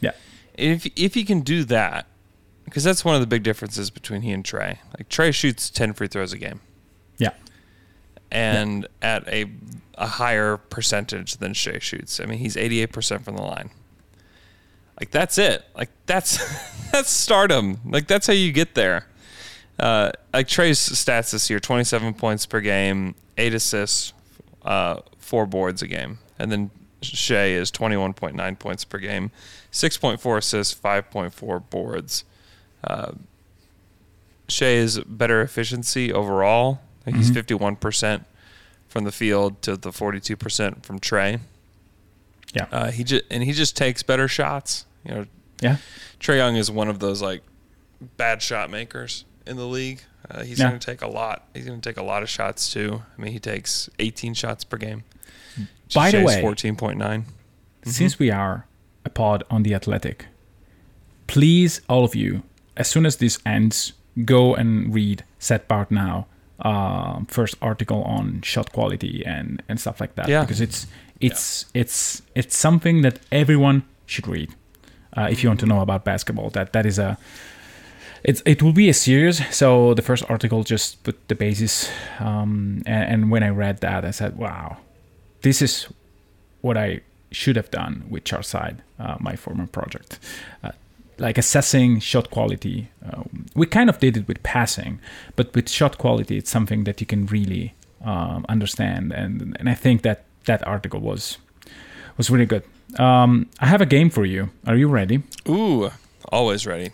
yeah, 0.00 0.12
if 0.54 0.86
if 0.96 1.14
he 1.14 1.24
can 1.24 1.40
do 1.40 1.64
that, 1.64 2.06
because 2.64 2.84
that's 2.84 3.04
one 3.04 3.14
of 3.16 3.20
the 3.20 3.26
big 3.26 3.42
differences 3.42 3.90
between 3.90 4.22
he 4.22 4.30
and 4.30 4.44
Trae. 4.44 4.78
Like 4.96 5.08
Trae 5.08 5.34
shoots 5.34 5.68
ten 5.68 5.92
free 5.94 6.06
throws 6.06 6.32
a 6.32 6.38
game, 6.38 6.60
yeah, 7.18 7.30
and 8.30 8.86
at 9.02 9.26
a 9.28 9.50
a 9.94 10.06
higher 10.06 10.56
percentage 10.56 11.38
than 11.38 11.54
Shai 11.54 11.78
shoots. 11.80 12.20
I 12.20 12.26
mean, 12.26 12.38
he's 12.38 12.56
eighty 12.56 12.80
eight 12.82 12.92
percent 12.92 13.24
from 13.24 13.34
the 13.36 13.42
line. 13.42 13.70
Like 15.00 15.10
that's 15.10 15.38
it. 15.38 15.64
Like 15.76 15.90
that's 16.06 16.38
that's 16.92 17.10
stardom. 17.10 17.80
Like 17.84 18.06
that's 18.06 18.26
how 18.28 18.32
you 18.32 18.52
get 18.52 18.74
there. 18.74 19.06
Uh, 19.78 20.10
like 20.32 20.48
Trae's 20.48 20.78
stats 20.78 21.30
this 21.30 21.48
year: 21.50 21.60
twenty-seven 21.60 22.14
points 22.14 22.46
per 22.46 22.60
game, 22.60 23.14
eight 23.36 23.54
assists, 23.54 24.12
uh, 24.64 25.00
four 25.18 25.46
boards 25.46 25.82
a 25.82 25.86
game, 25.86 26.18
and 26.38 26.50
then 26.50 26.70
Shai 27.02 27.46
is 27.50 27.70
twenty-one 27.70 28.12
point 28.14 28.34
nine 28.34 28.56
points 28.56 28.84
per 28.84 28.98
game, 28.98 29.30
six 29.70 29.96
point 29.96 30.20
four 30.20 30.38
assists, 30.38 30.74
five 30.74 31.10
point 31.10 31.32
four 31.32 31.60
boards. 31.60 32.24
Uh, 32.82 33.12
Shai 34.48 34.66
is 34.66 34.98
better 35.00 35.42
efficiency 35.42 36.12
overall. 36.12 36.80
Think 37.04 37.18
he's 37.18 37.30
fifty-one 37.30 37.76
percent 37.76 38.24
from 38.88 39.04
the 39.04 39.12
field 39.12 39.62
to 39.62 39.76
the 39.76 39.92
forty-two 39.92 40.36
percent 40.36 40.84
from 40.84 40.98
Trae. 40.98 41.40
yeah, 42.54 42.66
Uh, 42.72 42.90
he 42.90 43.04
just 43.04 43.24
and 43.30 43.44
he 43.44 43.52
just 43.52 43.76
takes 43.76 44.02
better 44.02 44.26
shots. 44.26 44.86
You 45.04 45.14
know, 45.14 45.26
yeah. 45.60 45.76
Trae 46.18 46.36
Young 46.38 46.56
is 46.56 46.68
one 46.70 46.88
of 46.88 46.98
those 46.98 47.22
like 47.22 47.42
bad 48.16 48.42
shot 48.42 48.70
makers 48.70 49.24
in 49.48 49.56
the 49.56 49.66
league. 49.66 50.00
Uh, 50.30 50.42
he's 50.44 50.58
Yeah. 50.58 50.68
going 50.68 50.78
to 50.78 50.86
take 50.86 51.02
a 51.02 51.08
lot. 51.08 51.46
He's 51.54 51.64
going 51.64 51.80
to 51.80 51.88
take 51.88 51.96
a 51.96 52.02
lot 52.02 52.22
of 52.22 52.28
shots 52.28 52.72
too. 52.72 53.02
I 53.16 53.20
mean, 53.22 53.32
he 53.32 53.38
takes 53.38 53.88
18 53.98 54.34
shots 54.34 54.64
per 54.64 54.76
game. 54.76 55.04
By 55.94 56.10
the 56.10 56.22
way- 56.22 56.42
14.9. 56.42 57.24
Since 57.84 58.18
we 58.18 58.30
are 58.30 58.66
a 59.04 59.10
pod 59.10 59.42
on 59.50 59.62
the 59.62 59.74
Athletic, 59.74 60.26
please, 61.26 61.80
all 61.88 62.04
of 62.04 62.14
you, 62.14 62.42
as 62.76 62.88
soon 62.88 63.06
as 63.06 63.16
this 63.16 63.38
ends, 63.46 63.92
go 64.24 64.54
and 64.54 64.92
read 64.94 65.24
Seth 65.38 65.66
Partnow, 65.68 66.26
uh, 66.60 67.20
first 67.28 67.54
article 67.62 68.02
on 68.02 68.40
shot 68.42 68.72
quality 68.72 69.24
and, 69.24 69.62
and 69.68 69.80
stuff 69.80 70.00
like 70.00 70.14
that. 70.16 70.28
Yeah. 70.28 70.42
Because 70.42 70.60
it's 70.60 70.86
it's 71.20 71.64
it's 71.74 72.22
it's 72.34 72.56
something 72.56 73.02
that 73.02 73.18
everyone 73.32 73.82
should 74.06 74.26
read 74.28 74.54
uh, 75.16 75.28
if 75.30 75.42
you 75.42 75.48
want 75.48 75.60
to 75.60 75.66
know 75.66 75.80
about 75.80 76.04
basketball. 76.04 76.50
That 76.50 76.72
that 76.72 76.84
is 76.86 76.98
a 76.98 77.16
it's 78.24 78.42
it 78.44 78.62
will 78.62 78.72
be 78.72 78.88
a 78.88 78.94
series. 78.94 79.42
So 79.54 79.94
the 79.94 80.02
first 80.02 80.24
article 80.28 80.64
just 80.64 81.02
put 81.04 81.28
the 81.28 81.34
basis, 81.34 81.90
um, 82.20 82.82
and, 82.86 83.12
and 83.12 83.30
when 83.30 83.42
I 83.42 83.48
read 83.48 83.80
that, 83.80 84.04
I 84.04 84.10
said, 84.10 84.36
"Wow, 84.36 84.78
this 85.42 85.62
is 85.62 85.88
what 86.60 86.76
I 86.76 87.00
should 87.30 87.56
have 87.56 87.70
done 87.70 88.04
with 88.08 88.24
Charside, 88.24 88.78
uh, 88.98 89.16
my 89.20 89.36
former 89.36 89.66
project. 89.66 90.18
Uh, 90.62 90.72
like 91.18 91.36
assessing 91.36 92.00
shot 92.00 92.30
quality. 92.30 92.90
Uh, 93.04 93.24
we 93.54 93.66
kind 93.66 93.90
of 93.90 93.98
did 93.98 94.16
it 94.16 94.28
with 94.28 94.42
passing, 94.42 95.00
but 95.36 95.54
with 95.54 95.68
shot 95.68 95.98
quality, 95.98 96.36
it's 96.36 96.50
something 96.50 96.84
that 96.84 97.00
you 97.00 97.06
can 97.06 97.26
really 97.26 97.74
um, 98.04 98.46
understand. 98.48 99.12
And 99.12 99.56
and 99.58 99.68
I 99.68 99.74
think 99.74 100.02
that 100.02 100.24
that 100.46 100.66
article 100.66 101.00
was 101.00 101.38
was 102.16 102.30
really 102.30 102.46
good. 102.46 102.62
Um, 102.98 103.48
I 103.60 103.66
have 103.66 103.80
a 103.80 103.86
game 103.86 104.10
for 104.10 104.24
you. 104.24 104.50
Are 104.66 104.76
you 104.76 104.88
ready? 104.88 105.22
Ooh, 105.48 105.90
always 106.32 106.66
ready. 106.66 106.90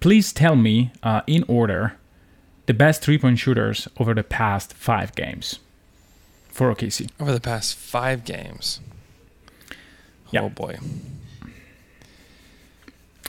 Please 0.00 0.32
tell 0.32 0.56
me 0.56 0.92
uh, 1.02 1.22
in 1.26 1.44
order 1.48 1.94
the 2.66 2.74
best 2.74 3.02
three 3.02 3.18
point 3.18 3.38
shooters 3.38 3.88
over 3.98 4.14
the 4.14 4.22
past 4.22 4.74
five 4.74 5.14
games 5.14 5.58
for 6.48 6.74
OKC. 6.74 7.10
Over 7.20 7.32
the 7.32 7.40
past 7.40 7.76
five 7.76 8.24
games. 8.24 8.80
Yeah. 10.30 10.42
Oh 10.42 10.48
boy. 10.48 10.76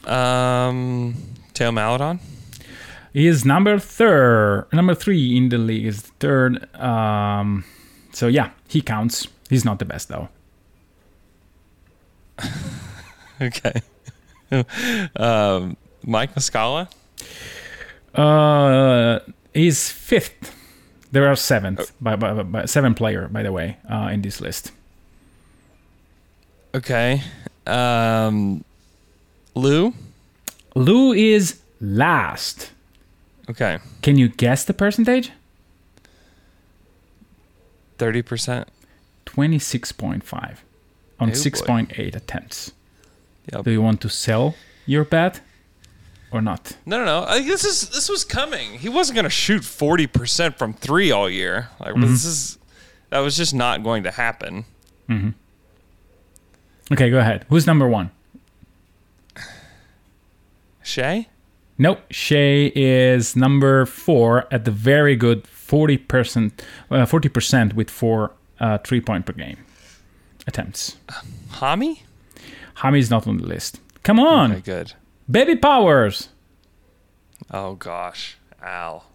Um, 0.06 1.16
Theo 1.54 1.72
Maledon. 1.72 2.20
He 3.14 3.28
is 3.28 3.46
number 3.46 3.80
third, 3.80 4.68
number 4.72 4.94
three 4.94 5.36
in 5.36 5.50
the 5.50 5.58
league. 5.58 5.86
Is 5.86 6.02
third. 6.20 6.74
Um, 6.76 7.64
so 8.14 8.28
yeah, 8.28 8.52
he 8.68 8.82
counts. 8.82 9.28
He's 9.50 9.66
not 9.66 9.80
the 9.80 9.86
best 9.86 10.10
though. 10.10 10.30
Okay. 13.40 13.82
um, 15.16 15.78
Mike 16.04 16.34
Muscala. 16.36 16.90
Uh, 18.14 19.20
he's 19.54 19.90
fifth. 19.92 20.54
There 21.12 21.28
are 21.28 21.36
seventh, 21.36 21.92
by, 22.02 22.16
by, 22.16 22.34
by, 22.34 22.44
by 22.44 22.66
seven 22.66 22.94
player 22.94 23.28
by 23.30 23.44
the 23.44 23.52
way, 23.52 23.78
uh, 23.90 24.10
in 24.12 24.22
this 24.22 24.42
list. 24.42 24.72
Okay. 26.76 27.22
Um, 27.66 28.64
Lu. 29.56 29.94
Lu 30.76 31.14
is 31.14 31.60
last. 31.82 32.72
Okay. 33.50 33.80
Can 34.02 34.18
you 34.18 34.28
guess 34.30 34.64
the 34.66 34.74
percentage? 34.74 35.32
30%. 37.98 38.66
26.5 39.26 40.58
on 41.20 41.30
Oh, 41.30 41.34
6.8 41.34 42.16
attempts. 42.16 42.72
Yep. 43.52 43.64
Do 43.66 43.72
you 43.72 43.82
want 43.82 44.02
to 44.02 44.10
sell 44.10 44.56
your 44.86 45.04
bet 45.06 45.42
or 46.32 46.42
not? 46.42 46.78
No, 46.86 46.98
no, 47.00 47.06
no. 47.06 47.26
I 47.28 47.36
think 47.38 47.48
this 47.48 47.64
is 47.66 47.90
this 47.90 48.10
was 48.10 48.24
coming. 48.24 48.80
He 48.80 48.90
wasn't 48.90 49.16
going 49.16 49.24
to 49.24 49.30
shoot 49.30 49.62
40% 49.64 50.58
from 50.58 50.74
3 50.74 51.12
all 51.12 51.30
year. 51.30 51.70
Like 51.80 51.96
this 51.96 52.26
is 52.26 52.58
that 53.10 53.20
was 53.20 53.38
just 53.38 53.54
not 53.54 53.84
going 53.84 54.04
to 54.04 54.12
happen. 54.12 54.66
Okay, 56.92 57.10
go 57.10 57.20
ahead. 57.20 57.46
Who's 57.50 57.66
number 57.68 57.88
one? 57.88 58.12
Shai? 60.84 61.28
Nope, 61.78 62.00
Shai 62.10 62.72
is 62.76 63.36
number 63.36 63.86
four 63.86 64.48
at 64.52 64.66
the 64.66 64.72
very 64.72 65.16
good 65.16 65.44
40%, 65.44 66.52
uh, 66.90 67.06
40% 67.06 67.74
with 67.74 67.90
four 67.90 68.32
uh, 68.60 68.80
three 68.80 69.02
point 69.02 69.26
per 69.26 69.34
game 69.34 69.58
attempts. 70.48 70.98
Hami? 71.52 72.00
Hami 72.78 73.00
is 73.00 73.12
not 73.12 73.28
on 73.28 73.38
the 73.38 73.46
list. 73.46 73.80
Come 74.04 74.20
on, 74.20 74.54
Okay, 74.54 74.62
good. 74.62 74.94
Baby 75.30 75.56
powers. 75.56 76.30
Oh 77.52 77.76
gosh. 77.76 78.38
Al. 78.62 79.06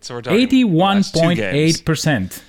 So 0.00 0.14
we're 0.14 0.22
talking 0.22 0.74
last 0.76 1.14
two 1.14 1.34
games. 1.34 1.80
81.8%. 1.82 2.42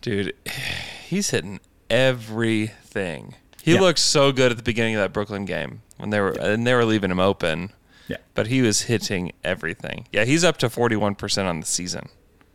Dude, 0.00 0.34
he's 1.08 1.30
hitting 1.30 1.60
everything. 1.90 3.34
He 3.62 3.74
Yeah. 3.74 3.80
looked 3.80 3.98
so 3.98 4.32
good 4.32 4.50
at 4.50 4.56
the 4.56 4.62
beginning 4.62 4.94
of 4.94 5.00
that 5.00 5.12
Brooklyn 5.12 5.44
game 5.44 5.82
when 5.98 6.10
they 6.10 6.20
were 6.20 6.32
and 6.40 6.66
they 6.66 6.74
were 6.74 6.84
leaving 6.84 7.10
him 7.10 7.20
open. 7.20 7.72
Yeah. 8.08 8.16
But 8.34 8.46
he 8.46 8.62
was 8.62 8.82
hitting 8.82 9.32
everything. 9.44 10.06
Yeah, 10.12 10.24
he's 10.24 10.42
up 10.44 10.56
to 10.58 10.68
41% 10.68 11.44
on 11.46 11.60
the 11.60 11.66
season. 11.66 12.08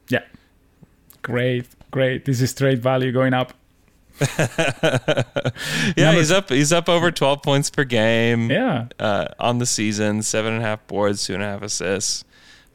Yeah. 0.09 0.23
Great, 1.21 1.67
great. 1.91 2.25
This 2.25 2.41
is 2.41 2.53
trade 2.53 2.81
value 2.81 3.11
going 3.11 3.33
up. 3.33 3.53
Yeah, 5.95 6.05
Number- 6.05 6.19
he's 6.19 6.31
up 6.31 6.49
he's 6.49 6.71
up 6.71 6.89
over 6.89 7.11
12 7.11 7.41
points 7.41 7.69
per 7.69 7.83
game. 7.83 8.49
Yeah. 8.49 8.87
uh, 8.99 9.27
on 9.39 9.57
the 9.59 9.65
season, 9.65 10.21
seven 10.23 10.53
and 10.53 10.63
a 10.63 10.65
half 10.65 10.85
boards, 10.87 11.25
two 11.25 11.33
and 11.33 11.43
a 11.43 11.45
half 11.45 11.61
assists, 11.61 12.23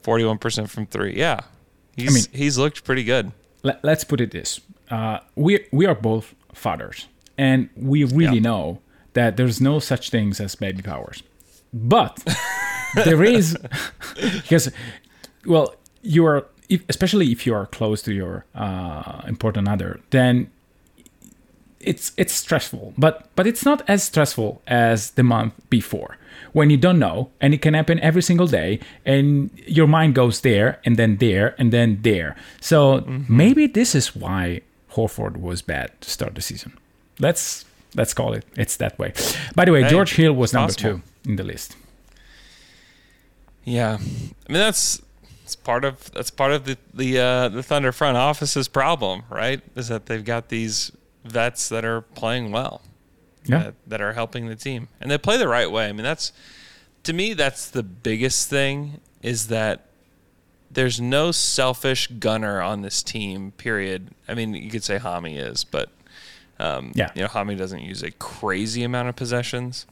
forty-one 0.02 0.38
percent 0.38 0.70
from 0.70 0.86
three. 0.86 1.14
Yeah, 1.16 1.40
he's 1.96 2.14
mean- 2.14 2.38
he's 2.38 2.58
looked 2.58 2.84
pretty 2.84 3.04
good. 3.04 3.32
Let, 3.62 3.82
let's 3.84 4.04
put 4.04 4.20
it 4.20 4.30
this 4.30 4.60
uh, 4.90 5.18
we 5.34 5.66
we 5.72 5.86
are 5.86 5.94
both 5.94 6.34
fathers 6.54 7.06
and 7.36 7.68
we 7.76 8.04
really 8.04 8.36
Yeah. 8.36 8.40
know 8.50 8.80
that 9.14 9.36
there's 9.36 9.60
no 9.60 9.78
such 9.80 10.10
things 10.10 10.40
as 10.40 10.54
baby 10.54 10.82
powers 10.82 11.22
but 11.72 12.24
there 13.04 13.22
is 13.24 13.56
because 14.14 14.70
well 15.44 15.74
you 16.02 16.24
are 16.24 16.46
if, 16.68 16.82
especially 16.88 17.32
if 17.32 17.46
you 17.46 17.54
are 17.54 17.66
close 17.66 18.00
to 18.02 18.12
your 18.14 18.44
uh, 18.54 19.22
important 19.26 19.68
other 19.68 20.00
then 20.10 20.50
it's 21.80 22.12
it's 22.16 22.32
stressful 22.32 22.92
but 22.98 23.28
but 23.36 23.46
it's 23.46 23.64
not 23.64 23.82
as 23.88 24.02
stressful 24.02 24.60
as 24.66 25.12
the 25.12 25.22
month 25.22 25.54
before. 25.70 26.16
When 26.52 26.70
you 26.70 26.76
don't 26.76 26.98
know 26.98 27.30
and 27.40 27.54
it 27.54 27.62
can 27.62 27.74
happen 27.74 28.00
every 28.00 28.22
single 28.22 28.46
day 28.46 28.80
and 29.04 29.50
your 29.66 29.86
mind 29.86 30.14
goes 30.14 30.40
there 30.40 30.80
and 30.84 30.96
then 30.96 31.18
there 31.18 31.54
and 31.58 31.72
then 31.72 31.98
there. 32.02 32.34
So 32.60 33.04
maybe 33.28 33.66
this 33.66 33.94
is 33.94 34.16
why 34.16 34.62
Horford 34.92 35.36
was 35.36 35.62
bad 35.62 35.90
to 36.00 36.10
start 36.10 36.34
the 36.34 36.40
season. 36.40 36.72
Let's 37.20 37.64
let's 37.94 38.14
call 38.14 38.32
it 38.32 38.44
it's 38.56 38.76
that 38.76 38.98
way. 38.98 39.12
By 39.54 39.64
the 39.66 39.72
way 39.72 39.82
Hey, 39.82 39.90
George 39.90 40.14
Hill 40.16 40.32
was 40.32 40.52
number 40.52 40.72
possible. 40.72 41.02
two 41.24 41.30
in 41.30 41.36
the 41.36 41.44
list. 41.44 41.76
Yeah, 43.64 43.94
I 43.94 44.52
mean 44.52 44.58
that's 44.60 45.02
it's 45.44 45.56
part 45.56 45.84
of 45.84 46.10
that's 46.12 46.30
part 46.30 46.52
of 46.52 46.64
the 46.64 46.76
the 46.94 47.18
uh, 47.18 47.48
the 47.48 47.62
Thunder 47.62 47.92
front 47.92 48.16
office's 48.16 48.68
problem, 48.68 49.22
right? 49.30 49.60
Is 49.76 49.88
that 49.88 50.06
they've 50.06 50.24
got 50.24 50.48
these 50.48 50.92
vets 51.30 51.68
that 51.68 51.84
are 51.84 52.00
playing 52.02 52.50
well, 52.52 52.82
yeah 53.44 53.58
that, 53.64 53.74
that 53.86 54.00
are 54.00 54.12
helping 54.14 54.46
the 54.48 54.56
team, 54.56 54.88
and 55.00 55.10
they 55.10 55.18
play 55.18 55.36
the 55.36 55.48
right 55.48 55.70
way. 55.70 55.88
I 55.88 55.92
mean, 55.92 56.02
that's 56.04 56.32
to 57.04 57.12
me 57.12 57.34
that's 57.34 57.70
the 57.70 57.82
biggest 57.82 58.48
thing 58.50 59.00
is 59.22 59.48
that 59.48 59.86
there's 60.70 61.00
no 61.00 61.32
selfish 61.32 62.06
gunner 62.08 62.60
on 62.60 62.82
this 62.82 63.02
team. 63.02 63.52
Period. 63.52 64.10
I 64.28 64.34
mean, 64.34 64.52
you 64.54 64.70
could 64.70 64.84
say 64.84 64.98
Hami 64.98 65.38
is, 65.38 65.64
but 65.64 65.88
um, 66.60 66.92
Yeah. 66.94 67.10
you 67.14 67.22
know, 67.22 67.28
Hami 67.28 67.56
doesn't 67.56 67.80
use 67.80 68.02
a 68.02 68.10
crazy 68.10 68.82
amount 68.82 69.08
of 69.08 69.16
possessions. 69.16 69.86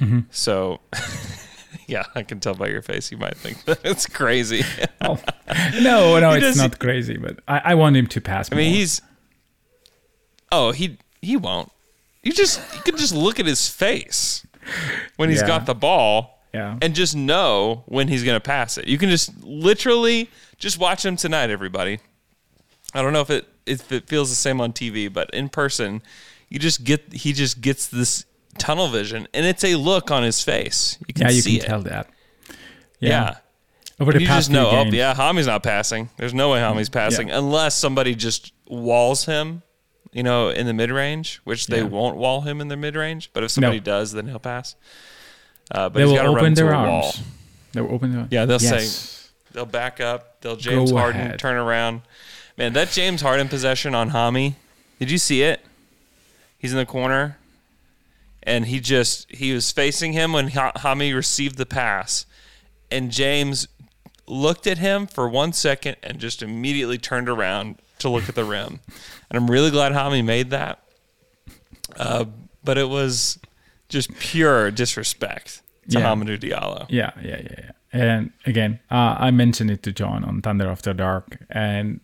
Mm-hmm. 0.00 0.20
So, 0.30 0.80
yeah, 1.88 2.04
I 2.14 2.22
can 2.22 2.38
tell 2.38 2.54
by 2.54 2.68
your 2.68 2.82
face. 2.82 3.10
You 3.10 3.18
might 3.18 3.36
think 3.36 3.64
that 3.64 3.80
it's 3.84 4.06
crazy. 4.06 4.62
Oh. 5.00 5.18
no 5.82 6.18
no 6.20 6.30
He 6.34 6.36
it's 6.36 6.46
does- 6.46 6.56
not 6.56 6.78
crazy 6.78 7.16
but 7.16 7.40
I, 7.48 7.60
I 7.64 7.74
want 7.74 7.96
him 7.96 8.06
to 8.08 8.20
pass 8.20 8.50
I 8.52 8.54
mean, 8.56 8.70
more. 8.70 8.78
he's. 8.78 9.02
Oh, 10.52 10.70
he 10.72 10.98
he 11.20 11.36
won't. 11.36 11.70
You 12.22 12.32
just 12.32 12.60
you 12.76 12.82
can 12.82 12.96
just 12.96 13.14
look 13.14 13.40
at 13.40 13.46
his 13.46 13.68
face 13.68 14.46
when 15.16 15.28
he's 15.30 15.40
Yeah. 15.40 15.46
got 15.48 15.66
the 15.66 15.74
ball, 15.74 16.38
Yeah. 16.54 16.76
and 16.80 16.94
just 16.94 17.16
know 17.16 17.82
when 17.86 18.06
he's 18.08 18.22
gonna 18.22 18.38
pass 18.40 18.78
it. 18.78 18.86
You 18.86 18.98
can 18.98 19.10
just 19.10 19.30
literally 19.42 20.30
just 20.58 20.78
watch 20.78 21.04
him 21.04 21.16
tonight, 21.16 21.50
everybody. 21.50 21.98
I 22.94 23.02
don't 23.02 23.12
know 23.12 23.22
if 23.22 23.30
it 23.30 23.48
if 23.66 23.90
it 23.90 24.06
feels 24.08 24.28
the 24.28 24.36
same 24.36 24.60
on 24.60 24.72
TV, 24.72 25.08
but 25.12 25.30
in 25.30 25.48
person, 25.48 26.02
you 26.48 26.58
just 26.58 26.84
get 26.84 27.12
he 27.12 27.32
just 27.32 27.60
gets 27.60 27.86
this 27.88 28.24
tunnel 28.58 28.88
vision, 28.88 29.26
and 29.32 29.46
it's 29.46 29.64
a 29.64 29.74
look 29.76 30.10
on 30.10 30.22
his 30.22 30.42
face. 30.42 30.98
You 31.08 31.14
can 31.14 31.22
yeah 31.26 31.30
you 31.32 31.42
can 31.42 31.52
it. 31.56 31.62
tell 31.62 31.80
that 31.82 32.08
Yeah. 33.00 33.36
over 33.98 34.12
the 34.12 34.20
you 34.20 34.26
past 34.26 34.40
just 34.48 34.50
know, 34.50 34.68
few 34.70 34.78
oh 34.78 34.84
yeah, 34.92 35.14
Hami's 35.14 35.46
not 35.46 35.62
passing. 35.62 36.10
There's 36.18 36.34
no 36.34 36.50
way 36.50 36.60
Hami's 36.60 36.88
passing 36.90 37.30
unless 37.30 37.74
somebody 37.76 38.14
just 38.14 38.52
walls 38.66 39.24
him, 39.24 39.62
you 40.12 40.22
know, 40.22 40.48
in 40.50 40.66
the 40.66 40.74
mid 40.74 40.90
range, 40.90 41.40
which 41.44 41.66
they 41.66 41.78
Yeah. 41.78 41.84
won't 41.84 42.16
wall 42.16 42.42
him 42.42 42.60
in 42.60 42.68
the 42.68 42.76
mid 42.76 42.94
range. 42.96 43.30
But 43.32 43.44
if 43.44 43.50
somebody 43.50 43.78
No. 43.78 43.84
does, 43.84 44.12
then 44.12 44.26
he'll 44.28 44.38
pass. 44.38 44.74
Uh, 45.70 45.88
but 45.88 45.94
they 45.94 46.00
he's 46.02 46.08
will 46.10 46.16
got 46.16 46.22
to 46.24 46.28
run 46.28 46.36
open 46.38 46.46
into 46.48 46.62
their 46.64 46.72
a 46.72 46.76
wall. 46.76 47.02
arms 47.04 47.20
they 47.72 47.80
will 47.80 47.94
open 47.94 48.12
their 48.14 48.28
Yeah, 48.30 48.44
they'll 48.44 48.58
say- 48.58 48.88
They'll 49.52 49.66
back 49.66 50.00
up. 50.00 50.40
They'll 50.40 50.56
James 50.56 50.92
Go 50.92 50.96
Harden 50.98 51.20
ahead. 51.20 51.38
turn 51.38 51.56
around. 51.56 52.00
Man, 52.56 52.72
that 52.72 52.90
James 52.90 53.20
Harden 53.20 53.48
possession 53.48 53.94
on 53.94 54.10
Hami. 54.10 54.54
Did 54.98 55.10
you 55.10 55.18
see 55.18 55.42
it? 55.42 55.60
He's 56.58 56.72
in 56.72 56.78
the 56.78 56.86
corner, 56.86 57.36
and 58.42 58.66
he 58.66 58.80
just 58.80 59.30
he 59.30 59.52
was 59.52 59.70
facing 59.70 60.12
him 60.14 60.32
when 60.32 60.48
Ha- 60.48 60.72
Hami 60.76 61.14
received 61.14 61.56
the 61.58 61.66
pass, 61.66 62.24
and 62.90 63.10
James 63.10 63.68
looked 64.26 64.66
at 64.66 64.78
him 64.78 65.06
for 65.06 65.28
one 65.28 65.52
second 65.52 65.96
and 66.02 66.18
just 66.18 66.42
immediately 66.42 66.96
turned 66.98 67.28
around 67.28 67.76
to 68.02 68.08
look 68.08 68.28
at 68.28 68.34
the 68.34 68.44
rim. 68.44 68.80
And 69.30 69.36
I'm 69.36 69.50
really 69.50 69.70
glad 69.70 69.92
Hami 69.92 70.24
made 70.24 70.50
that. 70.50 70.82
Uh, 71.96 72.26
but 72.64 72.78
it 72.78 72.88
was 72.88 73.38
just 73.88 74.16
pure 74.18 74.70
disrespect 74.70 75.62
to 75.90 75.98
Yeah. 75.98 76.04
Hamidou 76.06 76.38
Diallo. 76.38 76.86
Yeah, 76.88 77.10
yeah, 77.22 77.40
yeah, 77.42 77.54
yeah. 77.58 77.70
And 77.92 78.32
again, 78.46 78.80
uh, 78.90 79.16
I 79.18 79.30
mentioned 79.30 79.70
it 79.70 79.82
to 79.82 79.92
John 79.92 80.24
on 80.24 80.40
Thunder 80.40 80.68
After 80.68 80.94
Dark, 80.94 81.38
and 81.50 82.00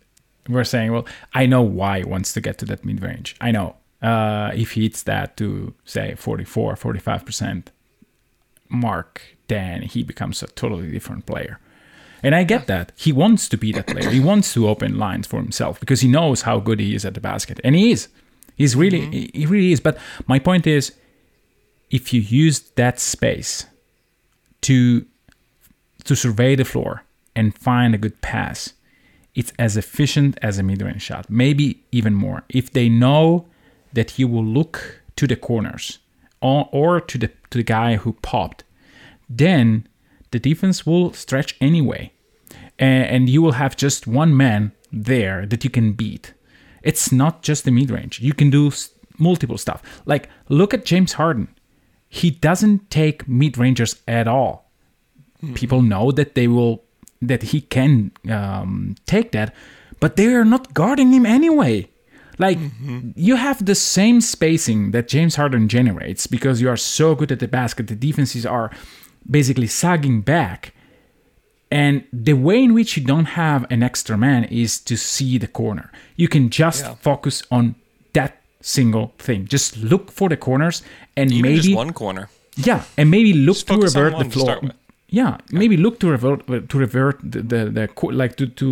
we're 0.48 0.64
saying, 0.64 0.92
well, 0.92 1.06
I 1.34 1.46
know 1.46 1.62
why 1.62 1.98
he 2.00 2.04
wants 2.04 2.32
to 2.34 2.40
get 2.40 2.58
to 2.58 2.64
that 2.66 2.84
mid 2.84 3.02
range. 3.02 3.36
I 3.40 3.50
know 3.52 3.76
uh, 4.02 4.50
if 4.54 4.72
he 4.72 4.82
hits 4.82 5.02
that 5.04 5.36
to 5.38 5.74
say 5.84 6.14
44, 6.16 6.74
45% 6.74 7.68
mark, 8.68 9.22
then 9.48 9.82
he 9.82 10.02
becomes 10.02 10.42
a 10.42 10.46
totally 10.48 10.90
different 10.90 11.24
player. 11.24 11.58
And 12.22 12.34
I 12.34 12.44
get 12.44 12.66
that. 12.66 12.92
He 12.96 13.12
wants 13.12 13.48
to 13.48 13.56
be 13.56 13.72
that 13.72 13.86
player. 13.86 14.10
He 14.10 14.20
wants 14.20 14.52
to 14.54 14.68
open 14.68 14.98
lines 14.98 15.26
for 15.26 15.36
himself 15.36 15.78
because 15.80 16.00
he 16.00 16.08
knows 16.08 16.42
how 16.42 16.58
good 16.60 16.80
he 16.80 16.94
is 16.94 17.04
at 17.04 17.14
the 17.14 17.20
basket. 17.20 17.60
And 17.64 17.74
he 17.76 17.90
is. 17.92 18.08
He's 18.56 18.74
really, 18.74 19.00
he- 19.10 19.30
he 19.34 19.46
really 19.46 19.72
is. 19.72 19.80
But 19.80 19.98
my 20.26 20.38
point 20.38 20.66
is, 20.66 20.92
if 21.90 22.12
you 22.12 22.20
use 22.20 22.60
that 22.76 22.98
space 23.00 23.66
to 24.62 25.06
to 26.04 26.14
survey 26.14 26.54
the 26.54 26.64
floor 26.64 27.02
and 27.36 27.56
find 27.56 27.94
a 27.94 27.98
good 27.98 28.20
pass, 28.20 28.72
it's 29.34 29.52
as 29.58 29.76
efficient 29.76 30.38
as 30.42 30.58
a 30.58 30.62
mid-range 30.62 31.02
shot, 31.02 31.28
maybe 31.28 31.82
even 31.92 32.14
more. 32.14 32.44
If 32.48 32.72
they 32.72 32.88
know 32.88 33.46
that 33.92 34.12
he 34.12 34.24
will 34.24 34.44
look 34.44 35.02
to 35.16 35.26
the 35.26 35.36
corners 35.36 35.98
or, 36.40 36.68
or 36.72 37.00
to 37.00 37.18
the 37.18 37.28
to 37.50 37.58
the 37.58 37.62
guy 37.64 37.96
who 37.96 38.12
popped, 38.22 38.64
then 39.28 39.86
the 40.30 40.38
defense 40.38 40.86
will 40.86 41.12
stretch 41.12 41.56
anyway, 41.60 42.12
and, 42.78 43.28
you 43.28 43.42
will 43.42 43.52
have 43.52 43.76
just 43.76 44.06
one 44.06 44.36
man 44.36 44.72
there 44.92 45.46
that 45.46 45.64
you 45.64 45.70
can 45.70 45.92
beat. 45.92 46.32
It's 46.82 47.10
not 47.12 47.42
just 47.42 47.64
the 47.64 47.70
mid-range; 47.70 48.20
you 48.20 48.32
can 48.32 48.50
do 48.50 48.68
s- 48.68 48.90
multiple 49.18 49.58
stuff. 49.58 49.82
Like 50.06 50.28
look 50.48 50.72
at 50.72 50.84
James 50.84 51.14
Harden; 51.14 51.48
he 52.08 52.30
doesn't 52.30 52.90
take 52.90 53.28
mid-rangers 53.28 53.96
at 54.06 54.28
all. 54.28 54.70
People 55.54 55.82
know 55.82 56.10
that 56.12 56.34
they 56.34 56.48
will 56.48 56.84
that 57.20 57.42
he 57.42 57.60
can 57.60 58.12
um, 58.30 58.94
take 59.06 59.32
that 59.32 59.54
but 60.00 60.16
they 60.16 60.26
are 60.34 60.44
not 60.44 60.74
guarding 60.74 61.12
him 61.12 61.26
anyway. 61.26 61.88
Like 62.38 62.58
you 63.16 63.34
have 63.34 63.64
the 63.64 63.74
same 63.74 64.20
spacing 64.20 64.92
that 64.92 65.08
james 65.08 65.34
harden 65.34 65.68
generates 65.68 66.28
because 66.28 66.60
you 66.60 66.68
are 66.68 66.76
so 66.76 67.16
good 67.16 67.32
at 67.32 67.40
the 67.40 67.48
basket. 67.48 67.88
The 67.88 67.96
defenses 67.96 68.46
are 68.46 68.70
basically 69.30 69.66
sagging 69.66 70.20
back 70.22 70.72
And 71.70 72.04
the 72.26 72.32
way 72.32 72.64
in 72.64 72.72
which 72.72 72.96
you 72.96 73.04
don't 73.04 73.26
have 73.36 73.66
an 73.70 73.82
extra 73.82 74.16
man 74.16 74.44
is 74.44 74.80
to 74.80 74.96
see 74.96 75.38
the 75.38 75.46
corner. 75.46 75.90
You 76.16 76.26
can 76.28 76.48
just 76.48 76.82
Yeah. 76.84 76.94
focus 77.02 77.42
on 77.50 77.74
that 78.14 78.32
single 78.62 79.12
thing. 79.18 79.46
Just 79.52 79.76
look 79.76 80.10
for 80.10 80.28
the 80.30 80.36
corners 80.36 80.82
and 81.14 81.30
Even 81.30 81.42
maybe 81.42 81.60
just 81.60 81.76
one 81.76 81.92
corner. 81.92 82.24
yeah, 82.56 82.80
and 82.96 83.10
maybe 83.10 83.32
look 83.34 83.56
Just 83.56 83.66
to 83.66 83.74
on 83.74 83.80
revert 83.80 84.18
the 84.18 84.30
floor. 84.30 84.58
with. 84.62 84.72
Yeah, 85.10 85.36
maybe 85.52 85.76
look 85.76 85.98
to 86.00 86.08
revert 86.10 86.46
to 86.70 86.78
revert 86.78 87.16
the 87.32 87.42
the, 87.42 87.60
the 87.76 87.86
like 88.22 88.34
to 88.36 88.46
to 88.46 88.66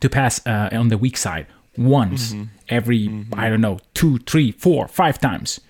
to 0.00 0.08
pass 0.08 0.40
uh, 0.46 0.80
on 0.80 0.88
the 0.88 0.96
weak 0.96 1.16
side 1.18 1.46
once 1.76 2.32
Mm-hmm. 2.32 2.44
every 2.68 3.00
I 3.44 3.50
don't 3.50 3.60
know 3.60 3.78
two, 3.92 4.18
three, 4.30 4.52
four, 4.52 4.88
five 4.88 5.16
times. 5.20 5.60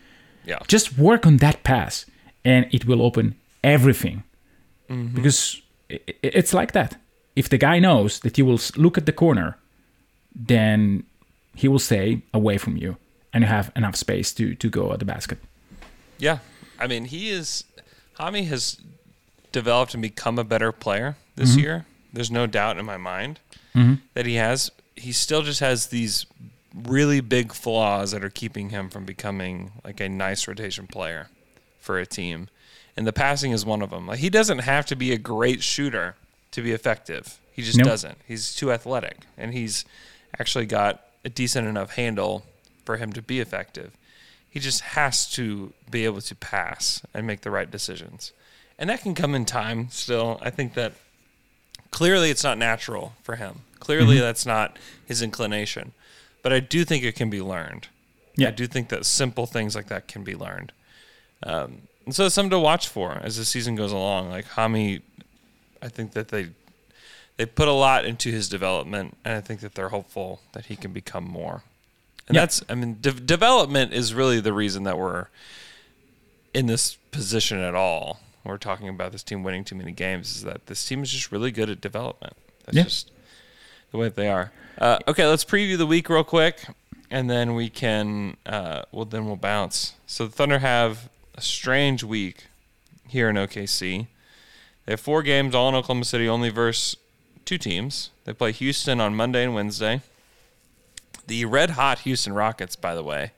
Yeah. 0.48 0.58
Just 0.74 0.96
work 0.98 1.26
on 1.26 1.38
that 1.38 1.56
pass, 1.62 2.06
and 2.44 2.66
it 2.70 2.84
will 2.86 3.02
open 3.02 3.34
everything. 3.74 4.22
Mm-hmm. 4.88 5.14
Because 5.16 5.60
it's 6.22 6.54
like 6.54 6.72
that. 6.72 6.96
If 7.34 7.48
the 7.48 7.58
guy 7.58 7.78
knows 7.80 8.20
that 8.20 8.38
you 8.38 8.46
will 8.46 8.60
look 8.76 8.96
at 8.96 9.04
the 9.04 9.12
corner, 9.12 9.58
then 10.34 11.04
he 11.54 11.68
will 11.68 11.78
stay 11.78 12.22
away 12.32 12.58
from 12.58 12.76
you, 12.76 12.96
and 13.32 13.42
you 13.44 13.48
have 13.48 13.70
enough 13.76 13.96
space 13.96 14.32
to 14.34 14.54
to 14.54 14.68
go 14.70 14.92
at 14.92 14.98
the 14.98 15.04
basket. 15.04 15.38
Yeah. 16.18 16.38
I 16.78 16.86
mean, 16.86 17.04
he 17.06 17.30
is. 17.30 17.64
Hami 18.18 18.46
has 18.48 18.78
developed 19.52 19.94
and 19.94 20.02
become 20.02 20.38
a 20.38 20.44
better 20.44 20.72
player 20.72 21.16
this 21.36 21.50
Mm-hmm. 21.50 21.60
year. 21.60 21.84
There's 22.12 22.30
no 22.30 22.46
doubt 22.46 22.78
in 22.78 22.86
my 22.86 22.96
mind 22.96 23.40
that 24.14 24.24
he 24.26 24.36
has. 24.36 24.70
He 24.94 25.12
still 25.12 25.42
just 25.42 25.60
has 25.60 25.88
these 25.88 26.24
really 26.74 27.20
big 27.20 27.52
flaws 27.52 28.10
that 28.12 28.24
are 28.24 28.30
keeping 28.30 28.70
him 28.70 28.88
from 28.88 29.04
becoming 29.04 29.72
like 29.84 30.00
a 30.00 30.08
nice 30.08 30.48
rotation 30.48 30.86
player 30.86 31.28
for 31.86 31.98
a 31.98 32.04
team. 32.04 32.48
And 32.96 33.06
the 33.06 33.12
passing 33.12 33.52
is 33.52 33.64
one 33.64 33.80
of 33.80 33.90
them. 33.90 34.06
Like 34.06 34.18
he 34.18 34.28
doesn't 34.28 34.58
have 34.58 34.84
to 34.86 34.96
be 34.96 35.12
a 35.12 35.18
great 35.18 35.62
shooter 35.62 36.16
to 36.50 36.60
be 36.60 36.72
effective. 36.72 37.38
He 37.52 37.62
just 37.62 37.78
Nope. 37.78 37.86
doesn't. 37.86 38.18
He's 38.26 38.54
too 38.54 38.72
athletic 38.72 39.20
and 39.38 39.54
he's 39.54 39.84
actually 40.38 40.66
got 40.66 41.04
a 41.24 41.28
decent 41.28 41.66
enough 41.66 41.94
handle 41.94 42.44
for 42.84 42.96
him 42.96 43.12
to 43.12 43.22
be 43.22 43.40
effective. 43.40 43.96
He 44.50 44.60
just 44.60 44.80
has 44.80 45.30
to 45.32 45.72
be 45.90 46.04
able 46.04 46.20
to 46.22 46.34
pass 46.34 47.02
and 47.14 47.26
make 47.26 47.42
the 47.42 47.50
right 47.50 47.70
decisions. 47.70 48.32
And 48.78 48.90
that 48.90 49.00
can 49.00 49.14
come 49.14 49.34
in 49.34 49.44
time 49.44 49.88
still. 49.90 50.38
I 50.42 50.50
think 50.50 50.74
that 50.74 50.92
clearly 51.90 52.30
it's 52.30 52.44
not 52.44 52.58
natural 52.58 53.14
for 53.22 53.36
him. 53.36 53.60
Clearly 53.80 54.16
mm-hmm. 54.16 54.24
that's 54.24 54.46
not 54.46 54.78
his 55.06 55.22
inclination. 55.22 55.92
But 56.42 56.52
I 56.52 56.60
do 56.60 56.84
think 56.84 57.04
it 57.04 57.16
can 57.16 57.30
be 57.30 57.42
learned. 57.42 57.88
Yeah. 58.36 58.48
I 58.48 58.50
do 58.50 58.66
think 58.66 58.88
that 58.90 59.06
simple 59.06 59.46
things 59.46 59.74
like 59.74 59.88
that 59.88 60.08
can 60.08 60.22
be 60.22 60.34
learned. 60.34 60.72
Um, 61.46 61.82
and 62.04 62.14
so 62.14 62.26
it's 62.26 62.34
something 62.34 62.50
to 62.50 62.58
watch 62.58 62.88
for 62.88 63.12
as 63.22 63.36
the 63.36 63.44
season 63.44 63.74
goes 63.76 63.92
along. 63.92 64.30
Like 64.30 64.46
Hami, 64.50 65.02
I 65.82 65.88
think 65.88 66.12
that 66.12 66.28
they 66.28 66.48
they 67.36 67.44
put 67.46 67.68
a 67.68 67.72
lot 67.72 68.04
into 68.06 68.30
his 68.30 68.48
development, 68.48 69.16
and 69.24 69.34
I 69.34 69.40
think 69.42 69.60
that 69.60 69.74
they're 69.74 69.90
hopeful 69.90 70.40
that 70.52 70.66
he 70.66 70.76
can 70.76 70.92
become 70.92 71.24
more. 71.24 71.62
And 72.28 72.34
Yeah. 72.34 72.40
that's, 72.42 72.62
I 72.68 72.74
mean, 72.74 72.96
de- 73.00 73.12
development 73.12 73.92
is 73.92 74.14
really 74.14 74.40
the 74.40 74.54
reason 74.54 74.84
that 74.84 74.96
we're 74.98 75.26
in 76.54 76.66
this 76.66 76.96
position 77.10 77.58
at 77.58 77.74
all. 77.74 78.20
We're 78.42 78.56
talking 78.56 78.88
about 78.88 79.12
this 79.12 79.22
team 79.22 79.42
winning 79.42 79.64
too 79.64 79.74
many 79.74 79.92
games. 79.92 80.34
Is 80.36 80.42
that 80.44 80.66
this 80.66 80.86
team 80.88 81.02
is 81.02 81.10
just 81.12 81.30
really 81.30 81.50
good 81.50 81.68
at 81.68 81.80
development? 81.82 82.34
That's 82.64 82.76
Yeah. 82.76 82.82
just 82.84 83.10
the 83.90 83.98
way 83.98 84.06
that 84.06 84.16
they 84.16 84.28
are. 84.28 84.50
Uh, 84.78 84.98
okay, 85.06 85.26
let's 85.26 85.44
preview 85.44 85.76
the 85.76 85.86
week 85.86 86.08
real 86.08 86.24
quick, 86.24 86.64
and 87.10 87.28
then 87.28 87.54
we 87.54 87.68
can. 87.68 88.36
Uh, 88.46 88.82
well, 88.92 89.04
then 89.04 89.26
we'll 89.26 89.36
bounce. 89.36 89.92
So 90.06 90.26
the 90.26 90.32
Thunder 90.32 90.60
have 90.60 91.10
a 91.36 91.40
strange 91.42 92.02
week 92.02 92.46
here 93.08 93.28
in 93.28 93.36
OKC. 93.36 94.06
They 94.84 94.92
have 94.92 95.00
four 95.00 95.22
games 95.22 95.54
all 95.54 95.68
in 95.68 95.74
Oklahoma 95.74 96.04
City, 96.04 96.28
only 96.28 96.48
versus 96.48 96.96
two 97.44 97.58
teams. 97.58 98.10
They 98.24 98.32
play 98.32 98.52
Houston 98.52 99.00
on 99.00 99.14
Monday 99.14 99.44
and 99.44 99.54
Wednesday. 99.54 100.00
The 101.26 101.44
red 101.44 101.70
hot 101.70 102.00
Houston 102.00 102.32
Rockets, 102.34 102.76
by 102.76 102.94
the 102.94 103.02
way, 103.02 103.32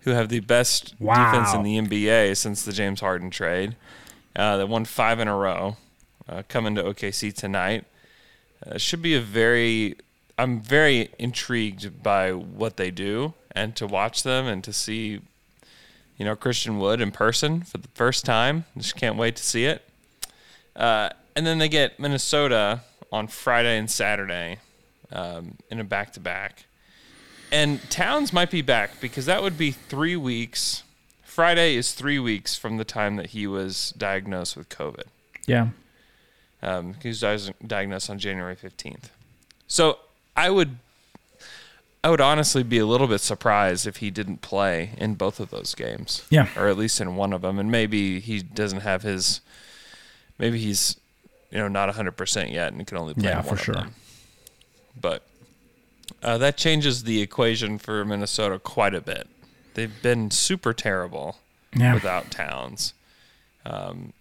who 0.00 0.10
have 0.10 0.28
the 0.28 0.40
best 0.40 0.94
Wow. 0.98 1.30
defense 1.32 1.54
in 1.54 1.62
the 1.62 1.76
NBA 1.78 2.34
since 2.36 2.64
the 2.64 2.72
James 2.72 3.00
Harden 3.00 3.30
trade. 3.30 3.76
Uh, 4.34 4.56
they 4.56 4.64
won 4.64 4.84
five 4.84 5.20
in 5.20 5.28
a 5.28 5.36
row, 5.36 5.76
uh, 6.28 6.42
coming 6.48 6.74
to 6.74 6.82
OKC 6.82 7.32
tonight. 7.32 7.84
Uh, 8.66 8.78
should 8.78 9.02
be 9.02 9.14
a 9.14 9.20
very. 9.20 9.96
I'm 10.36 10.60
very 10.60 11.10
intrigued 11.16 12.02
by 12.02 12.32
what 12.32 12.76
they 12.76 12.90
do 12.90 13.34
and 13.52 13.76
to 13.76 13.86
watch 13.86 14.24
them 14.24 14.46
and 14.48 14.64
to 14.64 14.72
see, 14.72 15.20
you 16.16 16.24
know, 16.24 16.36
Christian 16.36 16.78
Wood 16.78 17.00
in 17.00 17.10
person 17.10 17.62
for 17.62 17.78
the 17.78 17.88
first 17.94 18.24
time. 18.24 18.64
Just 18.76 18.96
can't 18.96 19.16
wait 19.16 19.36
to 19.36 19.42
see 19.42 19.64
it. 19.64 19.82
Uh, 20.76 21.10
and 21.36 21.46
then 21.46 21.58
they 21.58 21.68
get 21.68 21.98
Minnesota 21.98 22.82
on 23.12 23.28
Friday 23.28 23.78
and 23.78 23.90
Saturday 23.90 24.58
um, 25.12 25.56
in 25.70 25.80
a 25.80 25.84
back 25.84 26.12
to 26.14 26.20
back. 26.20 26.66
And 27.52 27.80
Towns 27.90 28.32
might 28.32 28.50
be 28.50 28.62
back 28.62 29.00
because 29.00 29.26
that 29.26 29.42
would 29.42 29.56
be 29.56 29.70
three 29.70 30.16
weeks. 30.16 30.82
Friday 31.22 31.76
is 31.76 31.92
three 31.92 32.18
weeks 32.18 32.56
from 32.56 32.76
the 32.76 32.84
time 32.84 33.16
that 33.16 33.26
he 33.26 33.46
was 33.46 33.94
diagnosed 33.96 34.56
with 34.56 34.68
COVID. 34.68 35.04
Yeah. 35.46 35.68
Um, 36.62 36.94
he 37.02 37.08
was 37.08 37.50
diagnosed 37.64 38.08
on 38.08 38.18
January 38.18 38.56
15th. 38.56 39.10
So 39.66 39.98
I 40.36 40.50
would, 40.50 40.78
I 42.04 42.10
would 42.10 42.20
honestly 42.20 42.62
be 42.62 42.76
a 42.78 42.84
little 42.84 43.06
bit 43.06 43.20
surprised 43.22 43.86
if 43.86 43.96
he 43.96 44.10
didn't 44.10 44.42
play 44.42 44.90
in 44.98 45.14
both 45.14 45.40
of 45.40 45.48
those 45.48 45.74
games. 45.74 46.22
Yeah. 46.28 46.48
Or 46.54 46.68
at 46.68 46.76
least 46.76 47.00
in 47.00 47.16
one 47.16 47.32
of 47.32 47.40
them. 47.40 47.58
And 47.58 47.70
maybe 47.70 48.20
he 48.20 48.42
doesn't 48.42 48.80
have 48.80 49.02
his, 49.02 49.40
maybe 50.38 50.58
he's, 50.58 51.00
you 51.50 51.56
know, 51.56 51.66
not 51.68 51.88
100% 51.94 52.52
yet 52.52 52.74
and 52.74 52.86
can 52.86 52.98
only 52.98 53.14
play 53.14 53.22
one. 53.30 53.32
Yeah, 53.32 53.40
for 53.42 53.56
sure. 53.56 53.74
them. 53.74 53.94
But 55.00 55.22
uh, 56.22 56.36
that 56.36 56.58
changes 56.58 57.04
the 57.04 57.22
equation 57.22 57.78
for 57.78 58.04
Minnesota 58.04 58.58
quite 58.58 58.94
a 58.94 59.00
bit. 59.00 59.26
They've 59.72 60.02
been 60.02 60.30
super 60.30 60.74
terrible 60.74 61.38
Yeah. 61.74 61.94
without 61.94 62.30
Towns, 62.30 62.92
um, 63.64 64.12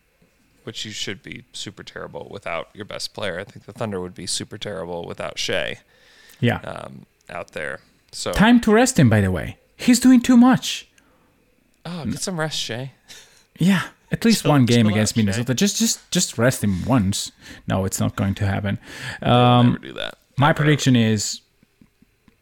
which 0.63 0.85
you 0.85 0.91
should 0.91 1.21
be 1.21 1.43
super 1.51 1.83
terrible 1.83 2.29
without 2.31 2.69
your 2.73 2.85
best 2.85 3.13
player. 3.13 3.39
I 3.39 3.43
think 3.43 3.65
the 3.65 3.73
Thunder 3.73 3.99
would 3.99 4.15
be 4.15 4.25
super 4.25 4.57
terrible 4.57 5.05
without 5.05 5.37
Shai 5.37 5.79
Yeah. 6.39 6.59
um, 6.59 7.05
out 7.29 7.51
there. 7.51 7.79
So, 8.11 8.31
Time 8.31 8.59
to 8.61 8.71
rest 8.71 8.99
him, 8.99 9.09
by 9.09 9.21
the 9.21 9.31
way. 9.31 9.57
He's 9.75 9.99
doing 9.99 10.21
too 10.21 10.37
much. 10.37 10.87
oh, 11.85 12.05
get 12.05 12.21
some 12.21 12.39
rest, 12.39 12.59
Shai. 12.59 12.91
Yeah, 13.59 13.83
at 14.11 14.23
least 14.25 14.43
Chill- 14.43 14.51
one 14.51 14.65
game 14.65 14.85
chill 14.85 14.87
out, 14.87 14.91
against 14.93 15.15
Shai. 15.15 15.21
Minnesota. 15.21 15.53
Just, 15.53 15.77
just, 15.77 16.11
just 16.11 16.37
rest 16.37 16.63
him 16.63 16.85
once. 16.85 17.31
No, 17.67 17.85
it's 17.85 17.99
not 17.99 18.15
going 18.15 18.35
to 18.35 18.45
happen. 18.45 18.77
Never 19.21 19.33
Um, 19.33 19.79
do 19.81 19.93
that. 19.93 20.15
my 20.37 20.53
prediction 20.53 20.95
is, 20.95 21.41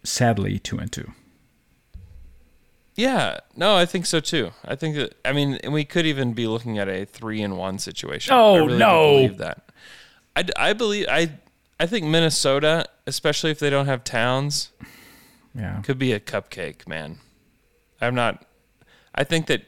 sadly, 0.03 0.59
two 0.59 0.77
and 0.77 0.91
two. 0.91 1.11
Yeah, 2.95 3.39
no, 3.55 3.75
I 3.77 3.85
think 3.85 4.05
so 4.05 4.19
too. 4.19 4.51
I 4.65 4.75
think 4.75 4.95
that 4.97 5.15
I 5.23 5.31
mean, 5.31 5.55
and 5.63 5.71
we 5.73 5.85
could 5.85 6.05
even 6.05 6.33
be 6.33 6.45
looking 6.45 6.77
at 6.77 6.89
a 6.89 7.05
three 7.05 7.41
and 7.41 7.57
one 7.57 7.79
situation. 7.79 8.33
Oh, 8.35 8.55
I 8.55 8.57
really 8.57 8.71
do 8.73 8.77
no. 8.79 9.11
believe 9.13 9.37
that. 9.37 9.63
I, 10.35 10.45
I 10.57 10.73
believe 10.73 11.07
I 11.09 11.31
I 11.81 11.87
think 11.87 12.05
Minnesota, 12.05 12.85
especially 13.07 13.49
if 13.49 13.57
they 13.57 13.71
don't 13.71 13.87
have 13.87 14.03
Towns, 14.03 14.69
Yeah, 15.55 15.81
could 15.81 15.97
be 15.97 16.13
a 16.13 16.19
cupcake, 16.19 16.87
man. 16.87 17.17
I'm 17.99 18.13
not. 18.13 18.45
I 19.15 19.23
think 19.23 19.47
that. 19.47 19.63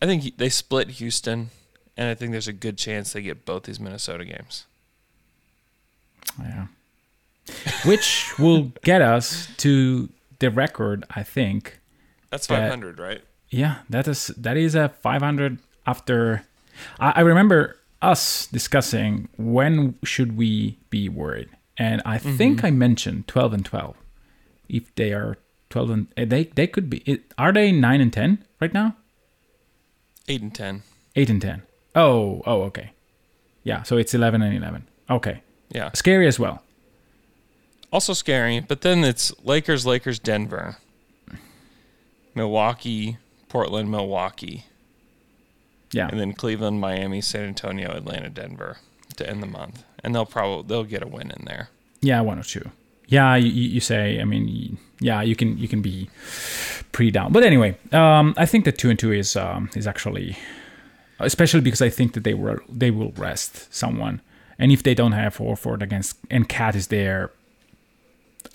I 0.00 0.06
think 0.06 0.38
they 0.38 0.48
split 0.48 0.88
Houston, 0.92 1.50
and 1.96 2.08
I 2.08 2.14
think 2.14 2.32
there's 2.32 2.48
a 2.48 2.52
good 2.54 2.78
chance 2.78 3.12
they 3.12 3.20
get 3.22 3.44
both 3.44 3.64
these 3.64 3.78
Minnesota 3.78 4.24
games. 4.24 4.64
yeah. 6.40 6.66
Which 7.84 8.38
will 8.38 8.72
get 8.82 9.02
us 9.02 9.48
to 9.58 10.08
the 10.38 10.50
record, 10.50 11.04
I 11.10 11.22
think. 11.22 11.80
That's 12.30 12.46
That- 12.46 12.62
500, 12.62 12.98
right? 12.98 13.22
Yeah, 13.50 13.80
that 13.90 14.08
is 14.08 14.28
that 14.38 14.56
is 14.56 14.74
a 14.74 14.88
500 14.88 15.58
after. 15.86 16.44
I, 16.98 17.10
I 17.16 17.20
remember 17.20 17.78
us 18.04 18.46
discussing 18.46 19.28
when 19.36 19.94
should 20.04 20.36
we 20.36 20.78
be 20.90 21.08
worried, 21.08 21.48
and 21.78 22.02
I 22.04 22.18
think 22.18 22.62
I 22.64 22.70
mentioned 22.70 23.26
12 23.28 23.52
and 23.54 23.64
12. 23.64 23.96
If 24.68 24.94
they 24.94 25.12
are 25.12 25.36
12 25.70 25.90
and 25.90 26.06
eh, 26.16 26.24
they 26.24 26.44
they 26.44 26.66
could 26.66 26.88
be. 26.88 26.98
It, 27.06 27.32
are 27.36 27.52
they 27.52 27.72
nine 27.72 28.00
and 28.00 28.12
10 28.12 28.44
right 28.60 28.72
now? 28.72 28.96
Eight 30.28 30.40
and 30.42 30.54
ten. 30.54 30.82
Eight 31.16 31.28
and 31.30 31.42
10. 31.42 31.62
Oh, 31.94 32.42
oh, 32.46 32.62
okay. 32.62 32.90
Yeah, 33.62 33.82
so 33.82 33.96
it's 33.96 34.14
11 34.14 34.40
and 34.42 34.56
11. 34.56 34.88
Okay, 35.10 35.42
Yeah. 35.70 35.90
scary 35.94 36.26
as 36.26 36.38
well. 36.38 36.62
Also 37.92 38.12
scary, 38.14 38.60
but 38.60 38.80
then 38.80 39.04
it's 39.04 39.32
Lakers, 39.44 39.84
Lakers, 39.86 40.18
Denver, 40.18 40.76
Milwaukee, 42.34 43.18
Portland, 43.48 43.90
Milwaukee, 43.90 44.64
Yeah, 45.94 46.08
and 46.08 46.18
then 46.18 46.32
Cleveland, 46.32 46.80
Miami, 46.80 47.20
San 47.20 47.44
Antonio, 47.44 47.90
Atlanta, 47.92 48.28
Denver 48.28 48.78
to 49.16 49.28
end 49.28 49.42
the 49.42 49.46
month. 49.46 49.84
And 50.02 50.14
they'll 50.14 50.26
probably 50.26 50.66
they'll 50.68 50.84
get 50.84 51.02
a 51.02 51.06
win 51.06 51.30
in 51.30 51.44
there. 51.46 51.68
Yeah, 52.00 52.20
one 52.20 52.38
or 52.38 52.42
two. 52.42 52.70
Yeah, 53.06 53.36
you, 53.36 53.48
you 53.50 53.80
say. 53.80 54.20
I 54.20 54.24
mean, 54.24 54.78
yeah, 55.00 55.22
you 55.22 55.36
can 55.36 55.56
you 55.56 55.68
can 55.68 55.80
be 55.82 56.10
pretty 56.92 57.10
down. 57.10 57.32
But 57.32 57.42
anyway, 57.44 57.76
um, 57.92 58.34
I 58.36 58.46
think 58.46 58.64
that 58.64 58.76
two 58.76 58.90
and 58.90 58.98
two 58.98 59.12
is 59.12 59.36
um, 59.36 59.70
is 59.74 59.86
actually, 59.86 60.36
especially 61.20 61.60
because 61.60 61.80
I 61.80 61.88
think 61.90 62.12
that 62.14 62.24
they 62.24 62.34
were 62.34 62.62
they 62.68 62.90
will 62.90 63.12
rest 63.12 63.72
someone, 63.72 64.20
And 64.58 64.72
if 64.72 64.82
they 64.82 64.94
don't 64.94 65.12
have 65.12 65.36
Horford 65.38 65.82
against 65.82 66.16
and 66.30 66.48
KAT 66.48 66.76
is 66.76 66.88
there, 66.88 67.30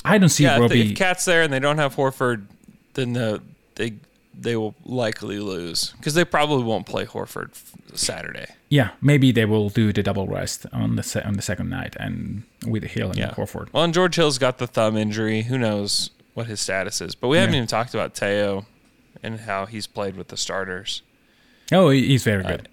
I 0.06 0.18
don't 0.18 0.30
see 0.30 0.44
yeah, 0.44 0.58
Roby. 0.58 0.92
if 0.92 0.98
KAT's 0.98 1.26
there 1.26 1.42
and 1.42 1.52
they 1.52 1.60
don't 1.60 1.78
have 1.78 1.96
Horford, 1.96 2.46
then 2.94 3.14
the 3.14 3.42
they 3.76 3.94
they 4.42 4.56
will 4.56 4.76
likely 4.86 5.40
lose 5.40 5.92
because 5.98 6.14
they 6.14 6.24
probably 6.26 6.64
won't 6.64 6.86
play 6.86 7.06
Horford 7.06 7.52
Saturday. 7.94 8.46
yeah, 8.70 8.92
maybe 9.02 9.32
they 9.32 9.46
will 9.46 9.70
do 9.70 9.92
the 9.92 10.02
double 10.04 10.28
rest 10.28 10.66
on 10.72 10.96
the 10.96 11.04
se- 11.04 11.24
on 11.24 11.34
the 11.34 11.42
second 11.42 11.70
night 11.70 11.96
and 12.00 12.44
with 12.68 12.84
Hill 12.84 13.10
and 13.10 13.18
Yeah, 13.18 13.32
Horford. 13.32 13.68
Well, 13.74 13.84
and 13.84 13.94
George 13.94 14.16
Hill's 14.16 14.38
got 14.38 14.58
the 14.58 14.68
thumb 14.68 14.96
injury. 14.98 15.44
Who 15.44 15.58
knows 15.58 16.12
what 16.34 16.48
his 16.48 16.60
status 16.60 17.02
is? 17.02 17.16
But 17.16 17.28
we 17.28 17.38
haven't 17.38 17.54
Yeah. 17.54 17.60
even 17.60 17.68
talked 17.68 17.94
about 17.94 18.16
Theo 18.16 18.66
and 19.24 19.42
how 19.42 19.66
he's 19.66 19.88
played 19.88 20.16
with 20.16 20.30
the 20.30 20.38
starters. 20.38 21.02
Oh, 21.72 21.90
he's 21.90 22.24
very 22.24 22.44
uh, 22.46 22.50
good. 22.52 22.70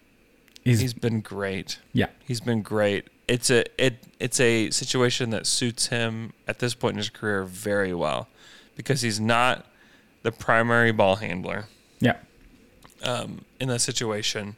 he's, 0.65 0.81
He's 0.81 0.95
been 0.95 1.21
great. 1.21 1.79
yeah, 1.93 2.07
He's 2.25 2.41
been 2.41 2.63
great. 2.63 3.09
It's 3.29 3.51
a 3.51 3.65
it 3.85 4.05
it's 4.21 4.39
a 4.39 4.71
situation 4.71 5.31
that 5.31 5.47
suits 5.47 5.89
him 5.89 6.33
at 6.47 6.61
this 6.61 6.75
point 6.75 6.93
in 6.93 6.99
his 6.99 7.11
career 7.11 7.43
very 7.45 7.93
well 7.93 8.29
because 8.77 9.01
he's 9.03 9.19
not 9.19 9.67
the 10.27 10.33
primary 10.33 10.91
ball 10.91 11.17
handler 11.17 11.67
yeah, 12.01 12.17
um, 13.05 13.43
in 13.61 13.69
that 13.69 13.81
situation, 13.81 14.57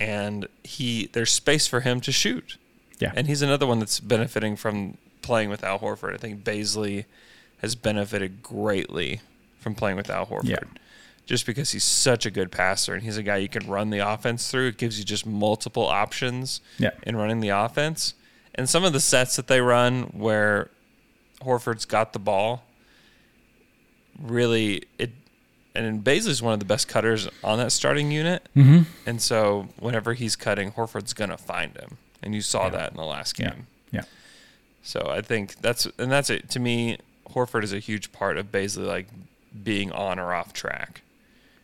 and 0.00 0.48
he 0.64 1.08
there's 1.12 1.30
space 1.30 1.66
for 1.68 1.80
him 1.80 2.00
to 2.00 2.10
shoot. 2.12 2.56
yeah, 2.98 3.12
And 3.14 3.28
he's 3.28 3.42
another 3.42 3.64
one 3.66 3.78
that's 3.78 4.00
benefiting 4.00 4.56
from 4.56 4.98
playing 5.22 5.50
with 5.50 5.62
Al 5.62 5.78
Horford. 5.78 6.14
I 6.14 6.16
think 6.16 6.42
Bazley 6.42 7.04
has 7.62 7.74
benefited 7.76 8.42
greatly 8.42 9.20
from 9.60 9.74
playing 9.76 9.96
with 9.96 10.10
Al 10.10 10.26
Horford. 10.26 10.44
Yeah. 10.48 10.58
Just 11.26 11.46
because 11.46 11.70
he's 11.72 11.84
such 11.84 12.26
a 12.26 12.30
good 12.30 12.50
passer 12.50 12.92
and 12.94 13.02
he's 13.04 13.16
a 13.18 13.22
guy 13.22 13.36
you 13.36 13.48
can 13.48 13.66
run 13.68 13.90
the 13.90 13.98
offense 13.98 14.50
through. 14.50 14.68
It 14.68 14.78
gives 14.78 14.98
you 14.98 15.04
just 15.04 15.26
multiple 15.26 15.86
options 15.86 16.60
Yeah. 16.78 16.90
in 17.04 17.14
running 17.16 17.40
the 17.40 17.50
offense. 17.50 18.14
And 18.54 18.68
some 18.68 18.82
of 18.84 18.92
the 18.92 19.00
sets 19.00 19.36
that 19.36 19.46
they 19.46 19.60
run 19.60 20.04
where 20.14 20.70
Horford's 21.42 21.84
got 21.84 22.12
the 22.12 22.18
ball, 22.18 22.64
really 24.20 24.84
it 24.98 25.10
and 25.74 26.02
Bazley's 26.02 26.42
one 26.42 26.52
of 26.54 26.58
the 26.58 26.64
best 26.64 26.88
cutters 26.88 27.28
on 27.44 27.58
that 27.58 27.70
starting 27.70 28.10
unit. 28.10 28.48
mm-hmm. 28.56 28.82
And 29.06 29.22
so 29.22 29.68
whenever 29.78 30.14
he's 30.14 30.34
cutting, 30.34 30.72
Horford's 30.72 31.12
gonna 31.12 31.38
find 31.38 31.76
him, 31.76 31.98
and 32.22 32.34
you 32.34 32.40
saw 32.40 32.68
that 32.68 32.90
in 32.90 32.96
the 32.96 33.04
last 33.04 33.36
game. 33.36 33.66
yeah, 33.92 34.02
So 34.82 35.08
I 35.08 35.20
think 35.20 35.56
that's 35.56 35.86
and 35.98 36.10
that's 36.10 36.30
it. 36.30 36.50
To 36.50 36.60
me, 36.60 36.98
Horford 37.30 37.62
is 37.62 37.72
a 37.72 37.78
huge 37.78 38.12
part 38.12 38.38
of 38.38 38.50
Bazley 38.50 38.86
like 38.86 39.08
being 39.62 39.92
on 39.92 40.18
or 40.18 40.34
off 40.34 40.52
track. 40.52 41.02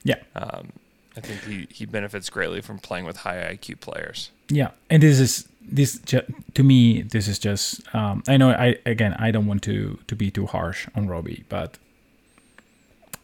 yeah. 0.05 0.17
Um, 0.37 0.73
I 1.17 1.21
think 1.21 1.45
he, 1.45 1.69
he 1.71 1.87
benefits 1.87 2.29
greatly 2.29 2.61
from 2.61 2.79
playing 2.79 3.05
with 3.05 3.19
high 3.19 3.37
IQ 3.55 3.79
players. 3.81 4.31
Yeah, 4.49 4.71
and 4.91 5.03
this 5.03 5.21
is 5.21 5.49
this 5.63 5.99
to 6.01 6.63
me. 6.63 7.03
This 7.03 7.29
is 7.29 7.39
just. 7.39 7.83
Um, 7.95 8.23
I 8.29 8.37
know. 8.37 8.51
I 8.51 8.77
again. 8.85 9.15
I 9.19 9.31
don't 9.31 9.47
want 9.47 9.63
to 9.65 9.99
to 10.07 10.17
be 10.17 10.31
too 10.31 10.47
harsh 10.47 10.89
on 10.95 11.07
Roby, 11.09 11.45
but 11.49 11.79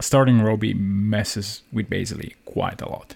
starting 0.01 0.41
Roby 0.43 0.75
messes 0.75 1.63
with 1.73 1.89
Bazley 1.91 2.35
quite 2.45 2.81
a 2.83 2.89
lot 2.89 3.15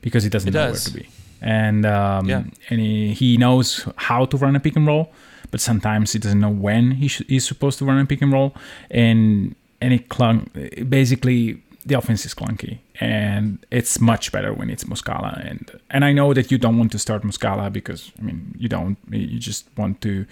because 0.00 0.22
he 0.24 0.30
doesn't 0.30 0.48
It 0.48 0.54
know 0.54 0.68
does. 0.72 0.88
where 0.92 1.02
to 1.02 1.08
be, 1.08 1.10
and 1.40 1.84
um, 1.86 2.28
Yeah. 2.28 2.44
and 2.70 2.80
he, 2.80 3.12
he 3.14 3.36
knows 3.36 3.86
how 3.96 4.24
to 4.26 4.36
run 4.36 4.56
a 4.56 4.60
pick 4.60 4.76
and 4.76 4.86
roll, 4.86 5.12
but 5.50 5.60
sometimes 5.60 6.12
he 6.12 6.18
doesn't 6.18 6.40
know 6.40 6.50
when 6.50 6.92
he 6.92 7.08
sh- 7.08 7.22
he's 7.28 7.46
supposed 7.46 7.78
to 7.78 7.84
run 7.84 7.98
a 7.98 8.06
pick 8.06 8.22
and 8.22 8.32
roll, 8.32 8.54
and 8.90 9.54
and 9.80 9.92
it 9.92 10.08
clung. 10.08 10.48
Basically, 10.88 11.62
the 11.84 11.94
offense 11.98 12.24
is 12.24 12.34
clunky, 12.34 12.78
and 13.00 13.58
it's 13.70 14.00
much 14.00 14.30
better 14.32 14.52
when 14.54 14.70
it's 14.70 14.84
Muscala. 14.84 15.32
And 15.50 15.70
and 15.90 16.04
I 16.04 16.12
know 16.12 16.32
that 16.34 16.50
you 16.50 16.58
don't 16.58 16.78
want 16.78 16.92
to 16.92 16.98
start 16.98 17.22
Muscala 17.22 17.72
because 17.72 18.12
I 18.18 18.22
mean 18.22 18.54
you 18.58 18.68
don't. 18.68 18.96
You 19.10 19.38
just 19.38 19.66
want 19.76 20.00
to 20.02 20.24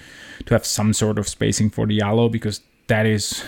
to 0.47 0.55
have 0.55 0.65
some 0.65 0.93
sort 0.93 1.19
of 1.19 1.29
spacing 1.29 1.71
for 1.71 1.87
Diallo 1.87 2.31
because 2.31 2.61
that 2.87 3.07
is 3.07 3.43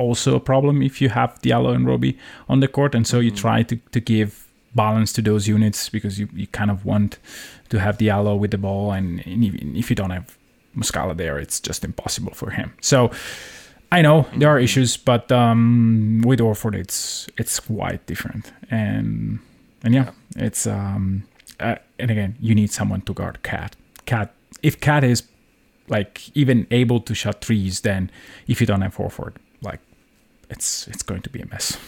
also 0.00 0.34
a 0.34 0.40
problem 0.40 0.82
if 0.82 1.00
you 1.00 1.10
have 1.10 1.40
Diallo 1.42 1.74
and 1.74 1.86
Roby 1.86 2.18
on 2.48 2.60
the 2.60 2.68
court, 2.68 2.94
and 2.94 3.06
so 3.06 3.20
you 3.20 3.30
try 3.30 3.62
to 3.62 3.76
to 3.76 4.00
give 4.00 4.46
balance 4.74 5.12
to 5.12 5.22
those 5.22 5.48
units 5.48 5.88
because 5.88 6.18
you, 6.20 6.28
you 6.32 6.46
kind 6.46 6.70
of 6.70 6.84
want 6.84 7.18
to 7.68 7.78
have 7.78 7.98
Diallo 7.98 8.38
with 8.38 8.50
the 8.50 8.58
ball, 8.58 8.92
and, 8.92 9.24
and 9.26 9.44
even 9.44 9.76
if 9.76 9.90
you 9.90 9.96
don't 9.96 10.10
have 10.10 10.36
Muscala 10.76 11.16
there, 11.16 11.38
it's 11.38 11.60
just 11.60 11.84
impossible 11.84 12.34
for 12.34 12.50
him. 12.50 12.72
So. 12.80 13.10
I 13.92 14.02
know 14.02 14.24
there 14.36 14.48
are 14.48 14.60
issues, 14.60 14.96
but 14.96 15.32
um, 15.32 16.22
with 16.24 16.38
Horford, 16.38 16.76
it's 16.76 17.28
it's 17.36 17.58
quite 17.58 18.06
different, 18.06 18.52
and 18.70 19.40
and 19.82 19.94
yeah, 19.94 20.10
it's 20.36 20.64
um, 20.64 21.24
uh, 21.58 21.76
and 21.98 22.10
again, 22.10 22.36
you 22.40 22.54
need 22.54 22.70
someone 22.70 23.00
to 23.02 23.12
guard 23.12 23.42
KAT. 23.42 23.76
KAT, 24.06 24.32
if 24.62 24.80
KAT 24.80 25.02
is 25.02 25.24
like 25.88 26.34
even 26.36 26.66
able 26.70 27.00
to 27.00 27.14
shot 27.14 27.40
threes, 27.44 27.80
then 27.80 28.10
if 28.46 28.60
you 28.60 28.66
don't 28.66 28.80
have 28.80 28.96
Horford, 28.96 29.34
like 29.60 29.80
it's 30.50 30.86
it's 30.88 31.02
going 31.02 31.22
to 31.22 31.30
be 31.30 31.40
a 31.40 31.46
mess. 31.46 31.78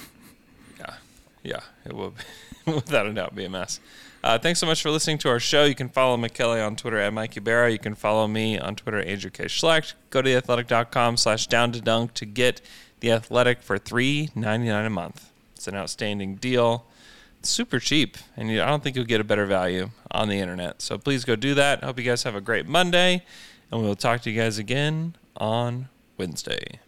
Yeah, 0.79 0.95
yeah, 1.43 1.61
it 1.85 1.93
will 1.93 2.11
be, 2.11 2.23
without 2.73 3.07
a 3.07 3.13
doubt 3.13 3.35
be 3.35 3.45
a 3.45 3.51
mess. 3.51 3.81
Uh, 4.25 4.39
thanks 4.39 4.61
so 4.61 4.67
much 4.67 4.81
for 4.81 4.91
listening 4.91 5.19
to 5.19 5.29
our 5.29 5.41
show. 5.41 5.65
You 5.65 5.75
can 5.75 5.89
follow 5.89 6.17
McKelly 6.17 6.65
on 6.65 6.77
Twitter 6.77 6.99
at 6.99 7.13
Mike 7.13 7.35
Ubera. 7.35 7.73
You 7.73 7.79
can 7.81 7.97
follow 7.97 8.29
me 8.29 8.57
on 8.57 8.77
Twitter 8.77 8.99
at 8.99 9.09
Andrew 9.09 9.31
K. 9.31 9.45
Schlecht. 9.47 9.95
Go 10.11 10.23
to 10.23 10.31
theathletic.com 10.31 11.17
slash 11.17 11.49
down 11.49 11.73
to 11.73 11.81
dunk 11.81 12.15
to 12.15 12.25
get 12.25 12.61
the 13.01 13.11
athletic 13.11 13.63
for 13.63 13.79
three 13.79 14.31
ninety 14.35 14.69
nine 14.69 14.87
a 14.87 14.91
month. 14.91 15.31
It's 15.57 15.67
an 15.67 15.75
outstanding 15.75 16.37
deal. 16.37 16.87
It's 17.41 17.51
super 17.51 17.81
cheap, 17.81 18.17
and 18.37 18.49
you, 18.49 18.63
I 18.63 18.67
don't 18.67 18.85
think 18.85 18.95
you'll 18.95 19.05
get 19.05 19.21
a 19.21 19.25
better 19.25 19.47
value 19.47 19.91
on 20.13 20.29
the 20.29 20.39
internet. 20.39 20.81
So 20.81 20.97
please 20.99 21.25
go 21.25 21.35
do 21.35 21.55
that. 21.55 21.83
Hope 21.83 21.99
you 21.99 22.05
guys 22.05 22.23
have 22.23 22.37
a 22.37 22.41
great 22.41 22.69
Monday, 22.69 23.25
and 23.73 23.83
we'll 23.83 23.97
talk 23.97 24.21
to 24.23 24.31
you 24.31 24.41
guys 24.41 24.59
again 24.59 25.17
on 25.37 25.89
Wednesday. 26.17 26.79